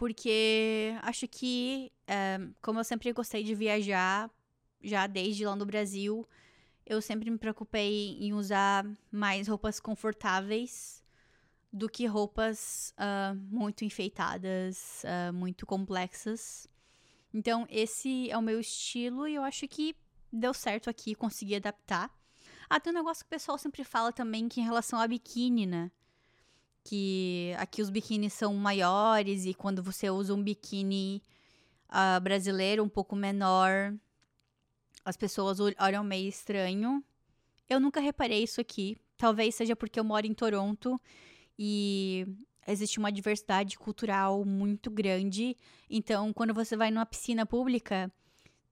porque 0.00 0.94
acho 1.02 1.28
que, 1.28 1.92
é, 2.06 2.38
como 2.62 2.80
eu 2.80 2.84
sempre 2.84 3.12
gostei 3.12 3.44
de 3.44 3.54
viajar, 3.54 4.30
já 4.82 5.06
desde 5.06 5.44
lá 5.44 5.54
no 5.54 5.66
Brasil, 5.66 6.26
eu 6.86 7.02
sempre 7.02 7.30
me 7.30 7.36
preocupei 7.36 8.16
em 8.18 8.32
usar 8.32 8.86
mais 9.12 9.46
roupas 9.46 9.78
confortáveis 9.78 11.04
do 11.70 11.86
que 11.86 12.06
roupas 12.06 12.94
uh, 12.96 13.36
muito 13.54 13.84
enfeitadas, 13.84 15.02
uh, 15.04 15.34
muito 15.34 15.66
complexas. 15.66 16.66
Então, 17.34 17.66
esse 17.68 18.30
é 18.30 18.38
o 18.38 18.42
meu 18.42 18.58
estilo 18.58 19.28
e 19.28 19.34
eu 19.34 19.42
acho 19.42 19.68
que 19.68 19.94
deu 20.32 20.54
certo 20.54 20.88
aqui, 20.88 21.14
consegui 21.14 21.56
adaptar. 21.56 22.10
Ah, 22.70 22.80
tem 22.80 22.90
um 22.90 22.96
negócio 22.96 23.22
que 23.22 23.28
o 23.28 23.36
pessoal 23.36 23.58
sempre 23.58 23.84
fala 23.84 24.14
também 24.14 24.48
que 24.48 24.62
em 24.62 24.64
relação 24.64 24.98
a 24.98 25.06
biquíni, 25.06 25.66
né? 25.66 25.90
Que 26.82 27.54
aqui 27.58 27.82
os 27.82 27.90
biquínis 27.90 28.32
são 28.32 28.54
maiores 28.54 29.44
e 29.44 29.54
quando 29.54 29.82
você 29.82 30.08
usa 30.10 30.34
um 30.34 30.42
biquíni 30.42 31.22
uh, 31.88 32.20
brasileiro 32.20 32.82
um 32.82 32.88
pouco 32.88 33.14
menor, 33.14 33.94
as 35.04 35.16
pessoas 35.16 35.58
olham 35.78 36.04
meio 36.04 36.28
estranho. 36.28 37.04
Eu 37.68 37.78
nunca 37.80 38.00
reparei 38.00 38.42
isso 38.42 38.60
aqui. 38.60 38.96
Talvez 39.16 39.54
seja 39.54 39.76
porque 39.76 40.00
eu 40.00 40.04
moro 40.04 40.26
em 40.26 40.34
Toronto 40.34 41.00
e 41.58 42.26
existe 42.66 42.98
uma 42.98 43.12
diversidade 43.12 43.78
cultural 43.78 44.44
muito 44.44 44.90
grande. 44.90 45.56
Então, 45.88 46.32
quando 46.32 46.54
você 46.54 46.76
vai 46.76 46.90
numa 46.90 47.06
piscina 47.06 47.44
pública, 47.44 48.10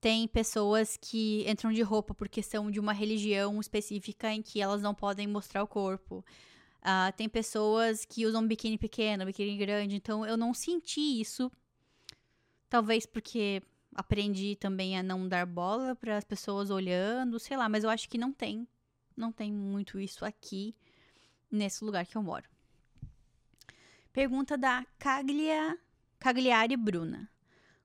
tem 0.01 0.27
pessoas 0.29 0.97
que 0.97 1.45
entram 1.49 1.73
de 1.73 1.83
roupa 1.83 2.15
porque 2.15 2.43
são 2.43 2.71
de 2.71 2.79
uma 2.79 2.93
religião 2.93 3.61
específica 3.61 4.33
em 4.33 4.41
que 4.41 4.61
elas 4.61 4.81
não 4.81 4.95
podem 4.95 5.27
mostrar 5.27 5.63
o 5.63 5.67
corpo. 5.67 6.25
Uh, 6.81 7.13
tem 7.17 7.29
pessoas 7.29 8.05
que 8.05 8.25
usam 8.25 8.47
biquíni 8.47 8.79
pequeno, 8.79 9.27
biquíni 9.27 9.57
grande. 9.57 9.97
Então, 9.97 10.25
eu 10.25 10.37
não 10.37 10.55
senti 10.55 11.21
isso. 11.21 11.51
Talvez 12.69 13.07
porque 13.07 13.63
aprendi 13.95 14.57
também 14.57 14.99
a 14.99 15.03
não 15.03 15.29
dar 15.29 15.47
bola 15.47 15.97
para 15.97 16.17
as 16.17 16.25
pessoas 16.25 16.71
olhando, 16.71 17.39
sei 17.39 17.57
lá, 17.57 17.69
mas 17.69 17.85
eu 17.85 17.91
acho 17.91 18.09
que 18.09 18.19
não 18.19 18.33
tem. 18.33 18.67
Não 19.17 19.33
tem 19.33 19.53
muito 19.53 19.99
isso 19.99 20.25
aqui, 20.25 20.75
nesse 21.51 21.85
lugar 21.85 22.07
que 22.07 22.17
eu 22.17 22.23
moro. 22.23 22.49
Pergunta 24.13 24.57
da 24.57 24.87
Caglia, 24.99 25.77
Cagliari 26.19 26.77
Bruna. 26.77 27.29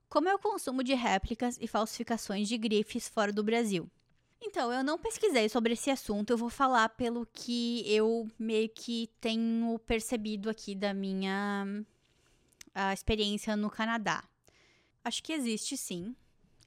Como 0.08 0.28
é 0.28 0.34
o 0.34 0.38
consumo 0.38 0.84
de 0.84 0.94
réplicas 0.94 1.58
e 1.60 1.66
falsificações 1.66 2.48
de 2.48 2.56
grifes 2.56 3.08
fora 3.08 3.32
do 3.32 3.42
Brasil? 3.42 3.90
Então, 4.46 4.70
eu 4.70 4.84
não 4.84 4.98
pesquisei 4.98 5.48
sobre 5.48 5.72
esse 5.72 5.90
assunto, 5.90 6.30
eu 6.30 6.36
vou 6.36 6.50
falar 6.50 6.90
pelo 6.90 7.26
que 7.26 7.82
eu 7.90 8.30
meio 8.38 8.68
que 8.68 9.10
tenho 9.18 9.78
percebido 9.80 10.50
aqui 10.50 10.74
da 10.74 10.92
minha 10.92 11.66
experiência 12.92 13.56
no 13.56 13.70
Canadá. 13.70 14.22
Acho 15.02 15.22
que 15.22 15.32
existe 15.32 15.76
sim. 15.76 16.14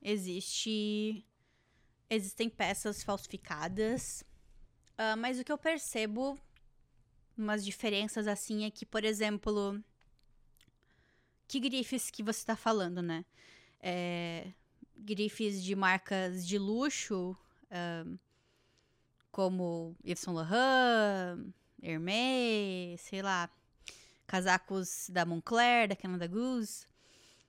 Existe. 0.01 1.23
Existem 2.09 2.49
peças 2.49 3.03
falsificadas. 3.03 4.23
Uh, 4.93 5.17
mas 5.17 5.39
o 5.39 5.43
que 5.43 5.51
eu 5.51 5.57
percebo, 5.57 6.39
umas 7.37 7.63
diferenças 7.63 8.27
assim, 8.27 8.65
é 8.65 8.71
que, 8.71 8.85
por 8.85 9.03
exemplo. 9.03 9.79
Que 11.47 11.59
grifes 11.59 12.09
que 12.09 12.23
você 12.23 12.39
está 12.39 12.55
falando, 12.55 13.01
né? 13.01 13.23
É, 13.79 14.51
grifes 14.97 15.63
de 15.63 15.75
marcas 15.75 16.45
de 16.45 16.57
luxo, 16.57 17.37
uh, 17.71 18.19
como 19.31 19.95
Yves 20.03 20.19
Saint 20.19 20.35
Laurent, 20.35 21.53
Hermès, 21.81 23.01
sei 23.01 23.21
lá, 23.21 23.49
casacos 24.25 25.09
da 25.09 25.25
Moncler, 25.25 25.87
da 25.87 25.95
Canada 25.95 26.27
Goose. 26.27 26.85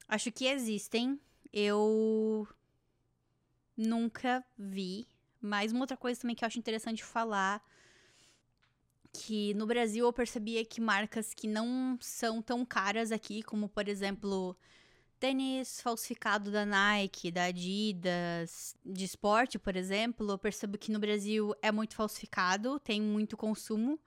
Acho 0.06 0.30
que 0.30 0.46
existem. 0.46 1.20
Eu 1.52 2.46
nunca 3.76 4.44
vi. 4.56 5.06
Mas 5.40 5.72
uma 5.72 5.82
outra 5.82 5.96
coisa 5.96 6.20
também 6.20 6.36
que 6.36 6.44
eu 6.44 6.46
acho 6.46 6.58
interessante 6.58 7.04
falar 7.04 7.62
que 9.12 9.54
no 9.54 9.66
Brasil 9.66 10.04
eu 10.04 10.12
percebia 10.12 10.64
que 10.64 10.80
marcas 10.80 11.32
que 11.32 11.48
não 11.48 11.98
são 12.00 12.42
tão 12.42 12.64
caras 12.64 13.10
aqui, 13.10 13.42
como 13.42 13.68
por 13.68 13.88
exemplo, 13.88 14.56
tênis 15.18 15.80
falsificado 15.80 16.50
da 16.50 16.64
Nike, 16.64 17.30
da 17.30 17.44
Adidas, 17.44 18.76
de 18.84 19.04
esporte, 19.04 19.58
por 19.58 19.76
exemplo, 19.76 20.30
eu 20.30 20.38
percebo 20.38 20.78
que 20.78 20.90
no 20.92 20.98
Brasil 20.98 21.54
é 21.60 21.72
muito 21.72 21.94
falsificado, 21.94 22.78
tem 22.80 23.00
muito 23.00 23.36
consumo 23.36 23.98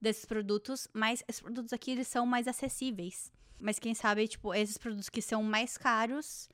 desses 0.00 0.24
produtos, 0.24 0.86
mas 0.92 1.24
esses 1.26 1.40
produtos 1.40 1.72
aqui 1.72 1.92
eles 1.92 2.08
são 2.08 2.24
mais 2.24 2.46
acessíveis. 2.46 3.32
Mas 3.58 3.78
quem 3.78 3.94
sabe, 3.94 4.28
tipo, 4.28 4.54
esses 4.54 4.78
produtos 4.78 5.08
que 5.08 5.20
são 5.20 5.42
mais 5.42 5.76
caros, 5.76 6.48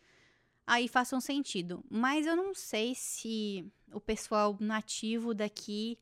aí 0.67 0.89
façam 0.89 1.21
sentido. 1.21 1.85
Mas 1.91 2.27
eu 2.27 2.35
não 2.35 2.55
sei 2.55 2.95
se 2.95 3.71
o 3.93 4.01
pessoal 4.01 4.57
nativo 4.61 5.35
daqui 5.35 5.99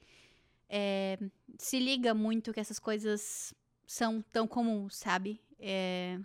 é, 0.68 1.18
se 1.58 1.78
liga 1.78 2.14
muito 2.14 2.52
que 2.52 2.60
essas 2.60 2.78
coisas 2.78 3.52
são 3.86 4.22
tão 4.32 4.46
comuns, 4.46 4.96
sabe? 4.96 5.40
É, 5.58 6.18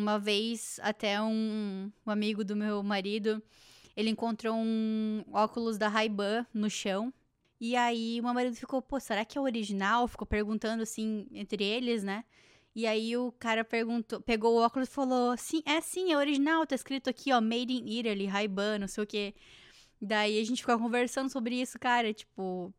uma 0.00 0.18
vez, 0.18 0.80
até 0.82 1.20
um, 1.20 1.90
um, 2.06 2.10
amigo 2.10 2.44
do 2.44 2.56
meu 2.56 2.82
marido, 2.82 3.42
ele 3.96 4.10
encontrou 4.10 4.56
um 4.56 5.24
óculos 5.32 5.78
da 5.78 5.88
Ray-Ban 5.88 6.46
no 6.52 6.70
chão. 6.70 7.12
E 7.60 7.76
aí, 7.76 8.20
o 8.20 8.24
meu 8.24 8.34
marido 8.34 8.56
ficou, 8.56 8.80
pô, 8.82 8.98
será 8.98 9.24
que 9.24 9.36
é 9.38 9.40
original? 9.40 10.08
Ficou 10.08 10.26
perguntando, 10.26 10.82
assim, 10.82 11.26
entre 11.32 11.62
eles, 11.62 12.02
né? 12.02 12.24
E 12.74 12.86
aí 12.86 13.16
o 13.16 13.32
cara 13.32 13.64
perguntou, 13.64 14.20
pegou 14.20 14.54
o 14.54 14.62
óculos 14.62 14.88
e 14.88 14.92
falou: 14.92 15.36
Sim, 15.36 15.62
é 15.66 15.80
sim, 15.80 16.12
é 16.12 16.16
original, 16.16 16.66
tá 16.66 16.74
escrito 16.74 17.10
aqui, 17.10 17.32
ó, 17.32 17.40
Made 17.40 17.72
in 17.72 17.98
Italy, 17.98 18.26
Ray-Ban, 18.26 18.78
não 18.78 18.88
sei 18.88 19.04
o 19.04 19.06
quê. 19.06 19.34
Daí 20.00 20.40
a 20.40 20.44
gente 20.44 20.62
ficou 20.62 20.78
conversando 20.78 21.30
sobre 21.30 21.60
isso, 21.60 21.78
cara, 21.78 22.12
tipo. 22.14 22.72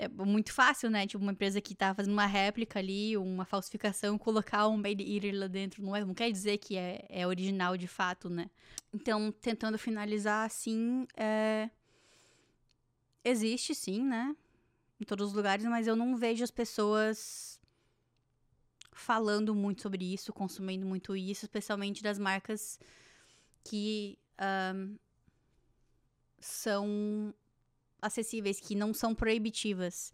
É 0.00 0.08
muito 0.08 0.52
fácil, 0.52 0.88
né? 0.88 1.06
Tipo, 1.06 1.22
uma 1.22 1.32
empresa 1.32 1.60
que 1.60 1.74
tá 1.74 1.94
fazendo 1.94 2.14
uma 2.14 2.24
réplica 2.24 2.78
ali, 2.78 3.18
uma 3.18 3.44
falsificação, 3.44 4.16
colocar 4.16 4.66
um 4.66 4.78
Made 4.78 5.04
Eater 5.04 5.34
lá 5.38 5.46
dentro. 5.46 5.82
Não, 5.82 5.94
é, 5.94 6.02
não 6.02 6.14
quer 6.14 6.30
dizer 6.30 6.56
que 6.56 6.76
é, 6.76 7.04
é 7.10 7.26
original 7.26 7.76
de 7.76 7.86
fato, 7.86 8.30
né? 8.30 8.50
Então, 8.94 9.30
tentando 9.30 9.78
finalizar 9.78 10.46
assim, 10.46 11.06
é... 11.14 11.68
existe 13.22 13.74
sim, 13.74 14.02
né? 14.02 14.34
Em 14.98 15.04
todos 15.04 15.28
os 15.28 15.34
lugares, 15.34 15.66
mas 15.66 15.86
eu 15.86 15.94
não 15.94 16.16
vejo 16.16 16.42
as 16.42 16.50
pessoas 16.50 17.60
falando 18.90 19.54
muito 19.54 19.82
sobre 19.82 20.12
isso, 20.12 20.32
consumindo 20.32 20.86
muito 20.86 21.14
isso, 21.14 21.44
especialmente 21.44 22.02
das 22.02 22.18
marcas 22.18 22.78
que 23.64 24.18
um, 24.74 24.96
são 26.38 27.34
acessíveis, 28.00 28.60
que 28.60 28.74
não 28.74 28.92
são 28.92 29.14
proibitivas. 29.14 30.12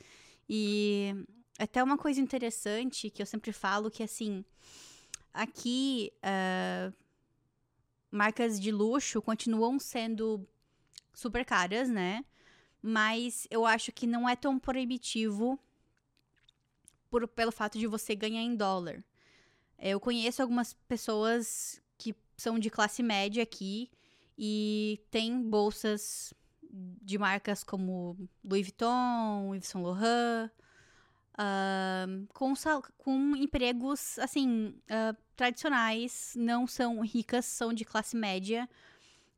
E 0.49 1.15
até 1.59 1.83
uma 1.83 1.97
coisa 1.97 2.21
interessante 2.21 3.11
que 3.11 3.23
eu 3.23 3.27
sempre 3.27 3.53
falo 3.53 3.91
que 3.91 4.03
assim, 4.03 4.45
aqui 5.33 6.13
uh, 6.19 6.93
marcas 8.11 8.61
de 8.61 8.71
luxo 8.71 9.21
continuam 9.21 9.79
sendo 9.79 10.47
super 11.15 11.45
caras, 11.45 11.89
né? 11.89 12.25
Mas 12.83 13.47
eu 13.51 13.67
acho 13.67 13.91
que 13.93 14.07
não 14.07 14.29
é 14.29 14.37
tão 14.37 14.59
proibitivo 14.59 15.59
por, 17.11 17.27
pelo 17.29 17.51
fato 17.51 17.79
de 17.79 17.87
você 17.87 18.15
ganhar 18.15 18.43
em 18.43 18.55
dólar. 18.55 19.03
Eu 19.79 19.99
conheço 20.01 20.43
algumas 20.43 20.73
pessoas 20.73 21.81
que 21.99 22.15
são 22.37 22.59
de 22.59 22.71
classe 22.71 23.03
média 23.03 23.43
aqui 23.43 23.91
e 24.39 25.01
têm 25.11 25.43
bolsas 25.43 26.33
de 26.71 27.19
marcas 27.19 27.63
como 27.65 28.17
Louis 28.45 28.67
Vuitton, 28.67 29.55
Yves 29.55 29.69
Saint 29.69 29.85
Laurent, 29.85 30.51
uh, 31.37 32.27
com, 32.33 32.53
com 32.99 33.37
empregos, 33.37 34.19
assim, 34.19 34.75
uh, 34.91 35.17
tradicionais, 35.37 36.35
não 36.37 36.67
são 36.67 37.01
ricas, 37.01 37.45
são 37.45 37.73
de 37.73 37.85
classe 37.85 38.17
média, 38.17 38.69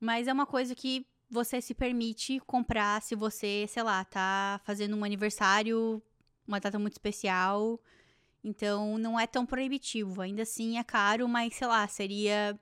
mas 0.00 0.28
é 0.28 0.32
uma 0.32 0.46
coisa 0.46 0.74
que 0.74 1.06
você 1.30 1.60
se 1.60 1.74
permite 1.74 2.40
comprar 2.40 3.02
se 3.02 3.14
você, 3.14 3.66
sei 3.68 3.82
lá, 3.82 4.04
tá 4.04 4.60
fazendo 4.64 4.96
um 4.96 5.04
aniversário, 5.04 6.02
uma 6.46 6.58
data 6.58 6.78
muito 6.78 6.94
especial, 6.94 7.78
então 8.42 8.96
não 8.96 9.18
é 9.20 9.26
tão 9.26 9.44
proibitivo. 9.44 10.22
Ainda 10.22 10.42
assim 10.42 10.78
é 10.78 10.84
caro, 10.84 11.28
mas 11.28 11.54
sei 11.54 11.66
lá, 11.66 11.86
seria 11.86 12.58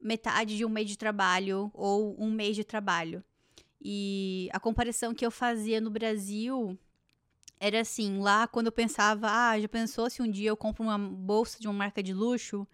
metade 0.00 0.56
de 0.56 0.64
um 0.64 0.68
mês 0.68 0.88
de 0.88 0.96
trabalho 0.96 1.70
ou 1.74 2.16
um 2.18 2.30
mês 2.30 2.54
de 2.56 2.64
trabalho. 2.64 3.24
E 3.80 4.48
a 4.52 4.60
comparação 4.60 5.14
que 5.14 5.24
eu 5.24 5.30
fazia 5.30 5.80
no 5.80 5.90
Brasil 5.90 6.78
era 7.58 7.80
assim, 7.80 8.20
lá 8.20 8.46
quando 8.46 8.66
eu 8.66 8.72
pensava, 8.72 9.28
ah, 9.30 9.60
já 9.60 9.68
pensou 9.68 10.08
se 10.10 10.22
um 10.22 10.30
dia 10.30 10.48
eu 10.50 10.56
compro 10.56 10.82
uma 10.82 10.98
bolsa 10.98 11.58
de 11.60 11.66
uma 11.68 11.74
marca 11.74 12.02
de 12.02 12.12
luxo, 12.12 12.66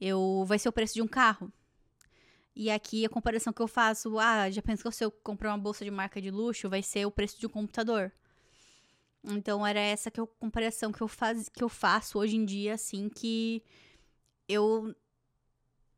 eu 0.00 0.44
vai 0.46 0.58
ser 0.58 0.68
o 0.68 0.72
preço 0.72 0.94
de 0.94 1.02
um 1.02 1.08
carro. 1.08 1.52
E 2.54 2.70
aqui 2.70 3.04
a 3.04 3.08
comparação 3.08 3.52
que 3.52 3.60
eu 3.60 3.68
faço, 3.68 4.18
ah, 4.18 4.50
já 4.50 4.62
pensou 4.62 4.90
se 4.90 5.04
eu 5.04 5.10
comprar 5.10 5.50
uma 5.50 5.58
bolsa 5.58 5.84
de 5.84 5.90
marca 5.90 6.20
de 6.20 6.30
luxo, 6.30 6.68
vai 6.68 6.82
ser 6.82 7.06
o 7.06 7.10
preço 7.10 7.38
de 7.38 7.46
um 7.46 7.50
computador. 7.50 8.12
Então 9.24 9.66
era 9.66 9.80
essa 9.80 10.10
que 10.10 10.20
eu, 10.20 10.26
comparação 10.26 10.92
que 10.92 11.02
eu, 11.02 11.08
faz, 11.08 11.48
que 11.48 11.62
eu 11.62 11.68
faço 11.68 12.18
hoje 12.18 12.36
em 12.36 12.44
dia, 12.44 12.74
assim, 12.74 13.08
que 13.08 13.62
eu 14.48 14.94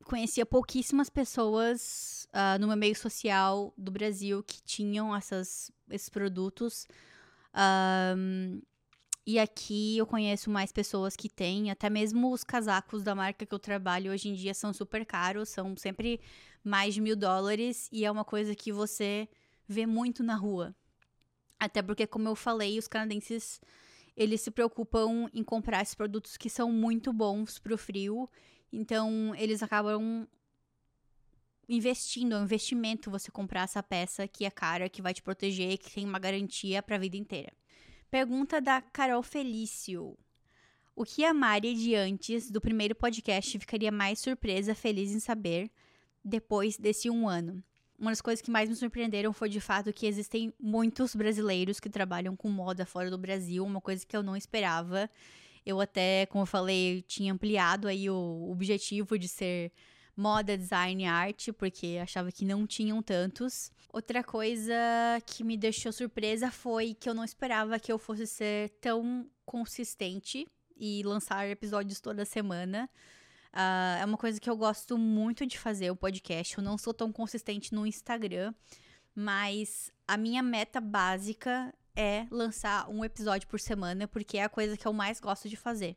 conhecia 0.05 0.46
pouquíssimas 0.46 1.11
pessoas 1.11 2.26
uh, 2.32 2.59
no 2.61 2.66
meu 2.68 2.76
meio 2.76 2.96
social 2.96 3.72
do 3.76 3.90
Brasil 3.90 4.42
que 4.42 4.62
tinham 4.62 5.14
essas, 5.14 5.70
esses 5.90 6.09
produtos. 6.09 6.86
Um, 7.55 8.61
e 9.26 9.38
aqui 9.38 9.99
eu 9.99 10.07
conheço 10.07 10.49
mais 10.49 10.72
pessoas 10.72 11.14
que 11.14 11.28
têm, 11.28 11.70
até 11.70 11.90
mesmo 11.90 12.32
os 12.32 12.42
casacos 12.42 13.03
da 13.03 13.14
marca 13.14 13.44
que 13.44 13.55
eu 13.55 13.59
trabalho 13.59 14.11
hoje 14.11 14.30
em 14.30 14.34
dia 14.34 14.55
são 14.55 14.72
super 14.72 15.05
caros, 15.05 15.51
são 15.51 15.76
sempre 15.76 16.20
mais 16.64 16.94
de 16.94 17.01
mil 17.01 17.14
dólares, 17.14 17.88
e 17.92 18.07
é 18.07 18.11
uma 18.11 18.24
coisa 18.24 18.55
que 18.55 18.72
você 18.72 19.28
vê 19.68 19.84
muito 19.84 20.22
na 20.22 20.34
rua. 20.34 20.74
Até 21.61 21.82
porque, 21.82 22.07
como 22.07 22.28
eu 22.28 22.34
falei, 22.34 22.78
os 22.78 22.88
canadenses 22.88 23.61
eles 24.16 24.40
se 24.40 24.51
preocupam 24.51 25.28
em 25.32 25.44
comprar 25.44 25.82
esses 25.82 25.94
produtos 25.94 26.36
que 26.36 26.51
são 26.51 26.72
muito 26.72 27.12
bons 27.12 27.59
para 27.59 27.74
o 27.74 27.78
frio 27.78 28.28
então, 28.73 29.35
eles 29.37 29.62
acabam 29.62 30.27
investindo, 31.69 32.35
é 32.35 32.39
um 32.39 32.45
investimento 32.45 33.11
você 33.11 33.31
comprar 33.31 33.62
essa 33.62 33.83
peça 33.83 34.27
que 34.27 34.45
é 34.45 34.51
cara, 34.51 34.89
que 34.89 35.03
vai 35.03 35.12
te 35.12 35.23
proteger, 35.23 35.79
que 35.79 35.91
tem 35.91 36.05
uma 36.05 36.19
garantia 36.19 36.83
para 36.83 36.97
a 36.97 36.99
vida 36.99 37.16
inteira. 37.16 37.53
Pergunta 38.11 38.61
da 38.61 38.81
Carol 38.81 39.23
Felício. 39.23 40.16
O 40.97 41.05
que 41.05 41.25
a 41.25 41.35
Mari 41.35 41.75
de 41.75 41.95
antes 41.95 42.51
do 42.51 42.61
primeiro 42.61 42.95
podcast 42.95 43.59
ficaria 43.59 43.93
mais 43.93 44.19
surpresa, 44.19 44.75
feliz 44.75 45.12
em 45.12 45.21
saber 45.21 45.71
depois 46.25 46.79
desse 46.79 47.11
um 47.11 47.29
ano? 47.29 47.62
Uma 47.99 48.11
das 48.11 48.21
coisas 48.21 48.41
que 48.41 48.51
mais 48.51 48.69
me 48.69 48.75
surpreenderam 48.75 49.33
foi 49.33 49.49
de 49.49 49.61
fato 49.61 49.93
que 49.93 50.07
existem 50.07 50.55
muitos 50.59 51.14
brasileiros 51.14 51.79
que 51.79 51.91
trabalham 51.91 52.35
com 52.35 52.49
moda 52.49 52.87
fora 52.87 53.11
do 53.11 53.19
Brasil, 53.19 53.64
uma 53.64 53.81
coisa 53.81 54.07
que 54.07 54.16
eu 54.16 54.23
não 54.23 54.37
esperava. 54.37 55.11
Eu 55.69 55.83
até, 55.83 56.25
como 56.25 56.45
eu 56.45 56.47
falei, 56.47 57.03
tinha 57.03 57.31
ampliado 57.31 57.89
aí 57.89 58.09
o 58.09 58.49
objetivo 58.51 59.19
de 59.19 59.29
ser 59.29 59.71
moda, 60.16 60.57
design 60.57 61.03
e 61.03 61.07
arte, 61.07 61.53
porque 61.53 61.99
achava 62.03 62.33
que 62.33 62.43
não 62.43 62.66
tinham 62.66 63.03
tantos. 63.03 63.71
Outra 63.93 64.25
coisa 64.25 64.73
que 65.27 65.45
me 65.45 65.59
deixou 65.59 65.93
surpresa 65.93 66.51
foi 66.51 66.95
que 66.95 67.07
eu 67.07 67.12
não 67.12 67.23
esperava 67.23 67.79
que 67.79 67.93
eu 67.93 67.99
fosse 67.99 68.27
ser 68.27 68.71
tão 68.81 69.29
consistente 69.45 70.49
e 70.75 71.03
lançar 71.03 71.47
episódios 71.47 72.01
toda 72.01 72.25
semana. 72.25 72.89
Uh, 73.53 74.01
é 74.01 74.05
uma 74.07 74.16
coisa 74.16 74.41
que 74.41 74.49
eu 74.49 74.57
gosto 74.57 74.97
muito 74.97 75.45
de 75.45 75.59
fazer, 75.59 75.91
o 75.91 75.97
podcast. 75.97 76.57
Eu 76.57 76.64
não 76.64 76.79
sou 76.79 76.95
tão 76.95 77.12
consistente 77.12 77.75
no 77.75 77.87
Instagram, 77.87 78.55
mas 79.14 79.93
a 80.07 80.16
minha 80.16 80.43
meta 80.43 80.81
básica 80.81 81.75
é 81.99 82.28
lançar 82.30 82.88
um 82.88 83.05
episódio 83.05 83.49
por 83.49 83.59
semana, 83.59 84.07
porque 84.07 84.38
é 84.38 84.44
a 84.44 84.49
coisa 84.49 84.76
que 84.76 84.86
eu 84.86 84.92
mais 84.92 85.18
gosto 85.18 85.49
de 85.49 85.57
fazer. 85.57 85.96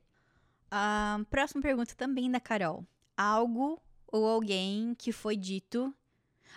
Uh, 0.66 1.24
próxima 1.26 1.62
pergunta 1.62 1.94
também 1.96 2.32
da 2.32 2.40
Carol. 2.40 2.84
Algo 3.16 3.80
ou 4.08 4.26
alguém 4.26 4.96
que 4.96 5.12
foi 5.12 5.38
dito. 5.38 5.94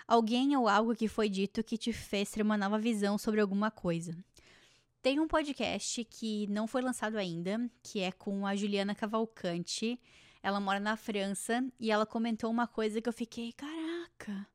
Alguém 0.07 0.57
ou 0.57 0.67
algo 0.67 0.95
que 0.95 1.07
foi 1.07 1.29
dito 1.29 1.63
que 1.63 1.77
te 1.77 1.93
fez 1.93 2.31
ter 2.31 2.41
uma 2.41 2.57
nova 2.57 2.79
visão 2.79 3.19
sobre 3.19 3.39
alguma 3.39 3.69
coisa. 3.69 4.17
Tem 4.99 5.19
um 5.19 5.27
podcast 5.27 6.03
que 6.05 6.47
não 6.47 6.65
foi 6.65 6.81
lançado 6.81 7.15
ainda, 7.15 7.69
que 7.83 7.99
é 7.99 8.11
com 8.11 8.47
a 8.47 8.55
Juliana 8.55 8.95
Cavalcante. 8.95 9.99
Ela 10.41 10.59
mora 10.59 10.79
na 10.79 10.97
França 10.97 11.63
e 11.79 11.91
ela 11.91 12.05
comentou 12.07 12.49
uma 12.49 12.65
coisa 12.65 12.99
que 12.99 13.07
eu 13.07 13.13
fiquei, 13.13 13.53
caraca, 13.53 14.47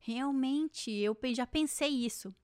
realmente, 0.00 0.90
eu 0.90 1.16
já 1.32 1.46
pensei 1.46 1.88
isso. 1.88 2.34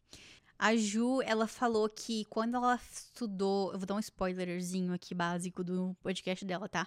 A 0.63 0.77
Ju, 0.77 1.23
ela 1.23 1.47
falou 1.47 1.89
que 1.89 2.27
quando 2.27 2.55
ela 2.55 2.79
estudou. 2.93 3.73
Eu 3.73 3.79
vou 3.79 3.87
dar 3.87 3.95
um 3.95 3.99
spoilerzinho 3.99 4.93
aqui 4.93 5.15
básico 5.15 5.65
do 5.65 5.97
podcast 6.03 6.45
dela, 6.45 6.69
tá? 6.69 6.87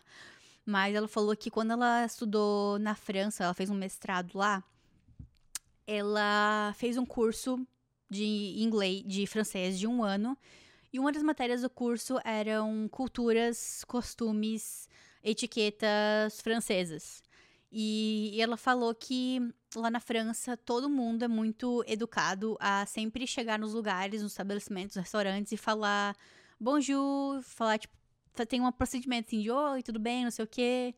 Mas 0.64 0.94
ela 0.94 1.08
falou 1.08 1.36
que 1.36 1.50
quando 1.50 1.72
ela 1.72 2.06
estudou 2.06 2.78
na 2.78 2.94
França, 2.94 3.46
ela 3.46 3.54
fez 3.56 3.72
um 3.72 3.74
mestrado 3.74 4.38
lá, 4.38 4.64
ela 5.88 6.72
fez 6.78 6.98
um 6.98 7.06
curso 7.06 7.66
de 8.08 8.54
inglês, 8.60 9.04
de 9.08 9.26
francês 9.26 9.80
de 9.80 9.88
um 9.88 10.04
ano. 10.04 10.38
E 10.94 11.00
uma 11.00 11.12
das 11.12 11.24
matérias 11.24 11.64
do 11.64 11.70
curso 11.70 12.20
eram 12.24 12.88
culturas, 12.90 13.84
costumes, 13.88 14.88
etiquetas 15.24 16.40
francesas. 16.42 17.23
E, 17.76 18.40
ela 18.40 18.56
falou 18.56 18.94
que 18.94 19.40
lá 19.76 19.90
na 19.90 20.00
França 20.00 20.56
todo 20.56 20.88
mundo 20.88 21.24
é 21.26 21.28
muito 21.28 21.84
educado 21.88 22.56
a 22.60 22.86
sempre 22.86 23.26
chegar 23.26 23.58
nos 23.58 23.74
lugares, 23.74 24.22
nos 24.22 24.34
estabelecimentos, 24.34 24.96
restaurantes 24.96 25.52
e 25.52 25.58
falar 25.58 26.16
bonjour, 26.60 27.42
falar 27.42 27.80
tipo, 27.80 27.96
tem 28.48 28.62
um 28.62 28.72
procedimento 28.72 29.28
assim 29.28 29.42
de 29.42 29.50
oi, 29.50 29.82
tudo 29.82 30.00
bem, 30.00 30.24
não 30.24 30.30
sei 30.30 30.46
o 30.46 30.48
quê. 30.48 30.94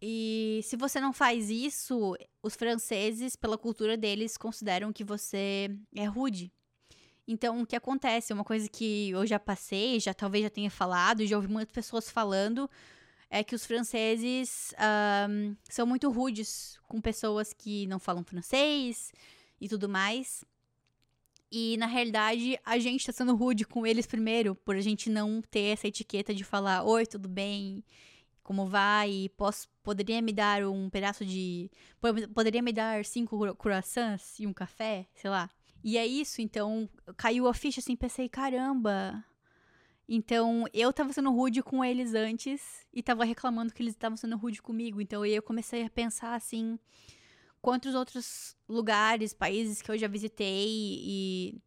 E 0.00 0.60
se 0.64 0.74
você 0.74 1.00
não 1.00 1.12
faz 1.12 1.50
isso, 1.50 2.16
os 2.42 2.54
franceses, 2.54 3.36
pela 3.36 3.58
cultura 3.58 3.96
deles, 3.96 4.38
consideram 4.38 4.92
que 4.92 5.04
você 5.04 5.70
é 5.94 6.04
rude. 6.06 6.50
Então, 7.28 7.62
o 7.62 7.66
que 7.66 7.76
acontece? 7.76 8.32
Uma 8.32 8.44
coisa 8.44 8.68
que 8.68 9.10
eu 9.10 9.26
já 9.26 9.38
passei, 9.38 10.00
já 10.00 10.12
talvez 10.14 10.44
já 10.44 10.50
tenha 10.50 10.70
falado, 10.70 11.26
já 11.26 11.36
ouvi 11.36 11.48
muitas 11.48 11.72
pessoas 11.72 12.10
falando, 12.10 12.68
é 13.34 13.42
que 13.42 13.56
os 13.56 13.66
franceses 13.66 14.72
um, 15.28 15.56
são 15.68 15.84
muito 15.84 16.08
rudes 16.08 16.78
com 16.86 17.00
pessoas 17.00 17.52
que 17.52 17.84
não 17.88 17.98
falam 17.98 18.22
francês 18.22 19.12
e 19.60 19.68
tudo 19.68 19.88
mais. 19.88 20.44
E 21.50 21.76
na 21.76 21.86
realidade, 21.86 22.56
a 22.64 22.78
gente 22.78 23.04
tá 23.04 23.12
sendo 23.12 23.34
rude 23.34 23.64
com 23.64 23.84
eles 23.84 24.06
primeiro, 24.06 24.54
por 24.54 24.76
a 24.76 24.80
gente 24.80 25.10
não 25.10 25.42
ter 25.42 25.72
essa 25.72 25.88
etiqueta 25.88 26.32
de 26.32 26.44
falar: 26.44 26.84
Oi, 26.84 27.06
tudo 27.06 27.28
bem? 27.28 27.82
Como 28.40 28.66
vai? 28.66 29.28
Posso, 29.36 29.68
poderia 29.82 30.22
me 30.22 30.32
dar 30.32 30.64
um 30.64 30.88
pedaço 30.88 31.24
de. 31.24 31.68
Poderia 32.32 32.62
me 32.62 32.72
dar 32.72 33.04
cinco 33.04 33.52
croissants 33.56 34.38
e 34.38 34.46
um 34.46 34.52
café? 34.52 35.08
Sei 35.12 35.28
lá. 35.28 35.50
E 35.82 35.98
é 35.98 36.06
isso, 36.06 36.40
então 36.40 36.88
caiu 37.16 37.48
a 37.48 37.52
ficha 37.52 37.80
assim, 37.80 37.96
pensei, 37.96 38.28
caramba. 38.28 39.24
Então 40.08 40.66
eu 40.72 40.92
tava 40.92 41.12
sendo 41.12 41.30
rude 41.32 41.62
com 41.62 41.84
eles 41.84 42.14
antes 42.14 42.86
e 42.92 43.02
tava 43.02 43.24
reclamando 43.24 43.72
que 43.72 43.82
eles 43.82 43.94
estavam 43.94 44.16
sendo 44.16 44.36
rude 44.36 44.60
comigo. 44.60 45.00
Então 45.00 45.24
eu 45.24 45.42
comecei 45.42 45.84
a 45.84 45.90
pensar 45.90 46.34
assim, 46.34 46.78
quantos 47.62 47.94
outros 47.94 48.56
lugares, 48.68 49.32
países 49.32 49.80
que 49.80 49.90
eu 49.90 49.96
já 49.96 50.06
visitei 50.06 50.68
e 50.68 51.62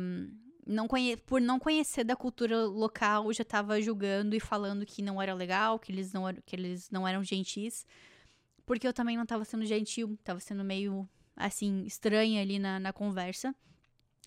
um, 0.00 0.30
não 0.64 0.86
conhe 0.86 1.16
por 1.16 1.40
não 1.40 1.58
conhecer 1.58 2.04
da 2.04 2.14
cultura 2.14 2.66
local, 2.66 3.32
já 3.32 3.44
tava 3.44 3.80
julgando 3.80 4.36
e 4.36 4.40
falando 4.40 4.86
que 4.86 5.02
não 5.02 5.20
era 5.20 5.34
legal, 5.34 5.78
que 5.78 5.90
eles 5.90 6.12
não, 6.12 6.22
que 6.44 6.54
eles 6.54 6.90
não 6.90 7.08
eram 7.08 7.24
gentis. 7.24 7.84
Porque 8.64 8.86
eu 8.86 8.92
também 8.92 9.16
não 9.16 9.24
tava 9.24 9.44
sendo 9.44 9.64
gentil, 9.64 10.18
tava 10.22 10.40
sendo 10.40 10.62
meio 10.62 11.08
assim, 11.34 11.84
estranha 11.84 12.42
ali 12.42 12.58
na, 12.58 12.78
na 12.78 12.92
conversa. 12.92 13.54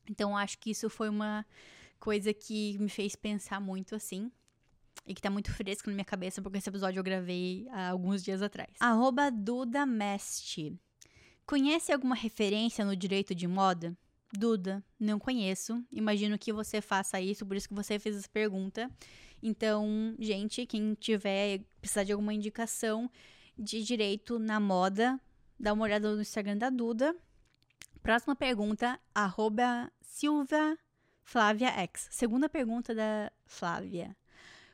Então, 0.09 0.35
acho 0.35 0.57
que 0.57 0.71
isso 0.71 0.89
foi 0.89 1.09
uma 1.09 1.45
coisa 2.01 2.33
que 2.33 2.77
me 2.79 2.89
fez 2.89 3.15
pensar 3.15 3.61
muito 3.61 3.95
assim. 3.95 4.29
E 5.05 5.13
que 5.15 5.21
tá 5.21 5.29
muito 5.29 5.51
fresco 5.53 5.89
na 5.89 5.95
minha 5.95 6.05
cabeça, 6.05 6.41
porque 6.41 6.57
esse 6.57 6.69
episódio 6.69 6.99
eu 6.99 7.03
gravei 7.03 7.65
há 7.71 7.89
alguns 7.89 8.21
dias 8.21 8.41
atrás. 8.41 8.71
Arroba 8.79 9.31
Duda 9.31 9.85
Meste. 9.85 10.77
Conhece 11.45 11.93
alguma 11.93 12.13
referência 12.13 12.83
no 12.83 12.95
direito 12.95 13.33
de 13.33 13.47
moda? 13.47 13.97
Duda, 14.33 14.83
não 14.99 15.17
conheço. 15.17 15.83
Imagino 15.91 16.37
que 16.37 16.51
você 16.51 16.81
faça 16.81 17.21
isso, 17.21 17.45
por 17.45 17.55
isso 17.55 17.67
que 17.69 17.73
você 17.73 17.97
fez 17.97 18.17
essa 18.17 18.29
pergunta. 18.29 18.91
Então, 19.41 20.15
gente, 20.19 20.65
quem 20.65 20.93
tiver 20.93 21.61
precisar 21.79 22.03
de 22.03 22.11
alguma 22.11 22.33
indicação 22.33 23.09
de 23.57 23.83
direito 23.83 24.37
na 24.37 24.59
moda, 24.59 25.19
dá 25.59 25.73
uma 25.73 25.83
olhada 25.83 26.13
no 26.13 26.21
Instagram 26.21 26.57
da 26.57 26.69
Duda. 26.69 27.15
Próxima 28.03 28.35
pergunta, 28.35 28.99
arroba 29.15 29.91
Silvia 30.01 30.77
Flávia 31.23 31.69
X. 31.69 32.07
Segunda 32.11 32.49
pergunta 32.49 32.93
da 32.93 33.31
Flávia. 33.45 34.15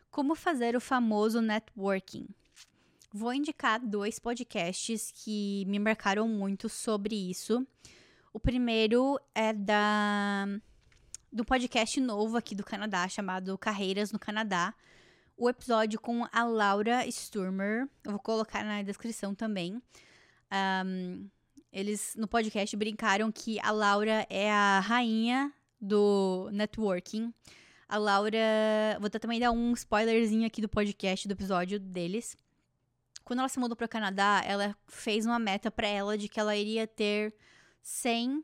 Como 0.09 0.35
fazer 0.35 0.75
o 0.75 0.81
famoso 0.81 1.41
networking? 1.41 2.27
Vou 3.13 3.33
indicar 3.33 3.79
dois 3.79 4.19
podcasts 4.19 5.11
que 5.11 5.65
me 5.67 5.79
marcaram 5.79 6.27
muito 6.27 6.67
sobre 6.67 7.15
isso. 7.15 7.65
O 8.33 8.39
primeiro 8.39 9.19
é 9.33 9.53
da 9.53 10.47
do 11.31 11.43
podcast 11.43 11.99
novo 11.99 12.37
aqui 12.37 12.55
do 12.55 12.63
Canadá 12.63 13.07
chamado 13.07 13.57
Carreiras 13.57 14.11
no 14.11 14.19
Canadá. 14.19 14.73
O 15.35 15.49
episódio 15.49 15.99
com 15.99 16.27
a 16.31 16.43
Laura 16.43 17.05
Sturmer, 17.07 17.87
eu 18.03 18.11
vou 18.11 18.19
colocar 18.19 18.63
na 18.63 18.81
descrição 18.81 19.35
também. 19.35 19.81
Um, 20.85 21.29
eles 21.71 22.15
no 22.15 22.27
podcast 22.27 22.75
brincaram 22.75 23.31
que 23.31 23.59
a 23.59 23.71
Laura 23.71 24.25
é 24.29 24.51
a 24.51 24.79
rainha 24.79 25.53
do 25.79 26.49
networking. 26.51 27.33
A 27.87 27.97
Laura. 27.97 28.97
Vou 28.99 29.09
também 29.09 29.39
dar 29.39 29.51
um 29.51 29.73
spoilerzinho 29.73 30.45
aqui 30.45 30.61
do 30.61 30.69
podcast, 30.69 31.27
do 31.27 31.31
episódio 31.31 31.79
deles. 31.79 32.37
Quando 33.23 33.39
ela 33.39 33.49
se 33.49 33.59
mudou 33.59 33.75
para 33.75 33.85
o 33.85 33.89
Canadá, 33.89 34.41
ela 34.45 34.75
fez 34.87 35.25
uma 35.25 35.39
meta 35.39 35.69
para 35.69 35.87
ela 35.87 36.17
de 36.17 36.27
que 36.27 36.39
ela 36.39 36.55
iria 36.55 36.87
ter 36.87 37.33
100. 37.81 38.43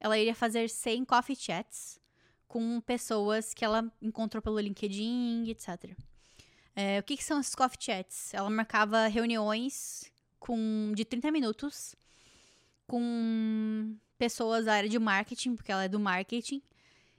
Ela 0.00 0.18
iria 0.18 0.34
fazer 0.34 0.68
100 0.68 1.04
coffee 1.04 1.36
chats 1.36 2.00
com 2.46 2.80
pessoas 2.80 3.52
que 3.52 3.64
ela 3.64 3.90
encontrou 4.00 4.42
pelo 4.42 4.60
LinkedIn, 4.60 5.48
etc. 5.48 5.96
É, 6.74 6.98
o 6.98 7.02
que, 7.02 7.16
que 7.16 7.24
são 7.24 7.40
esses 7.40 7.54
coffee 7.54 7.78
chats? 7.80 8.32
Ela 8.34 8.50
marcava 8.50 9.06
reuniões 9.06 10.10
com 10.38 10.92
de 10.94 11.04
30 11.04 11.30
minutos 11.30 11.96
com 12.86 13.96
pessoas 14.18 14.64
da 14.66 14.74
área 14.74 14.88
de 14.88 14.98
marketing, 14.98 15.56
porque 15.56 15.72
ela 15.72 15.84
é 15.84 15.88
do 15.88 16.00
marketing, 16.00 16.62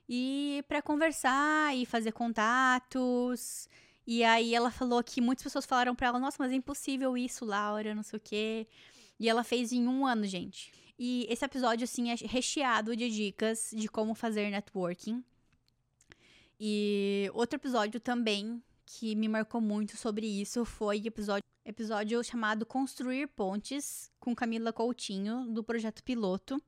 e 0.09 0.63
para 0.67 0.81
conversar 0.81 1.75
e 1.75 1.85
fazer 1.85 2.11
contatos. 2.13 3.67
E 4.05 4.23
aí 4.23 4.55
ela 4.55 4.71
falou 4.71 5.03
que 5.03 5.19
muitas 5.21 5.43
pessoas 5.43 5.65
falaram 5.65 5.95
para 5.95 6.07
ela: 6.07 6.19
"Nossa, 6.19 6.37
mas 6.39 6.51
é 6.51 6.55
impossível 6.55 7.17
isso, 7.17 7.45
Laura, 7.45 7.93
não 7.95 8.03
sei 8.03 8.17
o 8.17 8.21
quê". 8.23 8.67
E 9.19 9.29
ela 9.29 9.43
fez 9.43 9.71
em 9.73 9.87
um 9.87 10.05
ano, 10.05 10.25
gente. 10.25 10.71
E 10.99 11.27
esse 11.29 11.45
episódio, 11.45 11.83
assim, 11.83 12.11
é 12.11 12.15
recheado 12.15 12.95
de 12.95 13.09
dicas 13.09 13.71
de 13.75 13.87
como 13.87 14.15
fazer 14.15 14.49
networking. 14.49 15.23
E 16.59 17.29
outro 17.33 17.57
episódio 17.57 17.99
também 17.99 18.61
que 18.85 19.15
me 19.15 19.27
marcou 19.27 19.61
muito 19.61 19.97
sobre 19.97 20.25
isso 20.25 20.65
foi 20.65 20.97
episódio 21.05 21.43
episódio 21.67 22.23
chamado 22.23 22.65
Construir 22.65 23.27
Pontes, 23.27 24.09
com 24.21 24.33
Camila 24.33 24.71
Coutinho, 24.71 25.45
do 25.49 25.61
projeto 25.61 26.01
piloto, 26.01 26.61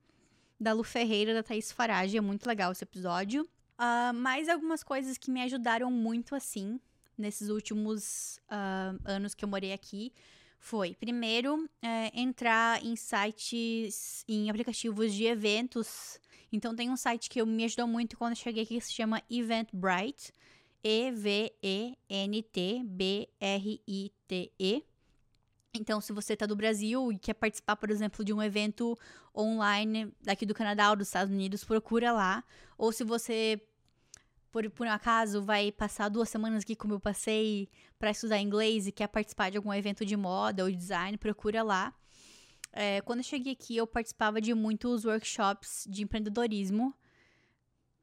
da 0.60 0.72
Lu 0.74 0.84
Ferreira, 0.84 1.32
da 1.32 1.42
Thaís 1.42 1.72
Farage. 1.72 2.16
É 2.18 2.20
muito 2.20 2.46
legal 2.46 2.70
esse 2.70 2.84
episódio. 2.84 3.48
Uh, 3.78 4.12
mais 4.12 4.48
algumas 4.48 4.84
coisas 4.84 5.16
que 5.16 5.30
me 5.30 5.40
ajudaram 5.40 5.90
muito, 5.90 6.34
assim, 6.34 6.78
nesses 7.16 7.48
últimos 7.48 8.38
uh, 8.50 9.00
anos 9.04 9.34
que 9.34 9.42
eu 9.42 9.48
morei 9.48 9.72
aqui, 9.72 10.12
foi, 10.58 10.94
primeiro, 10.94 11.66
é, 11.80 12.10
entrar 12.14 12.84
em 12.84 12.94
sites, 12.94 14.22
em 14.28 14.50
aplicativos 14.50 15.14
de 15.14 15.24
eventos. 15.24 16.20
Então, 16.52 16.76
tem 16.76 16.90
um 16.90 16.96
site 16.98 17.30
que 17.30 17.42
me 17.42 17.64
ajudou 17.64 17.86
muito 17.86 18.18
quando 18.18 18.32
eu 18.32 18.36
cheguei 18.36 18.64
aqui, 18.64 18.74
que 18.74 18.84
se 18.84 18.92
chama 18.92 19.22
Eventbrite. 19.30 20.30
E-V-E-N-T-B-R-I-T-E. 20.82 21.94
Então, 25.72 26.00
se 26.00 26.12
você 26.12 26.32
está 26.32 26.46
do 26.46 26.56
Brasil 26.56 27.12
e 27.12 27.18
quer 27.18 27.34
participar, 27.34 27.76
por 27.76 27.90
exemplo, 27.90 28.24
de 28.24 28.32
um 28.32 28.42
evento 28.42 28.98
online 29.36 30.12
daqui 30.20 30.44
do 30.44 30.54
Canadá 30.54 30.90
ou 30.90 30.96
dos 30.96 31.06
Estados 31.06 31.32
Unidos, 31.32 31.62
procura 31.62 32.12
lá. 32.12 32.42
Ou 32.76 32.90
se 32.90 33.04
você, 33.04 33.62
por, 34.50 34.68
por 34.70 34.86
um 34.86 34.90
acaso, 34.90 35.42
vai 35.42 35.70
passar 35.70 36.08
duas 36.08 36.28
semanas 36.28 36.64
aqui, 36.64 36.74
como 36.74 36.94
eu 36.94 37.00
passei, 37.00 37.68
para 37.98 38.10
estudar 38.10 38.40
inglês 38.40 38.88
e 38.88 38.92
quer 38.92 39.06
participar 39.06 39.50
de 39.50 39.58
algum 39.58 39.72
evento 39.72 40.04
de 40.04 40.16
moda 40.16 40.64
ou 40.64 40.70
design, 40.72 41.16
procura 41.16 41.62
lá. 41.62 41.94
É, 42.72 43.00
quando 43.02 43.20
eu 43.20 43.24
cheguei 43.24 43.52
aqui, 43.52 43.76
eu 43.76 43.86
participava 43.86 44.40
de 44.40 44.52
muitos 44.54 45.04
workshops 45.04 45.86
de 45.88 46.02
empreendedorismo, 46.02 46.94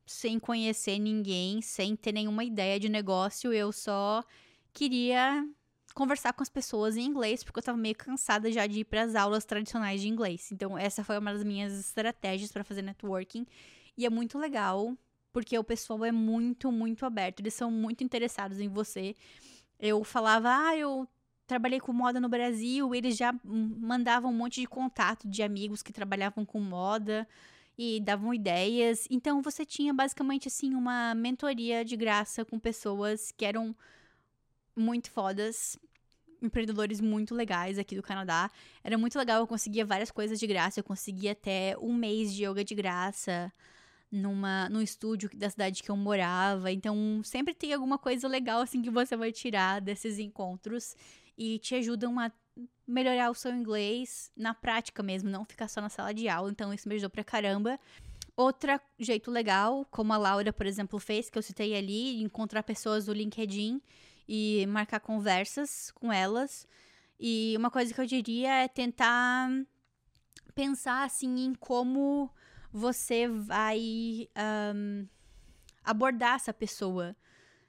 sem 0.06 0.40
conhecer 0.40 1.00
ninguém, 1.00 1.62
sem 1.62 1.98
ter 1.98 2.14
nenhuma 2.14 2.46
ideia 2.46 2.80
de 2.80 2.88
negócio. 2.88 3.52
Eu 3.52 3.74
só 3.74 4.24
queria 4.74 5.46
conversar 5.98 6.32
com 6.32 6.44
as 6.44 6.50
pessoas 6.50 6.96
em 6.96 7.02
inglês, 7.02 7.44
porque 7.44 7.58
eu 7.58 7.64
tava 7.64 7.78
meio 7.78 7.96
cansada 7.96 8.52
já 8.52 8.68
de 8.68 8.82
ir 8.82 8.86
para 8.86 9.02
as 9.02 9.16
aulas 9.16 9.46
tradicionais 9.46 10.00
de 10.00 10.08
inglês. 10.08 10.52
Então, 10.52 10.78
essa 10.78 11.04
foi 11.04 11.18
uma 11.18 11.34
das 11.34 11.44
minhas 11.44 11.74
estratégias 11.74 12.52
para 12.52 12.64
fazer 12.64 12.84
networking. 12.84 13.48
E 13.98 14.06
é 14.06 14.10
muito 14.10 14.38
legal, 14.38 14.96
porque 15.34 15.58
o 15.58 15.64
pessoal 15.64 16.06
é 16.06 16.12
muito, 16.12 16.72
muito 16.72 17.04
aberto. 17.04 17.40
Eles 17.40 17.56
são 17.56 17.72
muito 17.72 18.04
interessados 18.04 18.60
em 18.60 18.68
você. 18.68 19.16
Eu 19.80 20.04
falava, 20.04 20.68
ah, 20.68 20.78
eu 20.78 21.08
trabalhei 21.48 21.80
com 21.80 21.92
moda 21.92 22.20
no 22.20 22.30
Brasil, 22.30 22.94
eles 22.94 23.18
já 23.18 23.34
mandavam 23.44 24.30
um 24.30 24.36
monte 24.36 24.62
de 24.62 24.68
contato 24.68 25.28
de 25.28 25.42
amigos 25.42 25.82
que 25.82 25.92
trabalhavam 25.92 26.46
com 26.46 26.60
moda 26.60 27.28
e 27.76 28.00
davam 28.02 28.36
ideias. 28.36 29.08
Então 29.10 29.42
você 29.42 29.66
tinha 29.66 29.96
basicamente 29.96 30.48
assim 30.48 30.76
uma 30.76 31.16
mentoria 31.16 31.84
de 31.84 31.96
graça 31.96 32.46
com 32.46 32.60
pessoas 32.60 33.32
que 33.32 33.46
eram 33.46 33.76
muito 34.76 35.10
fodas 35.10 35.76
empreendedores 36.42 37.02
muito 37.02 37.34
legais 37.36 37.78
aqui 37.78 37.96
do 37.96 38.02
Canadá. 38.02 38.50
Era 38.84 38.98
muito 38.98 39.18
legal, 39.18 39.40
eu 39.40 39.48
conseguia 39.48 39.86
várias 39.86 40.12
coisas 40.12 40.40
de 40.40 40.48
graça. 40.48 40.80
Eu 40.80 40.84
conseguia 40.84 41.32
até 41.32 41.76
um 41.80 41.94
mês 41.94 42.34
de 42.34 42.46
yoga 42.46 42.64
de 42.64 42.76
graça 42.76 43.52
numa, 44.12 44.70
num 44.70 44.82
estúdio 44.82 45.30
da 45.34 45.50
cidade 45.50 45.84
que 45.84 45.90
eu 45.90 45.98
morava. 45.98 46.72
Então, 46.72 47.22
sempre 47.24 47.54
tem 47.54 47.74
alguma 47.74 47.98
coisa 47.98 48.28
legal 48.28 48.62
assim 48.62 48.82
que 48.82 48.90
você 48.90 49.16
vai 49.16 49.32
tirar 49.32 49.82
desses 49.82 50.20
encontros 50.20 50.96
e 51.38 51.60
te 51.60 51.76
ajudam 51.76 52.20
a 52.20 52.32
melhorar 52.88 53.30
o 53.30 53.36
seu 53.36 53.54
inglês 53.54 54.32
na 54.36 54.54
prática 54.54 55.04
mesmo, 55.04 55.30
não 55.30 55.46
ficar 55.46 55.68
só 55.68 55.82
na 55.82 55.90
sala 55.90 56.14
de 56.14 56.28
aula. 56.28 56.50
Então, 56.50 56.74
isso 56.74 56.88
me 56.88 56.96
ajudou 56.96 57.10
pra 57.10 57.24
caramba. 57.24 57.80
Outro 58.36 58.80
jeito 59.00 59.32
legal, 59.32 59.86
como 59.90 60.14
a 60.14 60.18
Laura, 60.18 60.54
por 60.54 60.66
exemplo, 60.66 61.00
fez, 61.00 61.30
que 61.30 61.38
eu 61.38 61.42
citei 61.42 61.76
ali, 61.76 62.22
encontrar 62.22 62.64
pessoas 62.64 63.06
do 63.06 63.14
LinkedIn 63.14 63.82
e 64.28 64.66
marcar 64.68 65.00
conversas 65.00 65.92
com 65.92 66.12
elas. 66.12 66.68
E 67.20 67.56
uma 67.58 67.72
coisa 67.72 67.94
que 67.94 68.02
eu 68.02 68.06
diria 68.06 68.64
é 68.64 68.68
tentar 68.68 69.50
pensar 70.54 71.04
assim 71.04 71.46
em 71.46 71.54
como 71.56 72.30
você 72.72 73.28
vai 73.28 74.28
um, 74.76 75.08
abordar 75.84 76.36
essa 76.36 76.54
pessoa. 76.54 77.16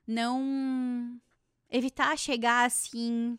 Não 0.06 1.20
evitar 1.70 2.16
chegar 2.18 2.64
assim 2.66 3.38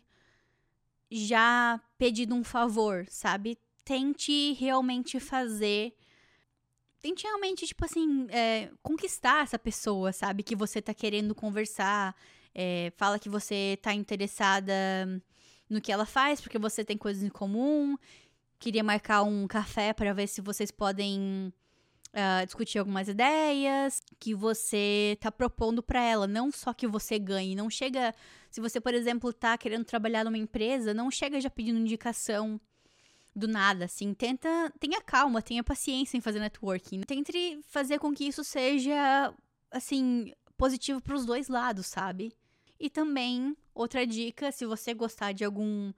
já 1.11 1.81
pedindo 1.97 2.35
um 2.35 2.43
favor, 2.43 3.05
sabe? 3.09 3.57
Tente 3.83 4.53
realmente 4.53 5.19
fazer. 5.19 5.95
Tente 7.01 7.23
realmente, 7.23 7.65
tipo 7.65 7.85
assim, 7.85 8.27
é, 8.29 8.71
conquistar 8.83 9.43
essa 9.43 9.57
pessoa, 9.57 10.11
sabe? 10.11 10.43
Que 10.43 10.55
você 10.55 10.81
tá 10.81 10.93
querendo 10.93 11.33
conversar 11.33 12.15
é, 12.53 12.91
fala 12.97 13.19
que 13.19 13.29
você 13.29 13.77
tá 13.81 13.93
interessada 13.93 14.73
no 15.69 15.79
que 15.79 15.91
ela 15.91 16.05
faz, 16.05 16.41
porque 16.41 16.57
você 16.57 16.83
tem 16.83 16.97
coisas 16.97 17.23
em 17.23 17.29
comum. 17.29 17.95
Queria 18.59 18.83
marcar 18.83 19.23
um 19.23 19.47
café 19.47 19.93
para 19.93 20.13
ver 20.13 20.27
se 20.27 20.41
vocês 20.41 20.71
podem 20.71 21.53
uh, 22.09 22.45
discutir 22.45 22.79
algumas 22.79 23.07
ideias 23.07 24.01
que 24.19 24.33
você 24.33 25.17
tá 25.21 25.31
propondo 25.31 25.81
para 25.81 26.01
ela, 26.01 26.27
não 26.27 26.51
só 26.51 26.73
que 26.73 26.87
você 26.87 27.17
ganhe, 27.19 27.55
não 27.55 27.69
chega, 27.69 28.13
se 28.49 28.59
você, 28.59 28.81
por 28.81 28.93
exemplo, 28.93 29.31
tá 29.31 29.57
querendo 29.57 29.85
trabalhar 29.85 30.23
numa 30.25 30.37
empresa, 30.37 30.93
não 30.93 31.09
chega 31.09 31.39
já 31.39 31.49
pedindo 31.49 31.79
indicação 31.79 32.59
do 33.35 33.47
nada, 33.47 33.85
assim, 33.85 34.13
tenta, 34.13 34.73
tenha 34.79 35.01
calma, 35.01 35.41
tenha 35.41 35.63
paciência 35.63 36.17
em 36.17 36.21
fazer 36.21 36.39
networking, 36.39 37.01
tente 37.01 37.59
fazer 37.67 37.99
com 37.99 38.13
que 38.13 38.25
isso 38.25 38.43
seja 38.43 39.33
assim, 39.71 40.33
positivo 40.59 41.01
para 41.01 41.15
os 41.15 41.25
dois 41.25 41.47
lados, 41.47 41.87
sabe? 41.87 42.33
E 42.77 42.89
também 42.89 43.55
outra 43.73 44.05
dica, 44.05 44.51
se 44.51 44.65
você 44.65 44.93
gostar 44.93 45.31
de 45.31 45.45
algum 45.45 45.93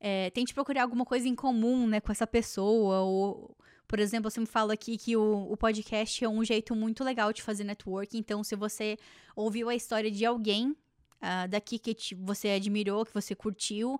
é, 0.00 0.30
tente 0.30 0.54
procurar 0.54 0.82
alguma 0.82 1.04
coisa 1.04 1.28
em 1.28 1.34
comum, 1.34 1.86
né, 1.86 2.00
com 2.00 2.10
essa 2.10 2.26
pessoa, 2.26 3.00
ou 3.00 3.56
por 3.86 3.98
exemplo, 3.98 4.30
você 4.30 4.40
me 4.40 4.46
fala 4.46 4.72
aqui 4.72 4.96
que 4.96 5.16
o, 5.16 5.50
o 5.50 5.56
podcast 5.56 6.24
é 6.24 6.28
um 6.28 6.42
jeito 6.42 6.74
muito 6.74 7.04
legal 7.04 7.32
de 7.32 7.42
fazer 7.42 7.64
network. 7.64 8.16
Então, 8.16 8.44
se 8.44 8.54
você 8.56 8.98
ouviu 9.34 9.68
a 9.68 9.74
história 9.74 10.10
de 10.10 10.24
alguém 10.24 10.70
uh, 10.70 11.48
daqui 11.48 11.78
que 11.78 11.94
te, 11.94 12.14
você 12.14 12.48
admirou, 12.50 13.06
que 13.06 13.14
você 13.14 13.34
curtiu, 13.34 13.98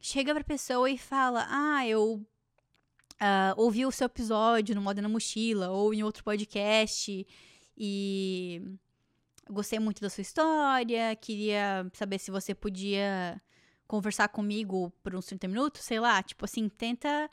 chega 0.00 0.34
pra 0.34 0.42
pessoa 0.42 0.90
e 0.90 0.98
fala: 0.98 1.46
Ah, 1.48 1.86
eu 1.86 2.14
uh, 2.14 3.54
ouvi 3.56 3.86
o 3.86 3.92
seu 3.92 4.06
episódio 4.06 4.74
no 4.74 4.82
Moda 4.82 5.00
na 5.00 5.08
Mochila 5.08 5.70
ou 5.70 5.94
em 5.94 6.02
outro 6.02 6.24
podcast 6.24 7.24
e 7.76 8.60
gostei 9.52 9.78
muito 9.78 10.00
da 10.00 10.10
sua 10.10 10.22
história, 10.22 11.14
queria 11.16 11.86
saber 11.92 12.18
se 12.18 12.30
você 12.30 12.54
podia 12.54 13.40
conversar 13.86 14.28
comigo 14.28 14.92
por 15.02 15.14
uns 15.14 15.26
30 15.26 15.48
minutos, 15.48 15.82
sei 15.82 16.00
lá, 16.00 16.22
tipo 16.22 16.44
assim, 16.44 16.68
tenta 16.68 17.30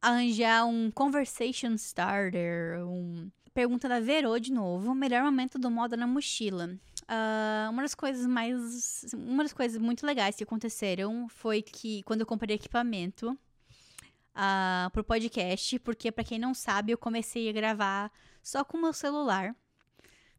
arranjar 0.00 0.66
um 0.66 0.90
conversation 0.90 1.74
starter, 1.74 2.84
um... 2.86 3.30
Pergunta 3.54 3.88
da 3.88 4.00
Verô 4.00 4.38
de 4.38 4.52
novo, 4.52 4.94
melhor 4.94 5.22
momento 5.24 5.58
do 5.58 5.70
moda 5.70 5.96
na 5.96 6.06
mochila. 6.06 6.78
Uh, 7.04 7.70
uma 7.70 7.82
das 7.82 7.94
coisas 7.94 8.26
mais. 8.26 9.06
Uma 9.14 9.44
das 9.44 9.52
coisas 9.54 9.80
muito 9.80 10.04
legais 10.04 10.36
que 10.36 10.44
aconteceram 10.44 11.26
foi 11.28 11.62
que 11.62 12.02
quando 12.02 12.20
eu 12.20 12.26
comprei 12.26 12.56
equipamento 12.56 13.30
uh, 13.30 14.90
pro 14.92 15.04
podcast, 15.04 15.78
porque 15.78 16.12
para 16.12 16.24
quem 16.24 16.38
não 16.38 16.52
sabe, 16.52 16.92
eu 16.92 16.98
comecei 16.98 17.48
a 17.48 17.52
gravar 17.52 18.12
só 18.42 18.62
com 18.62 18.76
o 18.76 18.80
meu 18.82 18.92
celular. 18.92 19.54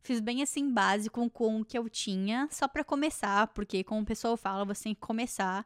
Fiz 0.02 0.20
bem 0.20 0.41
assim, 0.41 0.72
básico 0.72 1.30
com 1.30 1.62
o 1.62 1.66
que 1.66 1.78
eu 1.78 1.89
tinha, 1.89 2.48
só 2.52 2.68
para 2.68 2.84
começar, 2.84 3.48
porque 3.48 3.84
como 3.84 4.02
o 4.02 4.06
pessoal 4.06 4.38
fala, 4.38 4.64
você 4.64 4.86
tem 4.86 4.93
que 4.93 5.02
começar 5.02 5.66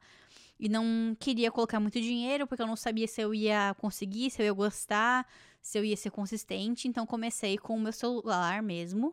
e 0.62 0.70
não 0.70 1.18
queria 1.20 1.52
colocar 1.52 1.80
muito 1.80 2.00
dinheiro 2.00 2.46
porque 2.46 2.62
eu 2.62 2.68
não 2.68 2.76
sabia 2.76 3.08
se 3.08 3.20
eu 3.20 3.34
ia 3.34 3.76
conseguir, 3.80 4.30
se 4.30 4.42
eu 4.42 4.46
ia 4.46 4.54
gostar, 4.54 5.28
se 5.60 5.78
eu 5.78 5.84
ia 5.84 5.98
ser 5.98 6.12
consistente. 6.12 6.88
Então 6.88 7.06
comecei 7.06 7.58
com 7.58 7.76
o 7.76 7.80
meu 7.80 7.92
celular 7.92 8.62
mesmo. 8.62 9.12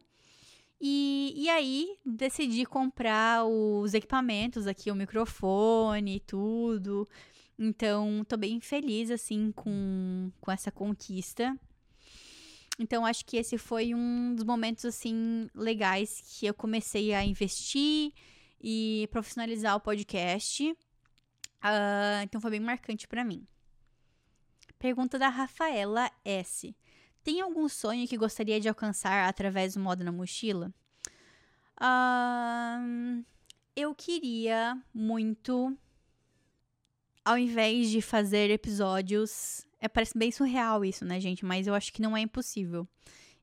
E, 0.78 1.32
e 1.34 1.48
aí 1.48 1.96
decidi 2.04 2.66
comprar 2.66 3.44
os 3.46 3.94
equipamentos 3.94 4.66
aqui, 4.66 4.90
o 4.90 4.94
microfone 4.94 6.16
e 6.16 6.20
tudo. 6.20 7.08
Então 7.58 8.24
tô 8.28 8.36
bem 8.36 8.60
feliz 8.60 9.10
assim 9.10 9.50
com, 9.52 10.30
com 10.40 10.52
essa 10.52 10.70
conquista. 10.70 11.58
Então 12.78 13.04
acho 13.04 13.24
que 13.24 13.36
esse 13.36 13.58
foi 13.58 13.92
um 13.94 14.34
dos 14.34 14.44
momentos 14.44 14.84
assim 14.84 15.48
legais 15.54 16.20
que 16.20 16.46
eu 16.46 16.54
comecei 16.54 17.12
a 17.12 17.24
investir 17.24 18.12
e 18.60 19.08
profissionalizar 19.10 19.74
o 19.74 19.80
podcast. 19.80 20.70
Uh, 20.70 22.22
então 22.22 22.40
foi 22.40 22.52
bem 22.52 22.60
marcante 22.60 23.08
para 23.08 23.24
mim. 23.24 23.46
Pergunta 24.78 25.18
da 25.18 25.28
Rafaela 25.28 26.08
S. 26.24 26.74
Tem 27.24 27.40
algum 27.40 27.68
sonho 27.68 28.06
que 28.06 28.16
gostaria 28.16 28.60
de 28.60 28.68
alcançar 28.68 29.28
através 29.28 29.74
do 29.74 29.80
modo 29.80 30.04
na 30.04 30.12
mochila? 30.12 30.72
Uh, 31.80 33.24
eu 33.74 33.94
queria 33.94 34.80
muito, 34.94 35.76
ao 37.24 37.36
invés 37.36 37.90
de 37.90 38.00
fazer 38.00 38.50
episódios. 38.50 39.67
É, 39.80 39.88
parece 39.88 40.18
bem 40.18 40.30
surreal 40.30 40.84
isso, 40.84 41.04
né, 41.04 41.20
gente? 41.20 41.44
Mas 41.44 41.66
eu 41.66 41.74
acho 41.74 41.92
que 41.92 42.02
não 42.02 42.16
é 42.16 42.20
impossível. 42.20 42.86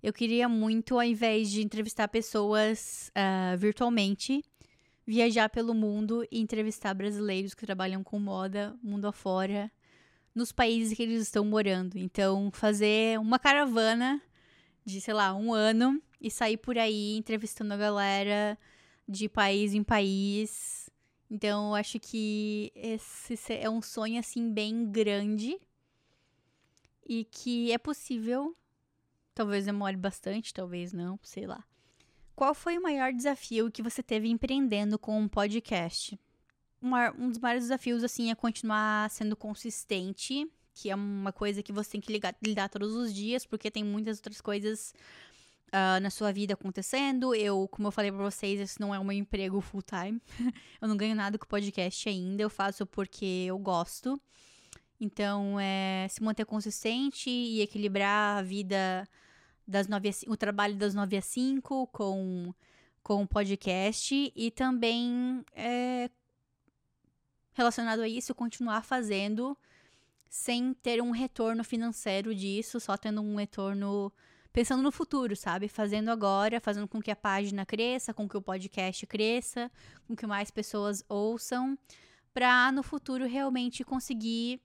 Eu 0.04 0.12
queria 0.14 0.48
muito, 0.50 0.96
ao 0.96 1.04
invés 1.04 1.50
de 1.50 1.64
entrevistar 1.64 2.08
pessoas 2.08 3.12
uh, 3.16 3.58
virtualmente, 3.58 4.44
viajar 5.08 5.50
pelo 5.50 5.74
mundo 5.74 6.28
e 6.32 6.40
entrevistar 6.40 6.94
brasileiros 6.94 7.54
que 7.54 7.66
trabalham 7.66 8.04
com 8.04 8.20
moda 8.20 8.78
mundo 8.84 9.08
afora, 9.08 9.72
nos 10.34 10.52
países 10.52 10.96
que 10.96 11.02
eles 11.02 11.22
estão 11.22 11.46
morando. 11.46 11.98
Então, 11.98 12.52
fazer 12.52 13.18
uma 13.20 13.40
caravana 13.40 14.22
de, 14.84 15.00
sei 15.00 15.14
lá, 15.14 15.34
um 15.34 15.54
ano 15.54 16.02
e 16.20 16.30
sair 16.30 16.58
por 16.58 16.78
aí 16.78 17.16
entrevistando 17.16 17.74
a 17.74 17.78
galera 17.78 18.60
de 19.08 19.30
país 19.30 19.74
em 19.74 19.84
país. 19.84 20.90
Então, 21.32 21.70
eu 21.70 21.76
acho 21.76 22.00
que 22.00 22.72
esse 22.76 23.36
é 23.54 23.70
um 23.70 23.82
sonho, 23.82 24.20
assim, 24.20 24.52
bem 24.52 24.86
grande 24.92 25.58
e 27.06 27.26
que 27.26 27.72
é 27.72 27.78
possível. 27.78 28.56
Talvez 29.34 29.66
demore 29.66 29.98
bastante, 29.98 30.54
talvez 30.54 30.94
não, 30.94 31.20
sei 31.22 31.46
lá. 31.46 31.64
Qual 32.36 32.54
foi 32.54 32.78
o 32.78 32.82
maior 32.82 33.14
desafio 33.14 33.72
que 33.72 33.82
você 33.82 34.04
teve 34.04 34.30
empreendendo 34.30 34.98
com 34.98 35.20
um 35.20 35.28
podcast? 35.28 36.20
Um, 36.82 37.30
dos 37.30 37.40
maiores 37.40 37.64
desafios, 37.64 38.04
assim, 38.04 38.30
é 38.30 38.36
continuar 38.36 39.10
sendo 39.10 39.36
consistente, 39.36 40.46
que 40.74 40.90
é 40.90 40.96
uma 40.96 41.32
coisa 41.32 41.64
que 41.64 41.72
você 41.72 41.92
tem 41.92 42.02
que 42.02 42.12
ligar, 42.12 42.36
lidar 42.44 42.70
todos 42.70 42.94
os 42.94 43.14
dias, 43.14 43.46
porque 43.46 43.72
tem 43.72 43.84
muitas 43.84 44.18
outras 44.18 44.42
coisas 44.42 44.94
uh, 45.68 46.00
na 46.02 46.10
sua 46.10 46.32
vida 46.32 46.54
acontecendo. 46.54 47.34
Eu, 47.34 47.68
como 47.70 47.88
eu 47.88 47.92
falei 47.92 48.12
pra 48.12 48.22
vocês, 48.22 48.60
esse 48.60 48.80
não 48.80 48.94
é 48.94 49.00
meu 49.00 49.12
emprego 49.14 49.62
full 49.62 49.82
time. 49.82 50.22
eu 50.82 50.88
não 50.88 50.98
ganho 50.98 51.16
nada 51.16 51.38
com 51.38 51.46
podcast 51.46 52.08
ainda, 52.10 52.42
eu 52.42 52.50
faço 52.50 52.86
porque 52.86 53.46
eu 53.48 53.58
gosto. 53.58 54.22
Então, 55.00 55.60
é 55.60 56.08
se 56.10 56.24
manter 56.24 56.46
consistente 56.46 57.30
e 57.30 57.62
equilibrar 57.62 58.38
a 58.38 58.42
vida 58.42 59.08
das 59.68 59.88
9 59.88 60.10
a, 60.10 60.32
o 60.32 60.38
trabalho 60.38 60.76
das 60.76 60.94
9 60.94 61.18
às 61.18 61.26
5 61.26 61.88
com, 61.88 62.54
com 63.04 63.24
o 63.24 63.28
podcast 63.28 64.32
e 64.36 64.52
também 64.52 65.44
é, 65.54 66.10
relacionado 67.54 68.02
a 68.02 68.08
isso, 68.08 68.36
continuar 68.36 68.84
fazendo 68.84 69.58
sem 70.30 70.74
ter 70.74 71.02
um 71.02 71.12
retorno 71.12 71.64
financeiro 71.64 72.36
disso, 72.36 72.80
só 72.80 72.98
tendo 72.98 73.22
um 73.22 73.36
retorno 73.36 74.12
pensando 74.52 74.84
no 74.84 74.92
futuro, 74.92 75.36
sabe? 75.36 75.68
Fazendo 75.68 76.10
agora, 76.10 76.62
fazendo 76.62 76.88
com 76.88 77.02
que 77.02 77.12
a 77.12 77.16
página 77.16 77.66
cresça, 77.66 78.14
com 78.14 78.28
que 78.28 78.38
o 78.38 78.42
podcast 78.42 79.06
cresça, 79.06 79.72
com 80.08 80.16
que 80.16 80.26
mais 80.26 80.52
pessoas 80.52 81.04
ouçam, 81.10 81.78
para 82.34 82.72
no 82.72 82.84
futuro 82.84 83.26
realmente 83.26 83.84
conseguir 83.84 84.62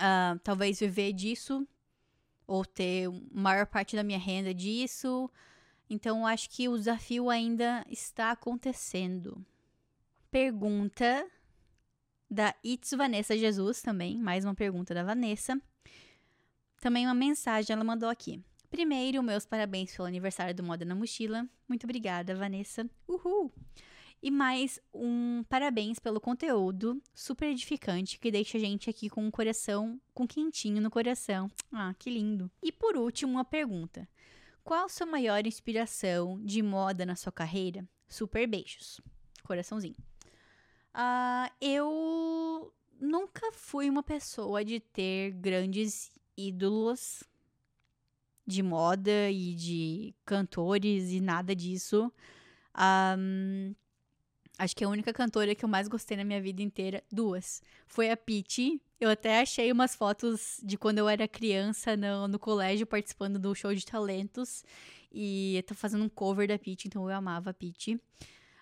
uh, 0.00 0.38
talvez 0.40 0.80
viver 0.80 1.12
disso 1.12 1.66
ou 2.46 2.64
ter 2.64 3.08
maior 3.30 3.66
parte 3.66 3.94
da 3.94 4.02
minha 4.02 4.18
renda 4.18 4.54
disso. 4.54 5.30
Então, 5.90 6.26
acho 6.26 6.48
que 6.50 6.68
o 6.68 6.76
desafio 6.76 7.30
ainda 7.30 7.84
está 7.88 8.30
acontecendo. 8.30 9.44
Pergunta 10.30 11.26
da 12.30 12.54
It's 12.64 12.90
Vanessa 12.90 13.36
Jesus 13.36 13.80
também, 13.80 14.18
mais 14.18 14.44
uma 14.44 14.54
pergunta 14.54 14.94
da 14.94 15.02
Vanessa. 15.02 15.60
Também 16.80 17.06
uma 17.06 17.14
mensagem 17.14 17.74
ela 17.74 17.84
mandou 17.84 18.08
aqui. 18.08 18.42
Primeiro, 18.70 19.22
meus 19.22 19.46
parabéns 19.46 19.96
pelo 19.96 20.06
aniversário 20.06 20.54
do 20.54 20.62
Moda 20.62 20.84
na 20.84 20.94
Mochila. 20.94 21.48
Muito 21.66 21.84
obrigada, 21.84 22.34
Vanessa. 22.34 22.88
Uhul! 23.06 23.52
E 24.20 24.30
mais 24.32 24.80
um 24.92 25.44
parabéns 25.48 26.00
pelo 26.00 26.20
conteúdo 26.20 27.00
super 27.14 27.48
edificante 27.50 28.18
que 28.18 28.32
deixa 28.32 28.58
a 28.58 28.60
gente 28.60 28.90
aqui 28.90 29.08
com 29.08 29.24
um 29.24 29.30
coração, 29.30 30.00
com 30.12 30.26
quentinho 30.26 30.82
no 30.82 30.90
coração. 30.90 31.48
Ah, 31.72 31.94
que 31.96 32.10
lindo. 32.10 32.50
E 32.60 32.72
por 32.72 32.96
último, 32.96 33.32
uma 33.32 33.44
pergunta. 33.44 34.08
Qual 34.64 34.86
a 34.86 34.88
sua 34.88 35.06
maior 35.06 35.46
inspiração 35.46 36.40
de 36.44 36.62
moda 36.62 37.06
na 37.06 37.14
sua 37.14 37.30
carreira? 37.30 37.88
Super 38.08 38.46
beijos. 38.48 39.00
Coraçãozinho. 39.44 39.96
Uh, 40.92 41.54
eu 41.60 42.74
nunca 43.00 43.52
fui 43.52 43.88
uma 43.88 44.02
pessoa 44.02 44.64
de 44.64 44.80
ter 44.80 45.30
grandes 45.30 46.10
ídolos 46.36 47.22
de 48.44 48.62
moda 48.62 49.30
e 49.30 49.54
de 49.54 50.14
cantores 50.24 51.12
e 51.12 51.20
nada 51.20 51.54
disso. 51.54 52.12
Um, 52.76 53.74
Acho 54.58 54.74
que 54.74 54.84
a 54.84 54.88
única 54.88 55.12
cantora 55.12 55.54
que 55.54 55.64
eu 55.64 55.68
mais 55.68 55.86
gostei 55.86 56.16
na 56.16 56.24
minha 56.24 56.40
vida 56.42 56.60
inteira, 56.60 57.02
duas, 57.10 57.62
foi 57.86 58.10
a 58.10 58.16
Pitty. 58.16 58.82
Eu 59.00 59.08
até 59.08 59.40
achei 59.40 59.70
umas 59.70 59.94
fotos 59.94 60.58
de 60.64 60.76
quando 60.76 60.98
eu 60.98 61.08
era 61.08 61.28
criança 61.28 61.96
no, 61.96 62.26
no 62.26 62.38
colégio 62.38 62.84
participando 62.84 63.38
do 63.38 63.54
show 63.54 63.72
de 63.72 63.86
talentos. 63.86 64.64
E 65.12 65.64
tô 65.66 65.74
fazendo 65.74 66.04
um 66.04 66.08
cover 66.08 66.48
da 66.48 66.58
Pitty, 66.58 66.88
então 66.88 67.08
eu 67.08 67.16
amava 67.16 67.50
a 67.50 67.54
Pitty. 67.54 67.94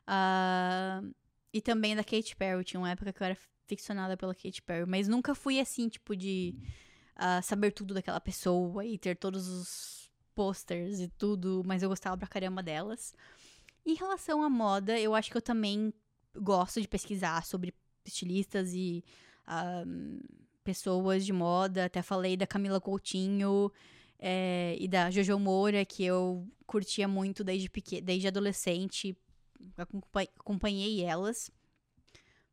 Uh, 0.07 1.15
e 1.53 1.61
também 1.63 1.97
da 1.97 2.05
Katy 2.05 2.37
Perry. 2.37 2.63
Tinha 2.63 2.79
uma 2.79 2.91
época 2.91 3.13
que 3.13 3.23
eu 3.23 3.25
era 3.25 3.39
ficcionada 3.67 4.17
pela 4.17 4.35
Katy 4.35 4.61
Perry. 4.61 4.87
Mas 4.87 5.09
nunca 5.09 5.35
fui 5.35 5.59
assim, 5.59 5.89
tipo, 5.89 6.15
de 6.15 6.55
uh, 7.17 7.43
saber 7.43 7.73
tudo 7.73 7.95
daquela 7.95 8.21
pessoa 8.21 8.85
e 8.85 8.99
ter 8.99 9.17
todos 9.17 9.49
os 9.49 10.11
posters 10.35 11.01
e 11.01 11.09
tudo, 11.09 11.63
mas 11.65 11.83
eu 11.83 11.89
gostava 11.89 12.17
pra 12.17 12.29
caramba 12.29 12.63
delas. 12.63 13.15
Em 13.87 13.95
relação 13.95 14.43
à 14.43 14.51
moda, 14.51 14.99
eu 14.99 15.15
acho 15.15 15.31
que 15.31 15.37
eu 15.37 15.43
também 15.43 15.95
gosto 16.35 16.81
de 16.81 16.89
pesquisar 16.89 17.47
sobre 17.47 17.73
estilistas 18.05 18.73
e 18.75 19.05
pessoas 20.65 21.25
de 21.25 21.33
moda. 21.33 21.85
Até 21.85 22.03
falei 22.03 22.37
da 22.37 22.49
Camila 22.49 22.81
Coutinho 22.81 23.71
é, 24.19 24.77
e 24.81 24.89
da 24.89 25.09
Jojo 25.09 25.39
Moura, 25.39 25.85
que 25.85 26.05
eu 26.05 26.45
curtia 26.67 27.07
muito 27.07 27.45
desde, 27.45 27.71
pequeno, 27.71 28.05
desde 28.05 28.27
adolescente. 28.27 29.17
Acompanhei 30.37 31.05
elas. 31.05 31.49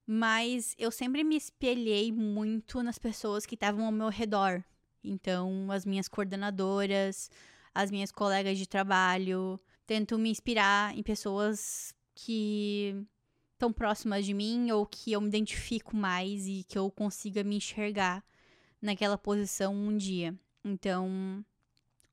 Mas 0.06 0.76
eu 0.78 0.92
sempre 0.92 1.24
me 1.24 1.36
espelhei 1.36 2.12
muito 2.12 2.84
nas 2.84 3.00
pessoas 3.00 3.44
que 3.46 3.56
estavam 3.56 3.88
ao 3.88 3.92
meu 3.92 4.10
redor. 4.10 4.64
Então, 5.04 5.72
as 5.72 5.84
minhas 5.84 6.08
coordenadoras, 6.08 7.32
as 7.74 7.90
minhas 7.90 8.12
colegas 8.12 8.58
de 8.58 8.68
trabalho. 8.68 9.60
Tento 9.86 10.18
me 10.18 10.30
inspirar 10.30 10.98
em 10.98 11.04
pessoas 11.04 11.94
que 12.16 12.96
estão 13.54 13.72
próximas 13.72 14.26
de 14.26 14.34
mim 14.34 14.72
ou 14.72 14.86
que 14.86 15.12
eu 15.12 15.22
me 15.22 15.28
identifico 15.28 15.96
mais 15.96 16.48
e 16.48 16.64
que 16.64 16.78
eu 16.78 16.90
consiga 16.92 17.44
me 17.44 17.58
enxergar 17.58 18.24
naquela 18.82 19.18
posição 19.18 19.74
um 19.74 19.96
dia. 19.96 20.38
Então, 20.64 21.46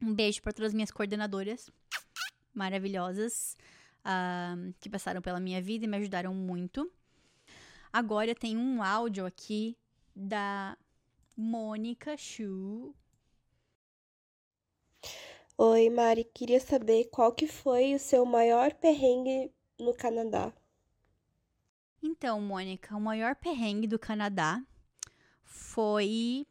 um 0.00 0.14
beijo 0.14 0.40
para 0.42 0.52
todas 0.52 0.68
as 0.68 0.74
minhas 0.74 0.90
coordenadoras 0.90 1.70
maravilhosas 2.54 3.56
uh, 4.00 4.74
que 4.80 4.88
passaram 4.88 5.20
pela 5.20 5.40
minha 5.40 5.60
vida 5.60 5.84
e 5.84 5.88
me 5.88 5.96
ajudaram 5.96 6.34
muito. 6.34 6.90
Agora 7.92 8.34
tem 8.34 8.56
um 8.56 8.82
áudio 8.82 9.26
aqui 9.26 9.76
da 10.14 10.76
Mônica 11.36 12.16
Chu. 12.16 12.94
Oi, 15.62 15.90
Mari, 15.90 16.24
queria 16.24 16.58
saber 16.58 17.10
qual 17.10 17.34
que 17.34 17.46
foi 17.46 17.94
o 17.94 17.98
seu 17.98 18.24
maior 18.24 18.72
perrengue 18.72 19.52
no 19.78 19.92
Canadá. 19.92 20.50
Então, 22.02 22.40
Mônica, 22.40 22.96
o 22.96 23.00
maior 23.00 23.36
perrengue 23.36 23.86
do 23.86 23.98
Canadá 23.98 24.64
foi 25.44 26.46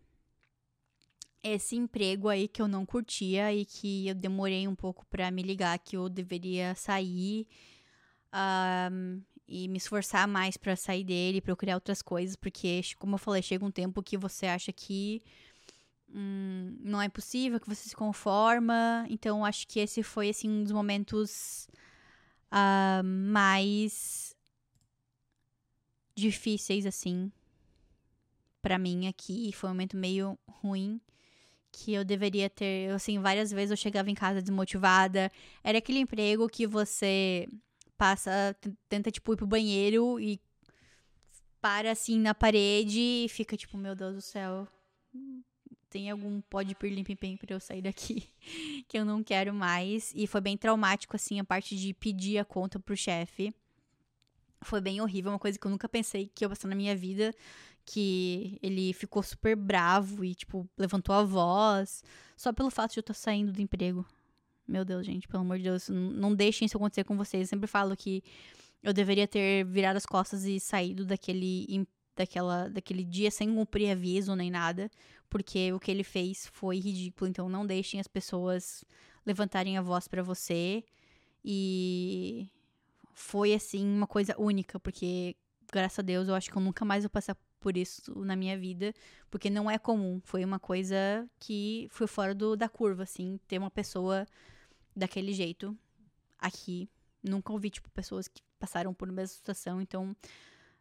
esse 1.42 1.76
emprego 1.76 2.30
aí 2.30 2.48
que 2.48 2.62
eu 2.62 2.68
não 2.68 2.86
curtia 2.86 3.52
e 3.52 3.66
que 3.66 4.10
eu 4.10 4.14
demorei 4.14 4.68
um 4.68 4.76
pouco 4.76 5.04
para 5.08 5.32
me 5.32 5.42
ligar 5.42 5.80
que 5.80 5.98
eu 5.98 6.08
deveria 6.08 6.76
sair. 6.76 7.48
Um, 8.32 9.24
e 9.50 9.68
me 9.68 9.78
esforçar 9.78 10.28
mais 10.28 10.56
para 10.56 10.76
sair 10.76 11.04
dele, 11.04 11.42
procurar 11.42 11.74
outras 11.74 12.04
coisas, 12.04 12.36
porque, 12.36 12.82
como 13.00 13.16
eu 13.16 13.18
falei, 13.18 13.42
chega 13.42 13.66
um 13.66 13.72
tempo 13.72 14.04
que 14.04 14.16
você 14.16 14.46
acha 14.46 14.72
que 14.72 15.24
hum, 16.14 16.78
não 16.82 17.02
é 17.02 17.10
possível, 17.10 17.60
que 17.60 17.70
você 17.70 17.90
se 17.90 17.96
conforma. 17.96 19.06
Então, 19.10 19.46
acho 19.46 19.68
que 19.68 19.80
esse 19.80 20.04
foi, 20.04 20.30
assim, 20.30 20.50
um 20.50 20.64
dos 20.64 20.72
momentos 20.72 21.68
uh, 22.52 23.04
mais 23.04 24.36
difíceis, 26.16 26.86
assim, 26.86 27.32
para 28.62 28.78
mim 28.78 29.08
aqui. 29.08 29.52
Foi 29.54 29.70
um 29.70 29.74
momento 29.74 29.98
meio 29.98 30.38
ruim 30.48 31.00
que 31.72 31.94
eu 31.94 32.04
deveria 32.04 32.50
ter, 32.50 32.92
assim, 32.92 33.20
várias 33.20 33.52
vezes 33.52 33.72
eu 33.72 33.78
chegava 33.78 34.10
em 34.10 34.16
casa 34.16 34.42
desmotivada. 34.42 35.32
Era 35.64 35.78
aquele 35.78 36.00
emprego 36.00 36.50
que 36.50 36.66
você 36.66 37.48
passa, 37.98 38.56
tenta, 38.88 39.12
tipo, 39.12 39.34
ir 39.34 39.38
pro 39.38 39.48
banheiro 39.48 40.20
e 40.20 40.40
para 41.62 41.92
assim 41.92 42.20
na 42.20 42.34
parede 42.34 43.00
e 43.00 43.28
fica 43.30 43.58
tipo, 43.58 43.78
meu 43.78 43.96
Deus 43.96 44.16
do 44.16 44.22
céu. 44.22 44.68
Tem 45.90 46.10
algum 46.10 46.40
pó 46.42 46.62
de 46.62 46.76
pirlim-pim 46.76 47.36
pra 47.38 47.56
eu 47.56 47.60
sair 47.60 47.82
daqui 47.82 48.30
que 48.88 48.98
eu 48.98 49.04
não 49.04 49.24
quero 49.24 49.54
mais. 49.54 50.12
E 50.16 50.28
foi 50.28 50.42
bem 50.42 50.58
traumático, 50.58 51.16
assim, 51.16 51.40
a 51.40 51.44
parte 51.44 51.76
de 51.76 51.94
pedir 51.94 52.38
a 52.38 52.46
conta 52.46 52.80
pro 52.80 52.96
chefe. 52.96 53.54
Foi 54.62 54.82
bem 54.82 55.02
horrível, 55.02 55.32
uma 55.32 55.40
coisa 55.40 55.58
que 55.58 55.66
eu 55.66 55.72
nunca 55.72 55.90
pensei 55.90 56.30
que 56.34 56.44
ia 56.44 56.50
passar 56.50 56.68
na 56.68 56.76
minha 56.76 56.96
vida. 56.96 57.34
Que 57.86 58.60
ele 58.62 58.94
ficou 58.94 59.24
super 59.24 59.56
bravo 59.56 60.24
e, 60.24 60.36
tipo, 60.36 60.70
levantou 60.78 61.16
a 61.16 61.24
voz. 61.24 62.04
Só 62.38 62.54
pelo 62.54 62.70
fato 62.70 62.94
de 62.94 63.00
eu 63.00 63.02
estar 63.02 63.16
saindo 63.16 63.52
do 63.52 63.62
emprego. 63.62 64.06
Meu 64.68 64.86
Deus, 64.86 65.04
gente, 65.04 65.28
pelo 65.28 65.42
amor 65.42 65.58
de 65.58 65.64
Deus, 65.64 65.90
não 65.90 66.36
deixem 66.36 66.68
isso 66.68 66.78
acontecer 66.78 67.04
com 67.04 67.18
vocês. 67.18 67.42
Eu 67.42 67.48
sempre 67.48 67.66
falo 67.66 67.98
que 67.98 68.24
eu 68.84 68.94
deveria 68.94 69.28
ter 69.28 69.66
virado 69.66 69.98
as 69.98 70.06
costas 70.06 70.44
e 70.46 70.60
saído 70.60 71.06
daquele, 71.06 71.66
daquela, 72.20 72.68
daquele 72.70 73.04
dia 73.04 73.32
sem 73.32 73.54
cumprir 73.56 73.92
aviso 73.92 74.36
nem 74.36 74.52
nada, 74.52 74.92
porque 75.30 75.72
o 75.72 75.80
que 75.80 75.90
ele 75.90 76.04
fez 76.04 76.48
foi 76.48 76.78
ridículo. 76.78 77.30
Então 77.30 77.48
não 77.48 77.66
deixem 77.66 78.00
as 78.00 78.08
pessoas 78.08 78.84
levantarem 79.26 79.78
a 79.78 79.82
voz 79.82 80.08
para 80.08 80.22
você. 80.22 80.84
E 81.44 82.50
foi 83.14 83.54
assim 83.54 83.86
uma 83.88 84.06
coisa 84.06 84.36
única, 84.38 84.78
porque 84.80 85.36
graças 85.72 86.00
a 86.00 86.02
Deus 86.02 86.28
eu 86.28 86.36
acho 86.36 86.52
que 86.52 86.58
eu 86.58 86.62
nunca 86.62 86.84
mais 86.84 87.04
vou 87.04 87.10
passar 87.10 87.38
por 87.60 87.78
isso 87.78 88.20
na 88.20 88.36
minha 88.36 88.58
vida, 88.58 88.94
porque 89.32 89.50
não 89.50 89.72
é 89.72 89.78
comum. 89.78 90.20
Foi 90.26 90.44
uma 90.44 90.60
coisa 90.60 91.26
que 91.40 91.88
foi 91.90 92.08
fora 92.08 92.36
do, 92.36 92.58
da 92.58 92.68
curva, 92.68 93.04
assim, 93.04 93.40
ter 93.48 93.58
uma 93.58 93.72
pessoa 93.72 94.26
daquele 94.94 95.32
jeito 95.32 95.78
aqui. 96.38 96.90
Nunca 97.24 97.54
ouvi, 97.54 97.70
tipo, 97.70 97.90
pessoas 97.92 98.28
que 98.28 98.42
passaram 98.60 98.94
por 98.94 99.08
a 99.08 99.12
mesma 99.12 99.36
situação, 99.36 99.82
então 99.82 100.12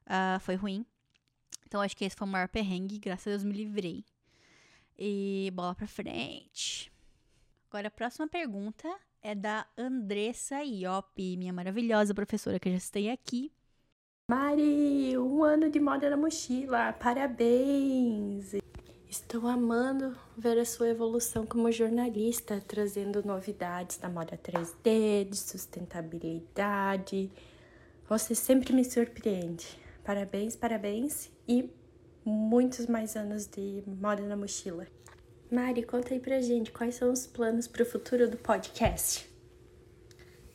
uh, 0.07 0.41
foi 0.41 0.57
ruim. 0.57 0.84
Então 1.66 1.80
acho 1.80 1.96
que 1.96 2.05
esse 2.05 2.16
foi 2.16 2.26
o 2.26 2.30
maior 2.30 2.49
perrengue, 2.49 2.99
graças 2.99 3.26
a 3.26 3.30
Deus 3.30 3.44
me 3.44 3.53
livrei. 3.53 4.05
E 4.99 5.51
bola 5.55 5.74
pra 5.74 5.86
frente. 5.86 6.90
Agora 7.68 7.88
a 7.88 7.90
próxima 7.90 8.26
pergunta 8.26 8.88
é 9.22 9.34
da 9.34 9.66
Andressa 9.76 10.62
Iop, 10.62 11.36
minha 11.36 11.53
maravilhosa 11.53 12.14
professora 12.14 12.59
que 12.59 12.68
eu 12.68 12.72
já 12.72 12.80
citei 12.80 13.11
aqui. 13.11 13.53
Mari, 14.30 15.16
um 15.16 15.42
ano 15.42 15.70
de 15.70 15.80
moda 15.80 16.11
na 16.11 16.16
mochila, 16.16 16.92
parabéns! 16.92 18.55
Estou 19.09 19.46
amando 19.46 20.14
ver 20.36 20.59
a 20.59 20.66
sua 20.66 20.90
evolução 20.90 21.46
como 21.46 21.72
jornalista, 21.72 22.62
trazendo 22.66 23.22
novidades 23.24 23.96
da 23.96 24.09
moda 24.09 24.36
3D, 24.36 25.30
de 25.30 25.36
sustentabilidade. 25.36 27.30
Você 28.07 28.34
sempre 28.34 28.74
me 28.74 28.84
surpreende. 28.84 29.78
Parabéns, 30.09 30.56
parabéns 30.56 31.30
e 31.46 31.70
muitos 32.24 32.86
mais 32.86 33.14
anos 33.14 33.46
de 33.46 33.84
moda 33.86 34.22
na 34.22 34.38
mochila. 34.38 34.86
Mari, 35.52 35.82
conta 35.82 36.14
aí 36.14 36.18
pra 36.18 36.40
gente 36.40 36.72
quais 36.72 36.94
são 36.94 37.12
os 37.12 37.26
planos 37.26 37.68
para 37.68 37.82
o 37.82 37.84
futuro 37.84 38.26
do 38.26 38.38
podcast. 38.38 39.28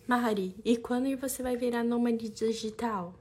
Mari, 0.07 0.59
e 0.65 0.75
quando 0.75 1.15
você 1.17 1.43
vai 1.43 1.55
virar 1.55 1.83
nômade 1.83 2.29
digital? 2.29 3.13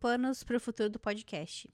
Planos 0.00 0.42
para 0.42 0.56
o 0.56 0.60
futuro 0.60 0.88
do 0.88 0.98
podcast. 0.98 1.68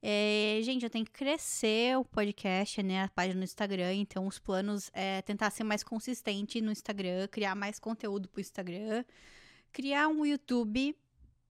É, 0.00 0.60
gente, 0.62 0.84
eu 0.84 0.90
tenho 0.90 1.04
que 1.04 1.10
crescer 1.10 1.98
o 1.98 2.04
podcast, 2.04 2.84
né? 2.84 3.02
A 3.02 3.08
página 3.08 3.38
no 3.38 3.44
Instagram. 3.44 3.94
Então, 3.94 4.28
os 4.28 4.38
planos 4.38 4.92
é 4.94 5.22
tentar 5.22 5.50
ser 5.50 5.64
mais 5.64 5.82
consistente 5.82 6.60
no 6.60 6.70
Instagram, 6.70 7.26
criar 7.26 7.56
mais 7.56 7.80
conteúdo 7.80 8.28
pro 8.28 8.40
Instagram, 8.40 9.04
criar 9.72 10.06
um 10.06 10.24
YouTube 10.24 10.96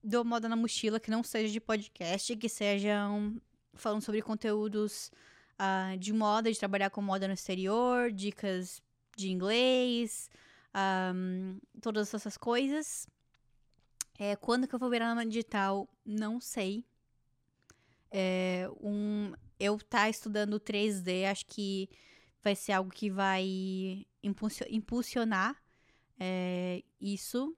do 0.05 0.23
Moda 0.23 0.47
na 0.47 0.55
Mochila 0.55 0.99
que 0.99 1.09
não 1.09 1.23
seja 1.23 1.51
de 1.51 1.59
podcast, 1.59 2.35
que 2.35 2.47
sejam 2.47 3.41
falando 3.73 4.01
sobre 4.01 4.21
conteúdos 4.21 5.11
uh, 5.59 5.97
de 5.97 6.13
moda, 6.13 6.51
de 6.51 6.59
trabalhar 6.59 6.89
com 6.89 7.01
moda 7.01 7.27
no 7.27 7.33
exterior, 7.33 8.11
dicas 8.11 8.81
de 9.17 9.31
inglês, 9.31 10.29
um, 11.13 11.59
todas 11.81 12.13
essas 12.13 12.37
coisas. 12.37 13.07
É, 14.17 14.35
quando 14.35 14.67
que 14.67 14.75
eu 14.75 14.79
vou 14.79 14.89
virar 14.89 15.13
na 15.13 15.25
digital? 15.25 15.89
Não 16.05 16.39
sei 16.39 16.85
é, 18.17 18.69
um, 18.81 19.33
eu 19.59 19.77
tá 19.77 20.09
estudando 20.09 20.57
3D, 20.57 21.29
acho 21.29 21.45
que 21.45 21.89
vai 22.41 22.55
ser 22.55 22.71
algo 22.71 22.89
que 22.89 23.09
vai 23.09 24.05
impulsionar 24.23 25.61
é, 26.17 26.81
isso. 26.99 27.53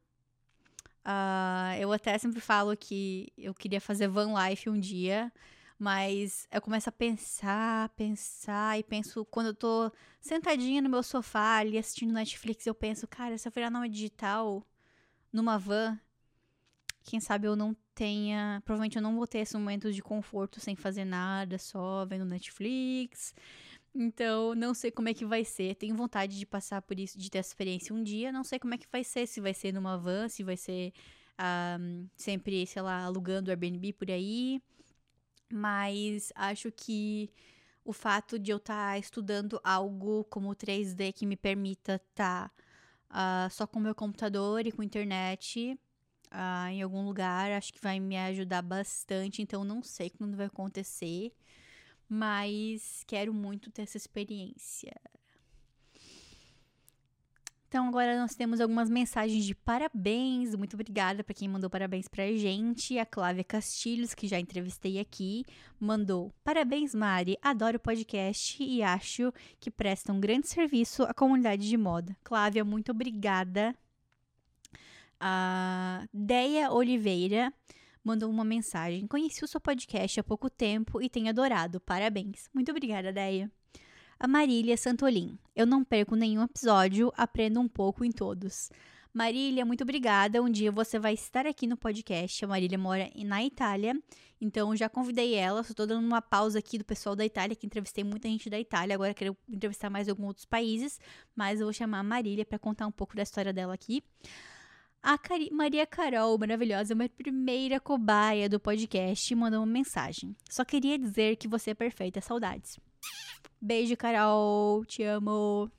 Uh, 1.08 1.80
eu 1.80 1.93
até 1.93 2.18
sempre 2.18 2.41
falo 2.41 2.76
que 2.76 3.32
eu 3.38 3.53
queria 3.53 3.80
fazer 3.80 4.10
van 4.10 4.34
life 4.45 4.70
um 4.70 4.78
dia, 4.78 5.32
mas 5.80 6.45
eu 6.51 6.62
começo 6.62 6.89
a 6.89 6.91
pensar, 6.91 7.88
pensar 7.89 8.78
e 8.78 8.84
penso 8.84 9.24
quando 9.24 9.47
eu 9.47 9.53
tô 9.53 9.91
sentadinha 10.20 10.82
no 10.82 10.89
meu 10.89 11.01
sofá 11.01 11.60
ali 11.60 11.78
assistindo 11.78 12.12
Netflix, 12.12 12.68
eu 12.68 12.76
penso, 12.76 13.08
cara, 13.08 13.38
se 13.38 13.47
eu 13.47 13.51
virar 13.53 13.70
nome 13.70 13.88
digital 13.88 14.68
numa 15.32 15.58
van, 15.58 15.97
quem 17.03 17.22
sabe 17.22 17.47
eu 17.47 17.55
não 17.55 17.74
tenha. 17.95 18.62
Provavelmente 18.66 18.97
eu 18.97 19.01
não 19.01 19.16
vou 19.16 19.26
ter 19.26 19.39
esse 19.39 19.55
momento 19.55 19.93
de 19.93 20.01
conforto 20.01 20.60
sem 20.60 20.76
fazer 20.76 21.05
nada, 21.05 21.58
só 21.58 22.05
vendo 22.05 22.26
Netflix. 22.26 23.34
Então, 24.00 24.54
não 24.54 24.76
sei 24.76 24.91
como 24.91 25.10
é 25.10 25.14
que 25.14 25.26
vai 25.26 25.43
ser. 25.43 25.76
Tenho 25.76 25.95
vontade 25.95 26.38
de 26.38 26.45
passar 26.45 26.84
por 26.84 27.00
isso, 27.00 27.18
de 27.18 27.32
ter 27.32 27.39
essa 27.39 27.50
experiência 27.50 27.95
um 27.95 28.04
dia. 28.04 28.32
Não 28.32 28.43
sei 28.43 28.60
como 28.60 28.76
é 28.76 28.78
que 28.78 28.88
vai 28.91 29.04
ser. 29.04 29.26
Se 29.26 29.41
vai 29.41 29.56
ser 29.56 29.74
numa 29.74 29.98
van, 29.98 30.30
se 30.30 30.43
vai 30.43 30.56
ser 30.56 30.93
um, 31.80 32.08
sempre, 32.16 32.68
sei 32.68 32.82
lá, 32.84 33.04
alugando 33.04 33.50
Airbnb 33.50 33.93
por 33.93 34.12
aí. 34.12 34.62
Mas 35.52 36.32
acho 36.36 36.72
que 36.72 37.32
o 37.84 37.91
fato 37.91 38.38
de 38.38 38.52
eu 38.52 38.58
estar 38.58 38.91
tá 38.91 39.00
estudando 39.00 39.60
algo 39.64 40.26
como 40.26 40.56
3D 40.56 41.12
que 41.12 41.26
me 41.26 41.36
permita 41.36 41.95
estar 41.95 42.52
tá, 43.10 43.48
uh, 43.48 43.50
só 43.50 43.66
com 43.66 43.80
meu 43.80 43.95
computador 43.95 44.68
e 44.68 44.72
com 44.72 44.84
internet 44.84 45.80
uh, 46.32 46.68
em 46.70 46.84
algum 46.84 47.04
lugar, 47.04 47.52
acho 47.52 47.74
que 47.74 47.82
vai 47.82 48.00
me 48.00 48.16
ajudar 48.18 48.62
bastante. 48.62 49.41
Então, 49.41 49.64
não 49.64 49.82
sei 49.82 50.12
quando 50.12 50.38
vai 50.38 50.45
acontecer, 50.45 51.34
mas 52.10 53.03
quero 53.05 53.34
muito 53.34 53.72
ter 53.72 53.84
essa 53.84 53.97
experiência. 53.97 54.93
Então 57.68 57.86
agora 57.86 58.18
nós 58.18 58.34
temos 58.34 58.62
algumas 58.62 58.89
mensagens 58.89 59.43
de 59.43 59.53
parabéns. 59.53 60.55
Muito 60.55 60.76
obrigada 60.76 61.22
para 61.22 61.34
quem 61.34 61.49
mandou 61.49 61.70
parabéns 61.70 62.08
pra 62.08 62.32
gente. 62.32 62.97
A 62.97 63.05
Clávia 63.05 63.43
Castilhos, 63.43 64.14
que 64.14 64.26
já 64.26 64.39
entrevistei 64.39 64.99
aqui, 64.99 65.43
mandou: 65.78 66.34
"Parabéns, 66.45 66.95
Mari. 66.95 67.38
Adoro 67.41 67.76
o 67.76 67.80
podcast 67.80 68.64
e 68.64 68.82
acho 68.82 69.34
que 69.60 69.70
presta 69.70 70.14
um 70.14 70.20
grande 70.20 70.47
serviço 70.47 71.03
à 71.03 71.14
comunidade 71.14 71.68
de 71.68 71.76
moda." 71.76 72.16
Clávia, 72.24 72.64
muito 72.64 72.91
obrigada. 72.91 73.76
A 75.20 76.08
Deia 76.14 76.72
Oliveira 76.72 77.51
mandou 78.04 78.30
uma 78.30 78.43
mensagem: 78.43 79.08
"Conheci 79.08 79.43
o 79.43 79.48
seu 79.48 79.60
podcast 79.60 80.20
há 80.20 80.24
pouco 80.24 80.50
tempo 80.50 81.02
e 81.02 81.10
tenho 81.10 81.30
adorado. 81.30 81.80
Parabéns." 81.80 82.50
Muito 82.54 82.72
obrigada, 82.72 83.12
Deia 83.12 83.52
a 84.20 84.28
Marília 84.28 84.76
Santolin. 84.76 85.38
Eu 85.56 85.66
não 85.66 85.84
perco 85.84 86.16
nenhum 86.16 86.43
episódio, 86.43 87.12
aprendo 87.16 87.60
um 87.60 87.68
pouco 87.68 88.04
em 88.04 88.12
todos. 88.12 88.72
Marília, 89.14 89.66
muito 89.66 89.82
obrigada. 89.82 90.41
Um 90.41 90.50
dia 90.50 90.72
você 90.72 91.00
vai 91.00 91.14
estar 91.14 91.48
aqui 91.48 91.66
no 91.66 91.78
podcast. 91.78 92.43
A 92.43 92.48
Marília 92.48 92.78
mora 92.78 93.10
na 93.16 93.43
Itália, 93.43 94.00
então 94.39 94.76
já 94.76 94.89
convidei 94.89 95.34
ela. 95.34 95.64
Só 95.64 95.74
tô 95.74 95.86
dando 95.86 96.06
uma 96.06 96.22
pausa 96.22 96.60
aqui 96.60 96.78
do 96.78 96.86
pessoal 96.86 97.16
da 97.16 97.26
Itália, 97.26 97.56
que 97.56 97.66
entrevistei 97.66 98.04
muita 98.04 98.28
gente 98.28 98.50
da 98.50 98.60
Itália. 98.60 98.95
Agora 98.95 99.14
quero 99.14 99.36
entrevistar 99.48 99.89
mais 99.89 100.10
alguns 100.10 100.28
outros 100.28 100.45
países, 100.45 101.00
mas 101.36 101.60
eu 101.60 101.66
vou 101.66 101.74
chamar 101.74 102.00
a 102.00 102.04
Marília 102.04 102.45
para 102.45 102.60
contar 102.60 102.86
um 102.88 102.91
pouco 102.91 103.16
da 103.16 103.24
história 103.24 103.54
dela 103.54 103.74
aqui. 103.74 104.04
A 105.08 105.18
Cari 105.18 105.49
Maria 105.53 105.88
Carol, 105.88 106.38
maravilhosa, 106.38 106.93
minha 106.93 107.08
primeira 107.08 107.80
cobaia 107.80 108.49
do 108.49 108.60
podcast, 108.60 109.34
mandou 109.36 109.62
uma 109.62 109.66
mensagem. 109.66 110.36
Só 110.49 110.66
queria 110.66 110.99
dizer 110.99 111.38
que 111.38 111.47
você 111.47 111.70
é 111.70 111.74
perfeita, 111.74 112.20
saudades. 112.20 112.78
Beijo, 113.62 113.95
Carol, 113.95 114.84
te 114.84 115.03
amo. 115.03 115.72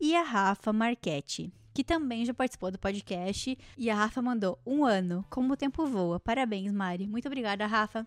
E 0.00 0.14
a 0.14 0.22
Rafa 0.22 0.72
Marchetti, 0.72 1.52
que 1.74 1.82
também 1.82 2.24
já 2.24 2.32
participou 2.32 2.70
do 2.70 2.78
podcast. 2.78 3.58
E 3.76 3.90
a 3.90 3.94
Rafa 3.96 4.22
mandou 4.22 4.56
um 4.64 4.84
ano, 4.84 5.26
como 5.28 5.54
o 5.54 5.56
tempo 5.56 5.84
voa. 5.84 6.20
Parabéns, 6.20 6.70
Mari. 6.70 7.08
Muito 7.08 7.26
obrigada, 7.26 7.66
Rafa. 7.66 8.06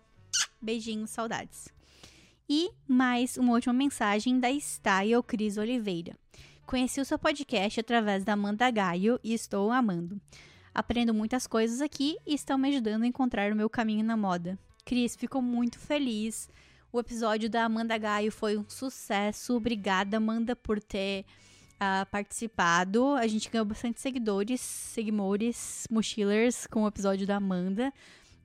Beijinhos, 0.62 1.10
saudades. 1.10 1.68
E 2.48 2.70
mais 2.88 3.36
uma 3.36 3.52
última 3.52 3.74
mensagem 3.74 4.40
da 4.40 4.50
Style 4.50 5.22
Cris 5.26 5.58
Oliveira. 5.58 6.16
Conheci 6.68 7.00
o 7.00 7.04
seu 7.04 7.18
podcast 7.18 7.80
através 7.80 8.24
da 8.24 8.34
Amanda 8.34 8.70
Gaio 8.70 9.18
e 9.24 9.32
estou 9.32 9.72
amando. 9.72 10.20
Aprendo 10.74 11.14
muitas 11.14 11.46
coisas 11.46 11.80
aqui 11.80 12.18
e 12.26 12.34
estão 12.34 12.58
me 12.58 12.68
ajudando 12.68 13.04
a 13.04 13.06
encontrar 13.06 13.50
o 13.50 13.56
meu 13.56 13.70
caminho 13.70 14.04
na 14.04 14.18
moda. 14.18 14.58
Cris, 14.84 15.16
fico 15.16 15.40
muito 15.40 15.78
feliz 15.78 16.46
o 16.92 17.00
episódio 17.00 17.48
da 17.48 17.64
Amanda 17.64 17.96
Gaio 17.96 18.30
foi 18.30 18.58
um 18.58 18.68
sucesso. 18.68 19.56
Obrigada, 19.56 20.18
Amanda, 20.18 20.54
por 20.54 20.78
ter 20.78 21.24
uh, 21.74 22.04
participado. 22.10 23.14
A 23.14 23.26
gente 23.26 23.50
ganhou 23.50 23.64
bastante 23.64 23.98
seguidores, 23.98 24.60
seguidores, 24.60 25.86
mochilers 25.90 26.66
com 26.66 26.84
o 26.84 26.86
episódio 26.86 27.26
da 27.26 27.36
Amanda. 27.36 27.90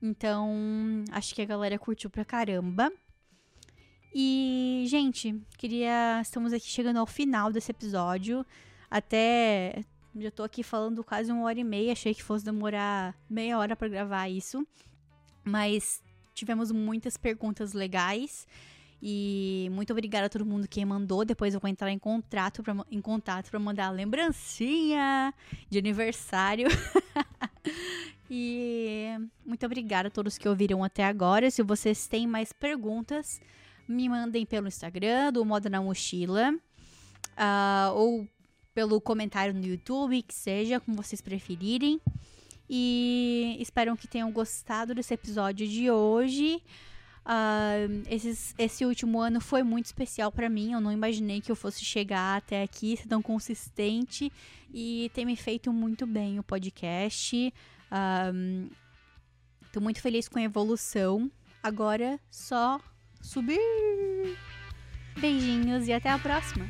Então, 0.02 1.06
acho 1.12 1.36
que 1.36 1.42
a 1.42 1.46
galera 1.46 1.78
curtiu 1.78 2.10
pra 2.10 2.24
caramba. 2.24 2.90
E, 4.14 4.86
gente, 4.88 5.42
queria. 5.58 6.22
Estamos 6.22 6.54
aqui 6.54 6.68
chegando 6.68 6.98
ao 6.98 7.08
final 7.08 7.52
desse 7.52 7.72
episódio. 7.72 8.46
Até. 8.90 9.84
Já 10.16 10.30
tô 10.30 10.44
aqui 10.44 10.62
falando 10.62 11.04
quase 11.04 11.32
uma 11.32 11.46
hora 11.46 11.60
e 11.60 11.64
meia. 11.64 11.94
Achei 11.94 12.14
que 12.14 12.22
fosse 12.22 12.46
demorar 12.46 13.16
meia 13.28 13.58
hora 13.58 13.76
para 13.76 13.88
gravar 13.88 14.30
isso. 14.30 14.66
Mas 15.44 16.04
tivemos 16.36 16.72
muitas 16.72 17.18
perguntas 17.18 17.74
legais. 17.74 18.48
E 19.02 19.68
muito 19.72 19.92
obrigada 19.92 20.28
a 20.28 20.30
todo 20.30 20.46
mundo 20.46 20.68
que 20.68 20.86
mandou. 20.86 21.26
Depois 21.26 21.56
eu 21.56 21.60
vou 21.60 21.70
entrar 21.70 21.92
em, 21.92 21.98
contrato 21.98 22.62
pra, 22.62 22.76
em 22.92 23.02
contato 23.02 23.50
para 23.50 23.60
mandar 23.60 23.90
lembrancinha 23.90 25.34
de 25.70 25.80
aniversário. 25.80 26.68
e 28.30 29.08
muito 29.44 29.66
obrigada 29.66 30.08
a 30.08 30.12
todos 30.12 30.38
que 30.38 30.48
ouviram 30.48 30.84
até 30.84 31.04
agora. 31.04 31.50
Se 31.50 31.64
vocês 31.64 32.08
têm 32.08 32.28
mais 32.28 32.54
perguntas, 32.54 33.42
me 33.88 34.10
mandem 34.10 34.46
pelo 34.46 34.68
Instagram 34.68 35.32
do 35.34 35.44
Moda 35.46 35.70
na 35.70 35.82
Mochila. 35.82 36.54
Uh, 37.34 37.94
ou 37.96 38.28
pelo 38.74 39.00
comentário 39.00 39.54
no 39.54 39.66
YouTube, 39.66 40.22
que 40.22 40.34
seja, 40.34 40.80
como 40.80 40.98
vocês 40.98 41.22
preferirem. 41.22 42.02
E 42.70 43.58
espero 43.60 43.96
que 43.96 44.08
tenham 44.08 44.32
gostado 44.32 44.96
desse 44.96 45.14
episódio 45.14 45.68
de 45.68 45.92
hoje. 45.92 46.62
Uh, 47.26 48.04
esses, 48.10 48.54
esse 48.58 48.86
último 48.86 49.20
ano 49.20 49.40
foi 49.40 49.64
muito 49.64 49.86
especial 49.86 50.32
para 50.32 50.50
mim. 50.50 50.74
Eu 50.74 50.82
não 50.82 50.92
imaginei 50.92 51.40
que 51.40 51.52
eu 51.52 51.56
fosse 51.56 51.86
chegar 51.86 52.38
até 52.38 52.64
aqui, 52.64 52.98
ser 52.98 53.08
tão 53.08 53.22
consistente 53.22 54.32
e 54.74 55.12
ter 55.14 55.24
me 55.24 55.36
feito 55.36 55.72
muito 55.72 56.08
bem 56.08 56.40
o 56.40 56.44
podcast. 56.44 57.54
Estou 59.66 59.82
muito 59.82 60.02
feliz 60.02 60.28
com 60.28 60.40
a 60.40 60.44
evolução. 60.44 61.32
Agora 61.62 62.20
só 62.30 62.80
subir. 63.24 64.38
Beijinhos 65.20 65.88
e 65.88 65.94
até 65.94 66.10
a 66.10 66.20
próxima. 66.20 66.70